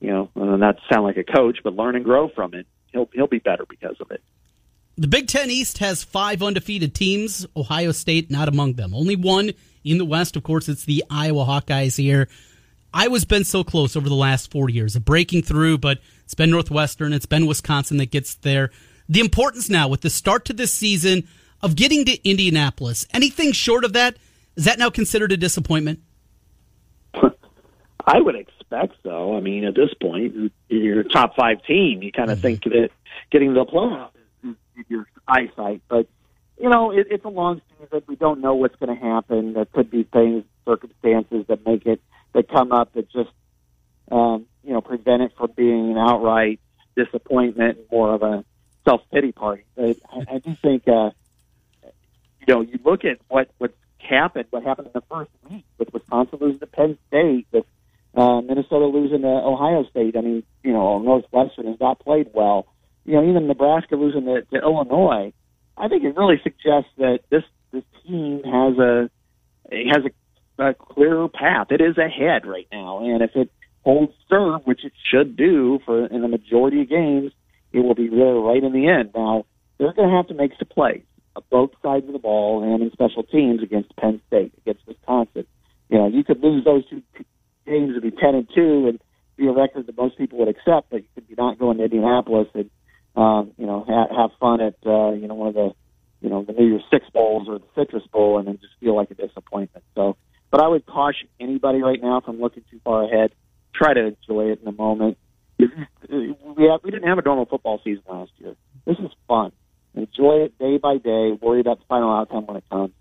you 0.00 0.10
know, 0.10 0.30
not 0.34 0.76
sound 0.92 1.04
like 1.04 1.16
a 1.16 1.24
coach, 1.24 1.58
but 1.64 1.74
learn 1.74 1.96
and 1.96 2.04
grow 2.04 2.28
from 2.28 2.54
it. 2.54 2.66
He'll 2.92 3.08
he'll 3.12 3.26
be 3.26 3.38
better 3.38 3.64
because 3.68 3.96
of 4.00 4.10
it. 4.10 4.22
The 4.96 5.08
Big 5.08 5.26
Ten 5.26 5.50
East 5.50 5.78
has 5.78 6.04
five 6.04 6.42
undefeated 6.42 6.94
teams. 6.94 7.46
Ohio 7.56 7.90
State 7.90 8.30
not 8.30 8.48
among 8.48 8.74
them. 8.74 8.94
Only 8.94 9.16
one 9.16 9.52
in 9.84 9.98
the 9.98 10.04
West. 10.04 10.36
Of 10.36 10.42
course, 10.42 10.68
it's 10.68 10.84
the 10.84 11.04
Iowa 11.10 11.44
Hawkeyes 11.44 11.96
here. 11.96 12.28
Iowa's 12.92 13.24
been 13.24 13.44
so 13.44 13.64
close 13.64 13.96
over 13.96 14.08
the 14.08 14.14
last 14.14 14.50
four 14.50 14.70
years 14.70 14.94
of 14.94 15.04
breaking 15.04 15.42
through, 15.42 15.78
but 15.78 15.98
it's 16.24 16.34
been 16.34 16.50
Northwestern, 16.50 17.12
it's 17.12 17.26
been 17.26 17.46
Wisconsin 17.46 17.96
that 17.96 18.10
gets 18.10 18.36
there. 18.36 18.70
The 19.08 19.20
importance 19.20 19.68
now 19.68 19.88
with 19.88 20.00
the 20.00 20.10
start 20.10 20.44
to 20.46 20.52
this 20.52 20.72
season 20.72 21.26
of 21.60 21.76
getting 21.76 22.04
to 22.04 22.28
Indianapolis, 22.28 23.06
anything 23.12 23.52
short 23.52 23.84
of 23.84 23.92
that, 23.94 24.16
is 24.56 24.64
that 24.64 24.78
now 24.78 24.90
considered 24.90 25.32
a 25.32 25.36
disappointment? 25.36 26.00
I 28.06 28.20
would 28.20 28.36
expect 28.36 28.94
so. 29.02 29.36
I 29.36 29.40
mean, 29.40 29.64
at 29.64 29.74
this 29.74 29.92
point, 30.00 30.52
you're 30.68 31.00
a 31.00 31.08
top 31.08 31.34
five 31.36 31.64
team. 31.64 32.02
You 32.02 32.12
kind 32.12 32.30
of 32.30 32.38
mm-hmm. 32.38 32.42
think 32.42 32.64
that 32.64 32.90
getting 33.30 33.54
to 33.54 33.60
the 33.60 33.66
playoffs 33.66 34.10
is 34.44 34.54
in 34.76 34.84
your 34.88 35.06
eyesight. 35.26 35.82
But, 35.88 36.06
you 36.58 36.68
know, 36.68 36.90
it, 36.90 37.08
it's 37.10 37.24
a 37.24 37.28
long 37.28 37.60
season. 37.78 38.02
We 38.06 38.16
don't 38.16 38.40
know 38.40 38.54
what's 38.54 38.76
going 38.76 38.96
to 38.96 39.04
happen. 39.04 39.54
There 39.54 39.64
could 39.64 39.90
be 39.90 40.04
things, 40.04 40.44
circumstances 40.64 41.46
that 41.48 41.66
make 41.66 41.86
it, 41.86 42.00
that 42.32 42.48
come 42.48 42.72
up 42.72 42.92
that 42.94 43.10
just 43.10 43.30
um, 44.10 44.46
you 44.62 44.72
know, 44.72 44.80
prevent 44.80 45.22
it 45.22 45.32
from 45.36 45.52
being 45.56 45.92
an 45.92 45.98
outright 45.98 46.60
disappointment, 46.96 47.78
more 47.90 48.14
of 48.14 48.22
a 48.22 48.44
self 48.84 49.02
pity 49.12 49.32
party. 49.32 49.64
But 49.74 49.98
I, 50.10 50.34
I 50.34 50.38
do 50.38 50.54
think, 50.54 50.86
uh, 50.88 51.10
you 52.46 52.54
know, 52.54 52.60
you 52.60 52.78
look 52.84 53.04
at 53.04 53.18
what 53.28 53.50
what's 53.58 53.74
happened, 53.98 54.46
what 54.50 54.62
happened 54.62 54.88
in 54.88 54.92
the 54.94 55.02
first 55.02 55.30
week 55.50 55.64
with 55.78 55.92
Wisconsin 55.92 56.38
losing 56.40 56.60
to 56.60 56.66
Penn 56.66 56.98
State, 57.08 57.46
with 57.52 57.64
uh, 58.14 58.40
Minnesota 58.40 58.86
losing 58.86 59.22
to 59.22 59.28
Ohio 59.28 59.84
State. 59.84 60.16
I 60.16 60.20
mean, 60.20 60.42
you 60.62 60.72
know, 60.72 60.98
Northwestern 60.98 61.66
has 61.66 61.80
not 61.80 62.00
played 62.00 62.30
well. 62.32 62.66
You 63.04 63.14
know, 63.14 63.28
even 63.28 63.46
Nebraska 63.46 63.96
losing 63.96 64.24
to, 64.26 64.42
to 64.42 64.56
Illinois. 64.56 65.32
I 65.76 65.88
think 65.88 66.04
it 66.04 66.16
really 66.16 66.40
suggests 66.42 66.90
that 66.98 67.20
this 67.30 67.42
this 67.72 67.84
team 68.06 68.42
has 68.44 68.78
a 68.78 69.10
it 69.70 69.88
has 69.88 70.04
a, 70.58 70.62
a 70.62 70.74
clearer 70.74 71.28
path. 71.28 71.68
It 71.70 71.80
is 71.80 71.98
ahead 71.98 72.46
right 72.46 72.68
now, 72.70 73.00
and 73.00 73.22
if 73.22 73.30
it 73.34 73.50
holds 73.82 74.12
serve, 74.28 74.62
which 74.64 74.84
it 74.84 74.92
should 75.10 75.36
do 75.36 75.80
for 75.84 76.06
in 76.06 76.22
the 76.22 76.28
majority 76.28 76.82
of 76.82 76.88
games, 76.88 77.32
it 77.72 77.80
will 77.80 77.94
be 77.94 78.08
there 78.08 78.34
right 78.34 78.62
in 78.62 78.72
the 78.72 78.88
end. 78.88 79.10
Now 79.14 79.46
they're 79.78 79.92
going 79.92 80.10
to 80.10 80.16
have 80.16 80.28
to 80.28 80.34
make 80.34 80.52
some 80.58 80.68
plays 80.68 81.02
on 81.36 81.42
both 81.50 81.70
sides 81.82 82.06
of 82.06 82.12
the 82.12 82.18
ball 82.18 82.62
and 82.62 82.82
in 82.82 82.90
special 82.92 83.24
teams 83.24 83.62
against 83.62 83.94
Penn 83.96 84.20
State, 84.28 84.52
against 84.58 84.86
Wisconsin. 84.86 85.46
You 85.88 85.98
know, 85.98 86.06
you 86.08 86.24
could 86.24 86.42
lose 86.42 86.64
those 86.64 86.88
two 86.88 87.02
games 87.66 87.92
and 87.94 88.02
be 88.02 88.10
ten 88.10 88.34
and 88.34 88.48
two 88.54 88.86
and 88.88 89.00
be 89.36 89.48
a 89.48 89.52
record 89.52 89.86
that 89.86 89.96
most 89.96 90.16
people 90.16 90.38
would 90.38 90.48
accept, 90.48 90.90
but 90.90 91.02
you 91.02 91.08
could 91.14 91.28
be 91.28 91.34
not 91.36 91.58
going 91.58 91.78
to 91.78 91.84
Indianapolis 91.84 92.48
and 92.54 92.70
um, 93.16 93.52
you 93.58 93.66
know 93.66 93.84
have, 93.86 94.16
have 94.16 94.30
fun 94.40 94.60
at 94.60 94.74
uh, 94.86 95.12
you 95.12 95.28
know 95.28 95.34
one 95.34 95.48
of 95.48 95.54
the 95.54 95.74
you 96.20 96.30
know 96.30 96.42
the 96.42 96.52
New 96.52 96.66
Year's 96.66 96.84
Six 96.90 97.06
bowls 97.12 97.48
or 97.48 97.58
the 97.58 97.66
Citrus 97.74 98.06
Bowl 98.12 98.38
and 98.38 98.48
then 98.48 98.58
just 98.60 98.74
feel 98.80 98.96
like 98.96 99.10
a 99.10 99.14
disappointment. 99.14 99.84
So, 99.94 100.16
but 100.50 100.62
I 100.62 100.68
would 100.68 100.86
caution 100.86 101.28
anybody 101.40 101.82
right 101.82 102.00
now 102.00 102.20
from 102.20 102.40
looking 102.40 102.64
too 102.70 102.80
far 102.84 103.04
ahead 103.04 103.32
try 103.74 103.92
to 103.92 104.06
enjoy 104.06 104.52
it 104.52 104.60
in 104.60 104.64
the 104.64 104.72
moment. 104.72 105.18
We 105.58 106.68
have, 106.68 106.80
we 106.82 106.90
didn't 106.90 107.08
have 107.08 107.18
a 107.18 107.22
normal 107.22 107.46
football 107.46 107.80
season 107.84 108.02
last 108.08 108.30
year. 108.38 108.54
This 108.86 108.98
is 108.98 109.10
fun. 109.28 109.52
Enjoy 109.94 110.44
it 110.44 110.58
day 110.58 110.78
by 110.78 110.98
day. 110.98 111.32
Worry 111.40 111.60
about 111.60 111.78
the 111.78 111.84
final 111.88 112.10
outcome 112.12 112.46
when 112.46 112.56
it 112.56 112.64
comes. 112.70 112.92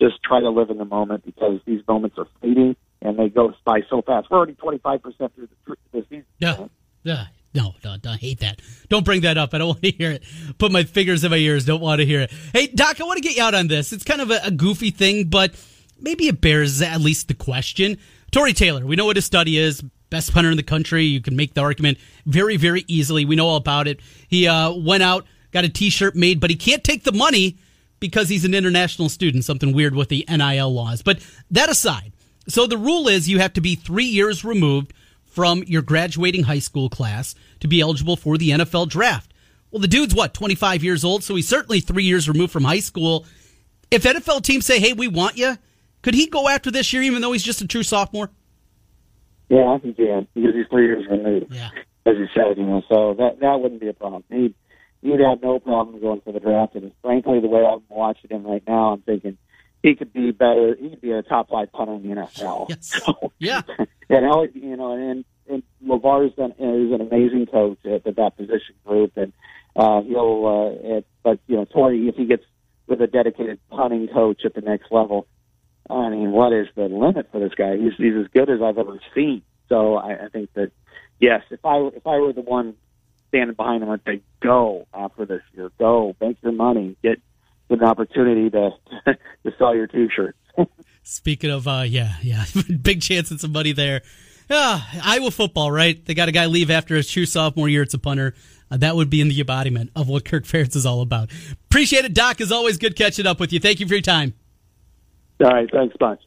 Just 0.00 0.22
try 0.22 0.40
to 0.40 0.50
live 0.50 0.70
in 0.70 0.78
the 0.78 0.84
moment 0.84 1.24
because 1.24 1.60
these 1.66 1.82
moments 1.86 2.16
are 2.18 2.26
fleeting 2.40 2.76
and 3.02 3.18
they 3.18 3.28
go 3.28 3.52
by 3.64 3.80
so 3.88 4.02
fast. 4.02 4.28
We're 4.30 4.38
already 4.38 4.54
twenty 4.54 4.78
five 4.78 5.02
percent 5.02 5.34
through 5.34 5.48
the, 5.66 5.76
the 5.92 6.02
season. 6.08 6.24
Yeah, 6.38 6.66
yeah. 7.02 7.26
No, 7.52 7.74
no, 7.84 7.96
no, 8.04 8.12
I 8.12 8.16
hate 8.16 8.40
that. 8.40 8.60
Don't 8.88 9.04
bring 9.04 9.22
that 9.22 9.36
up. 9.36 9.54
I 9.54 9.58
don't 9.58 9.68
want 9.68 9.82
to 9.82 9.90
hear 9.90 10.12
it. 10.12 10.22
Put 10.58 10.72
my 10.72 10.84
fingers 10.84 11.24
in 11.24 11.30
my 11.30 11.36
ears. 11.36 11.64
Don't 11.64 11.80
want 11.80 12.00
to 12.00 12.06
hear 12.06 12.20
it. 12.20 12.32
Hey, 12.52 12.68
Doc, 12.68 13.00
I 13.00 13.04
want 13.04 13.16
to 13.16 13.22
get 13.22 13.36
you 13.36 13.42
out 13.42 13.54
on 13.54 13.66
this. 13.68 13.92
It's 13.92 14.04
kind 14.04 14.20
of 14.20 14.30
a, 14.30 14.40
a 14.44 14.50
goofy 14.50 14.90
thing, 14.90 15.28
but 15.28 15.54
maybe 16.00 16.28
it 16.28 16.40
bears 16.40 16.80
at 16.80 17.00
least 17.00 17.28
the 17.28 17.34
question. 17.34 17.98
Tory 18.30 18.52
Taylor, 18.52 18.86
we 18.86 18.94
know 18.96 19.06
what 19.06 19.16
his 19.16 19.24
study 19.24 19.58
is 19.58 19.82
best 20.10 20.32
punter 20.34 20.50
in 20.50 20.56
the 20.56 20.62
country. 20.62 21.04
You 21.04 21.20
can 21.20 21.36
make 21.36 21.54
the 21.54 21.62
argument 21.62 21.98
very, 22.26 22.56
very 22.56 22.84
easily. 22.88 23.24
We 23.24 23.36
know 23.36 23.46
all 23.46 23.56
about 23.56 23.88
it. 23.88 24.00
He 24.28 24.46
uh, 24.46 24.72
went 24.72 25.02
out, 25.02 25.24
got 25.52 25.64
a 25.64 25.68
T-shirt 25.68 26.14
made, 26.16 26.40
but 26.40 26.50
he 26.50 26.56
can't 26.56 26.84
take 26.84 27.04
the 27.04 27.12
money 27.12 27.58
because 28.00 28.28
he's 28.28 28.44
an 28.44 28.54
international 28.54 29.08
student. 29.08 29.44
Something 29.44 29.72
weird 29.72 29.94
with 29.94 30.08
the 30.08 30.24
NIL 30.28 30.72
laws. 30.72 31.02
But 31.02 31.24
that 31.50 31.68
aside, 31.68 32.12
so 32.48 32.66
the 32.66 32.76
rule 32.76 33.08
is 33.08 33.28
you 33.28 33.38
have 33.38 33.52
to 33.54 33.60
be 33.60 33.76
three 33.76 34.04
years 34.04 34.44
removed 34.44 34.92
from 35.30 35.62
your 35.66 35.82
graduating 35.82 36.42
high 36.42 36.58
school 36.58 36.90
class 36.90 37.34
to 37.60 37.68
be 37.68 37.80
eligible 37.80 38.16
for 38.16 38.36
the 38.36 38.50
NFL 38.50 38.88
draft. 38.88 39.32
Well, 39.70 39.80
the 39.80 39.88
dude's 39.88 40.14
what, 40.14 40.34
25 40.34 40.82
years 40.82 41.04
old, 41.04 41.22
so 41.22 41.36
he's 41.36 41.48
certainly 41.48 41.80
three 41.80 42.04
years 42.04 42.28
removed 42.28 42.52
from 42.52 42.64
high 42.64 42.80
school. 42.80 43.24
If 43.90 44.02
NFL 44.02 44.42
teams 44.42 44.66
say, 44.66 44.80
hey, 44.80 44.92
we 44.92 45.06
want 45.06 45.36
you, 45.36 45.56
could 46.02 46.14
he 46.14 46.26
go 46.26 46.48
after 46.48 46.70
this 46.70 46.92
year 46.92 47.02
even 47.02 47.22
though 47.22 47.32
he's 47.32 47.42
just 47.42 47.60
a 47.60 47.68
true 47.68 47.84
sophomore? 47.84 48.30
Yeah, 49.48 49.68
I 49.68 49.78
think 49.78 49.96
yeah, 49.98 50.20
because 50.34 50.54
he's 50.54 50.66
three 50.70 50.86
years 50.86 51.06
removed. 51.08 51.52
Yeah. 51.52 51.70
As 52.06 52.16
you 52.16 52.26
said, 52.34 52.56
you 52.56 52.64
know, 52.64 52.82
so 52.88 53.14
that 53.14 53.40
that 53.40 53.60
wouldn't 53.60 53.80
be 53.80 53.88
a 53.88 53.92
problem. 53.92 54.24
He'd 54.30 54.54
he'd 55.02 55.20
have 55.20 55.42
no 55.42 55.58
problem 55.58 56.00
going 56.00 56.20
for 56.22 56.32
the 56.32 56.40
draft. 56.40 56.74
And 56.76 56.92
frankly, 57.02 57.40
the 57.40 57.48
way 57.48 57.64
I'm 57.64 57.82
watching 57.88 58.30
him 58.30 58.44
right 58.44 58.62
now, 58.66 58.92
I'm 58.92 59.02
thinking 59.02 59.38
he 59.82 59.94
could 59.94 60.12
be 60.12 60.30
better. 60.30 60.76
He 60.78 60.90
could 60.90 61.00
be 61.00 61.12
a 61.12 61.22
top 61.22 61.50
five 61.50 61.72
punter 61.72 61.94
in 61.94 62.02
the 62.02 62.14
NFL. 62.14 62.68
Yes. 62.68 63.02
So, 63.04 63.32
yeah. 63.38 63.62
and 64.08 64.54
you 64.54 64.76
know, 64.76 64.92
and 64.92 65.24
and 65.48 65.62
LeVar's 65.86 66.34
done 66.34 66.52
is 66.52 66.92
an 66.92 67.00
amazing 67.00 67.46
coach 67.46 67.78
at, 67.84 68.06
at 68.06 68.16
that 68.16 68.36
position 68.36 68.74
group, 68.84 69.16
and 69.16 69.32
uh, 69.76 70.02
he'll. 70.02 70.46
Uh, 70.46 70.96
at, 70.96 71.04
but 71.22 71.38
you 71.46 71.56
know, 71.56 71.64
Tory, 71.64 72.08
if 72.08 72.16
he 72.16 72.26
gets 72.26 72.44
with 72.86 73.00
a 73.00 73.06
dedicated 73.06 73.58
punting 73.70 74.08
coach 74.08 74.42
at 74.44 74.54
the 74.54 74.60
next 74.60 74.90
level, 74.90 75.26
I 75.88 76.08
mean, 76.10 76.32
what 76.32 76.52
is 76.52 76.68
the 76.74 76.84
limit 76.84 77.28
for 77.32 77.40
this 77.40 77.54
guy? 77.54 77.76
He's 77.76 77.92
he's 77.96 78.14
as 78.14 78.26
good 78.32 78.50
as 78.50 78.60
I've 78.62 78.78
ever 78.78 79.00
seen. 79.14 79.42
So 79.68 79.96
I, 79.96 80.26
I 80.26 80.28
think 80.28 80.52
that 80.54 80.72
yes, 81.18 81.42
if 81.50 81.64
I 81.64 81.78
if 81.94 82.06
I 82.06 82.18
were 82.18 82.32
the 82.32 82.42
one 82.42 82.74
standing 83.28 83.54
behind 83.54 83.82
him, 83.82 83.90
I'd 83.90 84.04
say 84.04 84.22
go 84.40 84.86
after 84.92 85.24
this 85.24 85.42
year, 85.54 85.70
go 85.78 86.14
make 86.20 86.36
your 86.42 86.52
money, 86.52 86.96
get 87.02 87.20
get 87.70 87.80
an 87.80 87.84
opportunity 87.84 88.50
to 88.50 88.70
to 89.44 89.52
sell 89.58 89.74
your 89.74 89.86
T-shirt. 89.86 90.36
Speaking 91.02 91.50
of, 91.50 91.66
uh, 91.66 91.84
yeah, 91.86 92.14
yeah, 92.22 92.44
big 92.82 93.00
chance 93.00 93.32
at 93.32 93.40
somebody 93.40 93.72
there. 93.72 94.02
Yeah, 94.50 94.80
Iowa 95.02 95.30
football, 95.30 95.70
right? 95.70 96.04
They 96.04 96.14
got 96.14 96.28
a 96.28 96.32
guy 96.32 96.46
leave 96.46 96.70
after 96.70 96.96
his 96.96 97.08
true 97.08 97.24
sophomore 97.24 97.68
year. 97.68 97.82
It's 97.82 97.94
a 97.94 97.98
punter. 97.98 98.34
Uh, 98.70 98.76
that 98.78 98.96
would 98.96 99.08
be 99.08 99.20
in 99.20 99.28
the 99.28 99.40
embodiment 99.40 99.90
of 99.96 100.08
what 100.08 100.24
Kirk 100.24 100.44
Ferentz 100.44 100.76
is 100.76 100.86
all 100.86 101.00
about. 101.02 101.30
Appreciate 101.70 102.04
it, 102.04 102.14
Doc. 102.14 102.40
As 102.40 102.52
always, 102.52 102.76
good 102.76 102.96
catching 102.96 103.26
up 103.26 103.40
with 103.40 103.52
you. 103.52 103.60
Thank 103.60 103.80
you 103.80 103.86
for 103.86 103.94
your 103.94 104.02
time. 104.02 104.34
All 105.42 105.50
right. 105.50 105.68
Thanks, 105.72 105.96
bunch. 105.98 106.20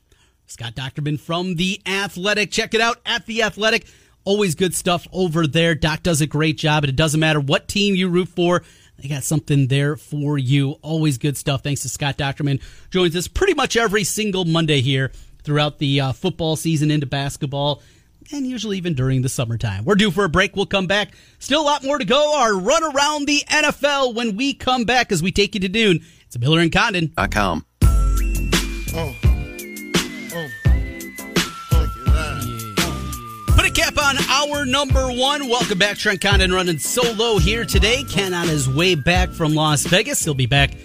Scott 0.48 0.74
Dochterman 0.76 1.20
from 1.20 1.56
The 1.56 1.82
Athletic. 1.86 2.52
Check 2.52 2.74
it 2.74 2.82
out 2.82 2.98
at 3.06 3.26
The 3.26 3.44
Athletic. 3.44 3.86
Always 4.26 4.56
good 4.56 4.74
stuff 4.74 5.06
over 5.12 5.46
there. 5.46 5.76
Doc 5.76 6.04
does 6.04 6.22
a 6.22 6.28
great 6.28 6.58
job, 6.58 6.84
and 6.84 6.90
it 6.90 6.96
doesn't 6.96 7.20
matter 7.20 7.40
what 7.40 7.68
team 7.68 7.96
you 7.96 8.08
root 8.10 8.30
for. 8.30 8.64
They 8.98 9.10
got 9.10 9.24
something 9.24 9.68
there 9.68 9.96
for 9.96 10.38
you. 10.38 10.72
Always 10.82 11.18
good 11.18 11.36
stuff. 11.38 11.64
Thanks 11.64 11.82
to 11.82 11.90
Scott 11.90 12.18
Dochterman. 12.18 12.62
Joins 12.90 13.16
us 13.16 13.28
pretty 13.28 13.54
much 13.54 13.76
every 13.76 14.04
single 14.04 14.46
Monday 14.46 14.82
here 14.82 15.12
throughout 15.44 15.80
the 15.80 16.00
uh, 16.00 16.12
football 16.14 16.56
season 16.56 16.92
into 16.92 17.06
basketball 17.06 17.82
and 18.32 18.48
usually 18.48 18.78
even 18.78 18.94
during 18.94 19.22
the 19.22 19.30
summertime. 19.30 19.86
We're 19.86 19.96
due 19.96 20.12
for 20.12 20.24
a 20.24 20.30
break. 20.30 20.56
We'll 20.56 20.66
come 20.66 20.88
back. 20.88 21.14
Still 21.40 21.62
a 21.62 21.66
lot 21.66 21.84
more 21.84 21.98
to 21.98 22.06
go. 22.06 22.38
Our 22.38 22.58
run 22.58 22.84
around 22.84 23.28
the 23.28 23.44
NFL 23.48 24.16
when 24.16 24.38
we 24.38 24.54
come 24.54 24.86
back 24.86 25.12
as 25.12 25.22
we 25.22 25.32
take 25.32 25.56
you 25.56 25.62
to 25.62 25.70
noon. 25.70 26.06
It's 26.26 26.38
Miller 26.38 26.60
and 26.60 26.72
Condon. 26.72 27.14
On 34.18 34.24
our 34.30 34.66
number 34.66 35.08
one. 35.08 35.48
Welcome 35.50 35.78
back, 35.78 35.98
Trent 35.98 36.22
Condon 36.22 36.52
running 36.52 36.78
solo 36.78 37.38
here 37.38 37.66
today. 37.66 38.04
Ken 38.04 38.34
on 38.34 38.48
his 38.48 38.70
way 38.70 38.96
back 38.96 39.30
from 39.30 39.56
Las 39.56 39.86
Vegas. 39.86 40.24
He'll 40.24 40.34
be 40.34 40.46
back 40.46 40.76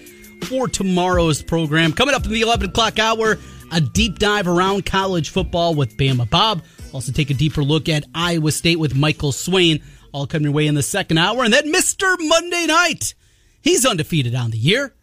for 0.45 0.69
tomorrow's 0.69 1.43
program. 1.43 1.93
Coming 1.93 2.15
up 2.15 2.25
in 2.25 2.33
the 2.33 2.41
11 2.41 2.71
o'clock 2.71 2.99
hour, 2.99 3.39
a 3.71 3.81
deep 3.81 4.19
dive 4.19 4.47
around 4.47 4.87
college 4.87 5.31
football 5.31 5.75
with 5.75 5.97
Bama 5.97 6.29
Bob. 6.29 6.63
Also 6.93 7.13
take 7.13 7.31
a 7.31 7.35
deeper 7.35 7.63
look 7.63 7.89
at 7.89 8.05
Iowa 8.15 8.53
State 8.53 8.79
with 8.79 8.95
Michael 8.95 9.33
Swain. 9.33 9.83
All 10.13 10.27
coming 10.27 10.45
your 10.45 10.53
way 10.53 10.67
in 10.67 10.75
the 10.75 10.83
second 10.83 11.19
hour. 11.19 11.45
And 11.45 11.53
then 11.53 11.73
Mr. 11.73 12.17
Monday 12.19 12.67
Night. 12.67 13.15
He's 13.61 13.85
undefeated 13.85 14.35
on 14.35 14.51
the 14.51 14.59
year. 14.59 14.95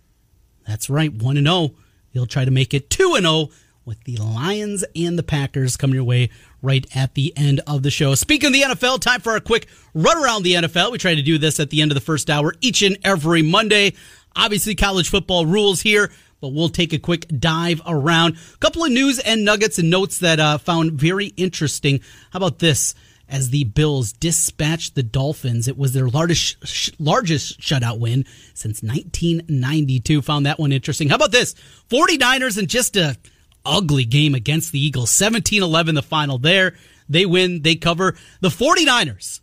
That's 0.65 0.89
right, 0.89 1.13
1 1.13 1.35
0. 1.35 1.75
He'll 2.11 2.25
try 2.25 2.45
to 2.45 2.51
make 2.51 2.73
it 2.73 2.89
2 2.89 3.17
0 3.19 3.49
with 3.85 4.03
the 4.05 4.17
Lions 4.17 4.83
and 4.95 5.17
the 5.17 5.23
Packers 5.23 5.77
coming 5.77 5.93
your 5.93 6.03
way 6.03 6.31
right 6.65 6.85
at 6.95 7.13
the 7.13 7.31
end 7.37 7.61
of 7.67 7.83
the 7.83 7.91
show. 7.91 8.15
Speaking 8.15 8.47
of 8.47 8.53
the 8.53 8.61
NFL, 8.63 8.99
time 8.99 9.21
for 9.21 9.35
a 9.35 9.41
quick 9.41 9.67
run 9.93 10.17
around 10.17 10.43
the 10.43 10.55
NFL. 10.55 10.91
We 10.91 10.97
try 10.97 11.15
to 11.15 11.21
do 11.21 11.37
this 11.37 11.59
at 11.59 11.69
the 11.69 11.81
end 11.81 11.91
of 11.91 11.95
the 11.95 12.01
first 12.01 12.29
hour 12.29 12.53
each 12.59 12.81
and 12.81 12.97
every 13.03 13.41
Monday. 13.41 13.93
Obviously, 14.35 14.75
college 14.75 15.09
football 15.09 15.45
rules 15.45 15.81
here, 15.81 16.11
but 16.41 16.49
we'll 16.49 16.69
take 16.69 16.91
a 16.91 16.99
quick 16.99 17.27
dive 17.39 17.81
around. 17.87 18.37
A 18.53 18.57
couple 18.57 18.83
of 18.83 18.91
news 18.91 19.19
and 19.19 19.45
nuggets 19.45 19.79
and 19.79 19.89
notes 19.89 20.19
that 20.19 20.39
uh, 20.39 20.57
found 20.57 20.93
very 20.93 21.27
interesting. 21.37 22.01
How 22.31 22.37
about 22.37 22.59
this? 22.59 22.95
As 23.27 23.49
the 23.49 23.63
Bills 23.63 24.13
dispatched 24.13 24.93
the 24.93 25.01
Dolphins, 25.01 25.67
it 25.67 25.79
was 25.79 25.93
their 25.93 26.07
largest 26.07 26.67
sh- 26.67 26.91
largest 26.99 27.59
shutout 27.59 27.97
win 27.97 28.23
since 28.53 28.83
1992. 28.83 30.21
Found 30.21 30.45
that 30.45 30.59
one 30.59 30.71
interesting. 30.71 31.09
How 31.09 31.15
about 31.15 31.31
this? 31.31 31.55
49ers 31.89 32.59
in 32.59 32.67
just 32.67 32.95
a 32.95 33.17
ugly 33.65 34.05
game 34.05 34.35
against 34.35 34.71
the 34.71 34.79
Eagles. 34.79 35.11
17-11 35.11 35.95
the 35.95 36.01
final 36.01 36.37
there. 36.37 36.75
They 37.07 37.25
win, 37.25 37.61
they 37.61 37.75
cover. 37.75 38.15
The 38.41 38.49
49ers, 38.49 39.41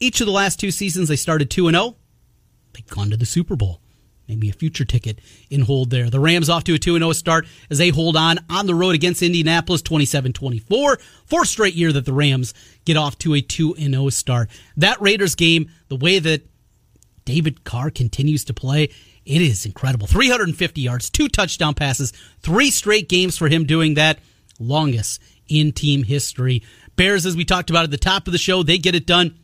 each 0.00 0.20
of 0.20 0.26
the 0.26 0.32
last 0.32 0.60
two 0.60 0.70
seasons 0.70 1.08
they 1.08 1.16
started 1.16 1.50
2 1.50 1.68
and 1.68 1.76
0. 1.76 1.96
They've 2.72 2.86
gone 2.86 3.10
to 3.10 3.16
the 3.16 3.26
Super 3.26 3.56
Bowl 3.56 3.80
maybe 4.28 4.48
a 4.48 4.52
future 4.52 4.84
ticket 4.84 5.20
in 5.50 5.62
hold 5.62 5.90
there. 5.90 6.10
The 6.10 6.20
Rams 6.20 6.48
off 6.48 6.64
to 6.64 6.74
a 6.74 6.78
2 6.78 6.98
0 6.98 7.12
start 7.12 7.46
as 7.70 7.78
they 7.78 7.90
hold 7.90 8.16
on 8.16 8.38
on 8.50 8.66
the 8.66 8.74
road 8.74 8.94
against 8.94 9.22
Indianapolis 9.22 9.82
27 9.82 10.32
24. 10.32 10.98
Fourth 11.26 11.48
straight 11.48 11.74
year 11.74 11.92
that 11.92 12.04
the 12.04 12.12
Rams 12.12 12.54
get 12.84 12.96
off 12.96 13.18
to 13.18 13.34
a 13.34 13.40
2 13.40 13.76
0 13.78 14.08
start. 14.10 14.50
That 14.76 15.00
Raiders 15.00 15.34
game, 15.34 15.70
the 15.88 15.96
way 15.96 16.18
that 16.18 16.42
David 17.24 17.64
Carr 17.64 17.90
continues 17.90 18.44
to 18.44 18.54
play, 18.54 18.90
it 19.26 19.42
is 19.42 19.66
incredible. 19.66 20.06
350 20.06 20.80
yards, 20.80 21.10
two 21.10 21.28
touchdown 21.28 21.74
passes, 21.74 22.12
three 22.40 22.70
straight 22.70 23.08
games 23.08 23.36
for 23.36 23.48
him 23.48 23.64
doing 23.64 23.94
that. 23.94 24.18
Longest 24.58 25.20
in 25.48 25.72
team 25.72 26.04
history. 26.04 26.62
Bears, 26.94 27.26
as 27.26 27.36
we 27.36 27.44
talked 27.44 27.68
about 27.68 27.84
at 27.84 27.90
the 27.90 27.98
top 27.98 28.26
of 28.26 28.32
the 28.32 28.38
show, 28.38 28.62
they 28.62 28.78
get 28.78 28.94
it 28.94 29.06
done. 29.06 29.38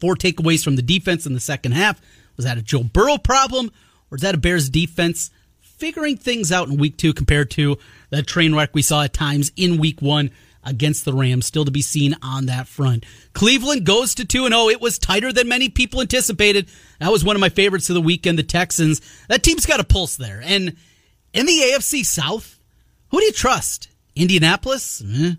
Four 0.00 0.14
takeaways 0.14 0.64
from 0.64 0.76
the 0.76 0.82
defense 0.82 1.26
in 1.26 1.34
the 1.34 1.40
second 1.40 1.72
half. 1.72 2.00
Was 2.36 2.44
that 2.44 2.56
a 2.56 2.62
Joe 2.62 2.84
Burrow 2.84 3.18
problem 3.18 3.70
or 4.10 4.16
is 4.16 4.22
that 4.22 4.34
a 4.34 4.38
Bears 4.38 4.70
defense 4.70 5.30
figuring 5.60 6.16
things 6.16 6.52
out 6.52 6.68
in 6.68 6.78
week 6.78 6.96
two 6.96 7.12
compared 7.12 7.50
to 7.52 7.76
that 8.10 8.26
train 8.26 8.54
wreck 8.54 8.70
we 8.74 8.82
saw 8.82 9.02
at 9.02 9.12
times 9.12 9.50
in 9.56 9.78
week 9.78 10.00
one 10.00 10.30
against 10.66 11.04
the 11.04 11.14
Rams? 11.14 11.46
Still 11.46 11.64
to 11.64 11.70
be 11.70 11.82
seen 11.82 12.16
on 12.22 12.46
that 12.46 12.68
front. 12.68 13.04
Cleveland 13.32 13.86
goes 13.86 14.14
to 14.16 14.24
2 14.24 14.48
0. 14.48 14.68
It 14.68 14.80
was 14.80 14.98
tighter 14.98 15.32
than 15.32 15.48
many 15.48 15.68
people 15.68 16.00
anticipated. 16.00 16.68
That 17.00 17.12
was 17.12 17.24
one 17.24 17.36
of 17.36 17.40
my 17.40 17.48
favorites 17.48 17.88
of 17.88 17.94
the 17.94 18.00
weekend, 18.02 18.38
the 18.38 18.42
Texans. 18.42 19.00
That 19.28 19.42
team's 19.42 19.66
got 19.66 19.80
a 19.80 19.84
pulse 19.84 20.16
there. 20.16 20.42
And 20.44 20.76
in 21.32 21.46
the 21.46 21.72
AFC 21.72 22.04
South, 22.04 22.58
who 23.10 23.20
do 23.20 23.24
you 23.24 23.32
trust? 23.32 23.88
Indianapolis? 24.14 25.02
Eh. 25.06 25.34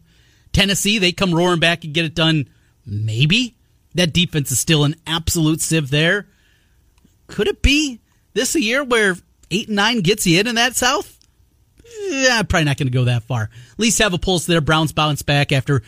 Tennessee, 0.53 0.97
they 0.97 1.11
come 1.11 1.33
roaring 1.33 1.59
back 1.59 1.83
and 1.83 1.93
get 1.93 2.05
it 2.05 2.15
done. 2.15 2.49
Maybe. 2.85 3.55
That 3.95 4.13
defense 4.13 4.51
is 4.51 4.59
still 4.59 4.83
an 4.83 4.95
absolute 5.07 5.59
sieve 5.61 5.89
there. 5.89 6.27
Could 7.27 7.47
it 7.47 7.61
be 7.61 7.99
this 8.33 8.55
a 8.55 8.61
year 8.61 8.83
where 8.83 9.15
eight 9.49 9.67
and 9.67 9.75
nine 9.75 10.01
gets 10.01 10.27
you 10.27 10.39
in 10.39 10.47
in 10.47 10.55
that 10.55 10.75
South? 10.75 11.16
Yeah, 11.99 12.41
probably 12.43 12.65
not 12.65 12.77
going 12.77 12.87
to 12.87 12.97
go 12.97 13.05
that 13.05 13.23
far. 13.23 13.43
At 13.43 13.79
least 13.79 13.99
have 13.99 14.13
a 14.13 14.17
pulse 14.17 14.45
there. 14.45 14.61
Browns 14.61 14.91
bounce 14.91 15.21
back 15.21 15.51
after 15.51 15.81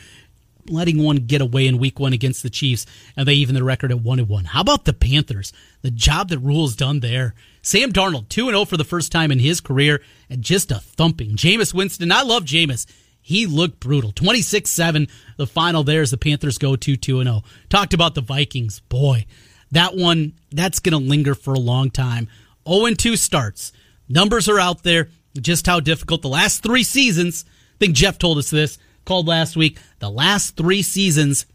letting 0.69 1.01
one 1.01 1.17
get 1.17 1.41
away 1.41 1.67
in 1.67 1.77
week 1.77 1.99
one 1.99 2.13
against 2.13 2.43
the 2.43 2.49
Chiefs, 2.49 2.85
and 3.15 3.27
they 3.27 3.33
even 3.33 3.55
the 3.55 3.63
record 3.63 3.91
at 3.91 4.01
one 4.01 4.19
and 4.19 4.29
one. 4.29 4.45
How 4.45 4.61
about 4.61 4.85
the 4.85 4.93
Panthers? 4.93 5.51
The 5.81 5.91
job 5.91 6.29
that 6.29 6.39
Rhule's 6.39 6.75
done 6.75 6.99
there. 6.99 7.33
Sam 7.61 7.91
Darnold, 7.91 8.29
2 8.29 8.47
0 8.47 8.65
for 8.65 8.77
the 8.77 8.83
first 8.83 9.11
time 9.11 9.31
in 9.31 9.39
his 9.39 9.61
career, 9.61 10.01
and 10.29 10.41
just 10.41 10.71
a 10.71 10.79
thumping. 10.79 11.31
Jameis 11.31 11.73
Winston, 11.73 12.11
I 12.11 12.21
love 12.21 12.43
Jameis. 12.43 12.85
He 13.21 13.45
looked 13.45 13.79
brutal. 13.79 14.11
26 14.11 14.69
7, 14.71 15.07
the 15.37 15.47
final 15.47 15.83
there 15.83 16.01
as 16.01 16.11
the 16.11 16.17
Panthers 16.17 16.57
go 16.57 16.75
2 16.75 16.95
2 16.95 17.23
0. 17.23 17.43
Talked 17.69 17.93
about 17.93 18.15
the 18.15 18.21
Vikings. 18.21 18.79
Boy, 18.81 19.25
that 19.71 19.95
one, 19.95 20.33
that's 20.51 20.79
going 20.79 20.99
to 20.99 21.09
linger 21.09 21.35
for 21.35 21.53
a 21.53 21.59
long 21.59 21.89
time. 21.89 22.27
0 22.67 22.93
2 22.93 23.15
starts. 23.15 23.71
Numbers 24.07 24.49
are 24.49 24.59
out 24.59 24.83
there. 24.83 25.09
Just 25.39 25.65
how 25.65 25.79
difficult 25.79 26.21
the 26.21 26.29
last 26.29 26.63
three 26.63 26.83
seasons. 26.83 27.45
I 27.47 27.77
think 27.79 27.95
Jeff 27.95 28.17
told 28.17 28.37
us 28.37 28.49
this, 28.49 28.77
called 29.05 29.27
last 29.27 29.55
week. 29.55 29.77
The 29.99 30.09
last 30.09 30.55
three 30.55 30.81
seasons, 30.81 31.45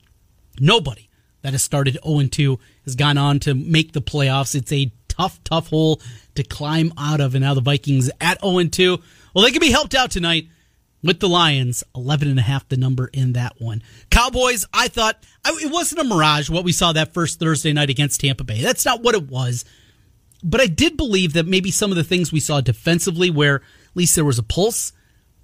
nobody 0.58 1.08
that 1.42 1.52
has 1.52 1.62
started 1.62 1.98
0 2.04 2.26
2 2.28 2.58
has 2.84 2.96
gone 2.96 3.18
on 3.18 3.38
to 3.40 3.54
make 3.54 3.92
the 3.92 4.02
playoffs. 4.02 4.54
It's 4.54 4.72
a 4.72 4.90
tough, 5.08 5.42
tough 5.44 5.68
hole 5.68 6.00
to 6.34 6.42
climb 6.42 6.92
out 6.98 7.20
of. 7.20 7.34
And 7.34 7.44
now 7.44 7.54
the 7.54 7.60
Vikings 7.60 8.10
at 8.20 8.40
0 8.40 8.64
2. 8.64 8.98
Well, 9.34 9.44
they 9.44 9.50
can 9.50 9.60
be 9.60 9.70
helped 9.70 9.94
out 9.94 10.10
tonight 10.10 10.48
with 11.02 11.20
the 11.20 11.28
Lions, 11.28 11.84
11 11.94 12.28
and 12.28 12.38
a 12.38 12.42
half 12.42 12.66
the 12.68 12.78
number 12.78 13.10
in 13.12 13.34
that 13.34 13.60
one. 13.60 13.82
Cowboys, 14.10 14.66
I 14.72 14.88
thought 14.88 15.22
it 15.46 15.70
wasn't 15.70 16.00
a 16.00 16.04
mirage 16.04 16.48
what 16.48 16.64
we 16.64 16.72
saw 16.72 16.92
that 16.92 17.12
first 17.12 17.38
Thursday 17.38 17.74
night 17.74 17.90
against 17.90 18.22
Tampa 18.22 18.42
Bay. 18.42 18.62
That's 18.62 18.86
not 18.86 19.02
what 19.02 19.14
it 19.14 19.28
was. 19.28 19.66
But 20.44 20.60
I 20.60 20.66
did 20.66 20.96
believe 20.98 21.32
that 21.32 21.46
maybe 21.46 21.70
some 21.70 21.90
of 21.90 21.96
the 21.96 22.04
things 22.04 22.30
we 22.30 22.38
saw 22.38 22.60
defensively 22.60 23.30
where 23.30 23.56
at 23.56 23.96
least 23.96 24.14
there 24.14 24.24
was 24.24 24.38
a 24.38 24.42
pulse, 24.42 24.92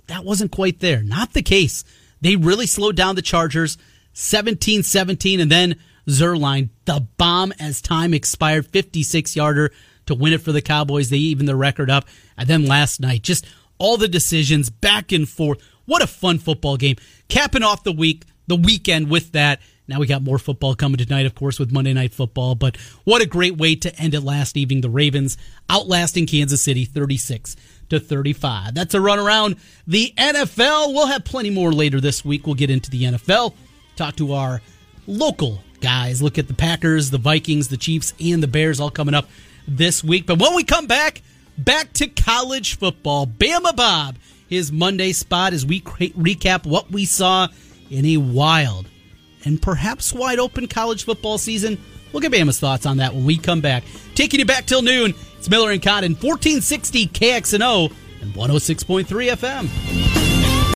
that 0.09 0.25
wasn't 0.25 0.53
quite 0.53 0.81
there. 0.81 1.03
Not 1.03 1.33
the 1.33 1.43
case. 1.43 1.85
They 2.21 2.37
really 2.37 2.67
slowed 2.67 2.97
down 2.97 3.15
the 3.17 3.23
Chargers 3.23 3.79
17-17 4.15 5.41
and 5.41 5.51
then 5.51 5.77
Zuerlein, 6.09 6.69
the 6.85 7.07
bomb 7.17 7.53
as 7.59 7.81
time 7.81 8.13
expired, 8.13 8.67
56 8.67 9.37
yarder 9.37 9.73
to 10.07 10.15
win 10.15 10.33
it 10.33 10.43
for 10.43 10.53
the 10.53 10.61
Cowboys. 10.61 11.09
They 11.09 11.17
even 11.17 11.47
the 11.47 11.57
record 11.57 11.89
up. 11.91 12.07
And 12.37 12.49
then 12.49 12.67
last 12.67 13.01
night, 13.01 13.23
just 13.23 13.47
all 13.79 13.97
the 13.97 14.09
decisions 14.09 14.69
back 14.69 15.13
and 15.13 15.29
forth. 15.29 15.63
What 15.87 16.03
a 16.03 16.07
fun 16.07 16.39
football 16.39 16.77
game. 16.77 16.97
Capping 17.29 17.63
off 17.63 17.85
the 17.85 17.93
week, 17.93 18.25
the 18.47 18.57
weekend 18.57 19.11
with 19.11 19.33
that. 19.33 19.61
Now 19.91 19.99
we 19.99 20.07
got 20.07 20.23
more 20.23 20.39
football 20.39 20.77
coming 20.77 20.99
tonight, 20.99 21.27
of 21.27 21.35
course, 21.35 21.59
with 21.59 21.73
Monday 21.73 21.93
Night 21.93 22.15
Football. 22.15 22.55
But 22.55 22.77
what 23.03 23.23
a 23.23 23.27
great 23.27 23.57
way 23.57 23.75
to 23.75 23.93
end 23.97 24.15
it 24.15 24.21
last 24.21 24.57
evening. 24.57 24.83
The 24.83 24.89
Ravens 24.89 25.37
outlasting 25.69 26.29
Kansas 26.29 26.63
City 26.63 26.85
36 26.85 27.57
to 27.89 27.99
35. 27.99 28.73
That's 28.73 28.95
a 28.95 29.01
run 29.01 29.19
around 29.19 29.57
the 29.89 30.15
NFL. 30.17 30.95
We'll 30.95 31.09
have 31.09 31.25
plenty 31.25 31.51
more 31.51 31.73
later 31.73 32.01
this 32.01 32.25
week. 32.25 32.47
We'll 32.47 32.55
get 32.55 32.71
into 32.71 32.89
the 32.89 33.03
NFL, 33.03 33.55
talk 33.97 34.15
to 34.15 34.33
our 34.33 34.63
local 35.09 35.65
guys, 35.81 36.23
look 36.23 36.39
at 36.39 36.47
the 36.47 36.55
Packers, 36.55 37.11
the 37.11 37.19
Vikings, 37.19 37.67
the 37.67 37.77
Chiefs, 37.77 38.15
and 38.21 38.41
the 38.41 38.47
Bears 38.47 38.79
all 38.79 38.93
coming 38.93 39.17
up 39.17 39.29
this 39.67 40.05
week. 40.05 40.25
But 40.25 40.39
when 40.39 40.55
we 40.55 40.63
come 40.63 40.87
back, 40.87 41.21
back 41.59 41.93
to 41.95 42.07
college 42.07 42.79
football. 42.79 43.27
Bama 43.27 43.75
Bob, 43.75 44.19
his 44.49 44.71
Monday 44.71 45.11
spot 45.11 45.53
as 45.53 45.67
we 45.67 45.81
recap 45.81 46.65
what 46.65 46.93
we 46.93 47.07
saw 47.07 47.49
in 47.91 48.07
a 48.07 48.19
wild 48.19 48.87
and 49.45 49.61
perhaps 49.61 50.13
wide 50.13 50.39
open 50.39 50.67
college 50.67 51.05
football 51.05 51.39
season. 51.39 51.79
We'll 52.13 52.21
get 52.21 52.33
Bama's 52.33 52.59
thoughts 52.59 52.87
on 52.87 52.99
that 52.99 53.15
when 53.15 53.25
we 53.25 53.37
come 53.37 53.61
back. 53.61 53.85
Taking 54.15 54.41
you 54.41 54.47
back 54.47 54.67
till 54.67 54.83
noon, 54.83 55.15
it's 55.39 55.49
Miller 55.49 55.71
and 55.71 55.83
Condon, 55.83 56.13
1460 56.13 57.07
KXNO 57.09 57.93
and 58.21 58.35
106.3 58.35 59.05
FM. 59.31 60.40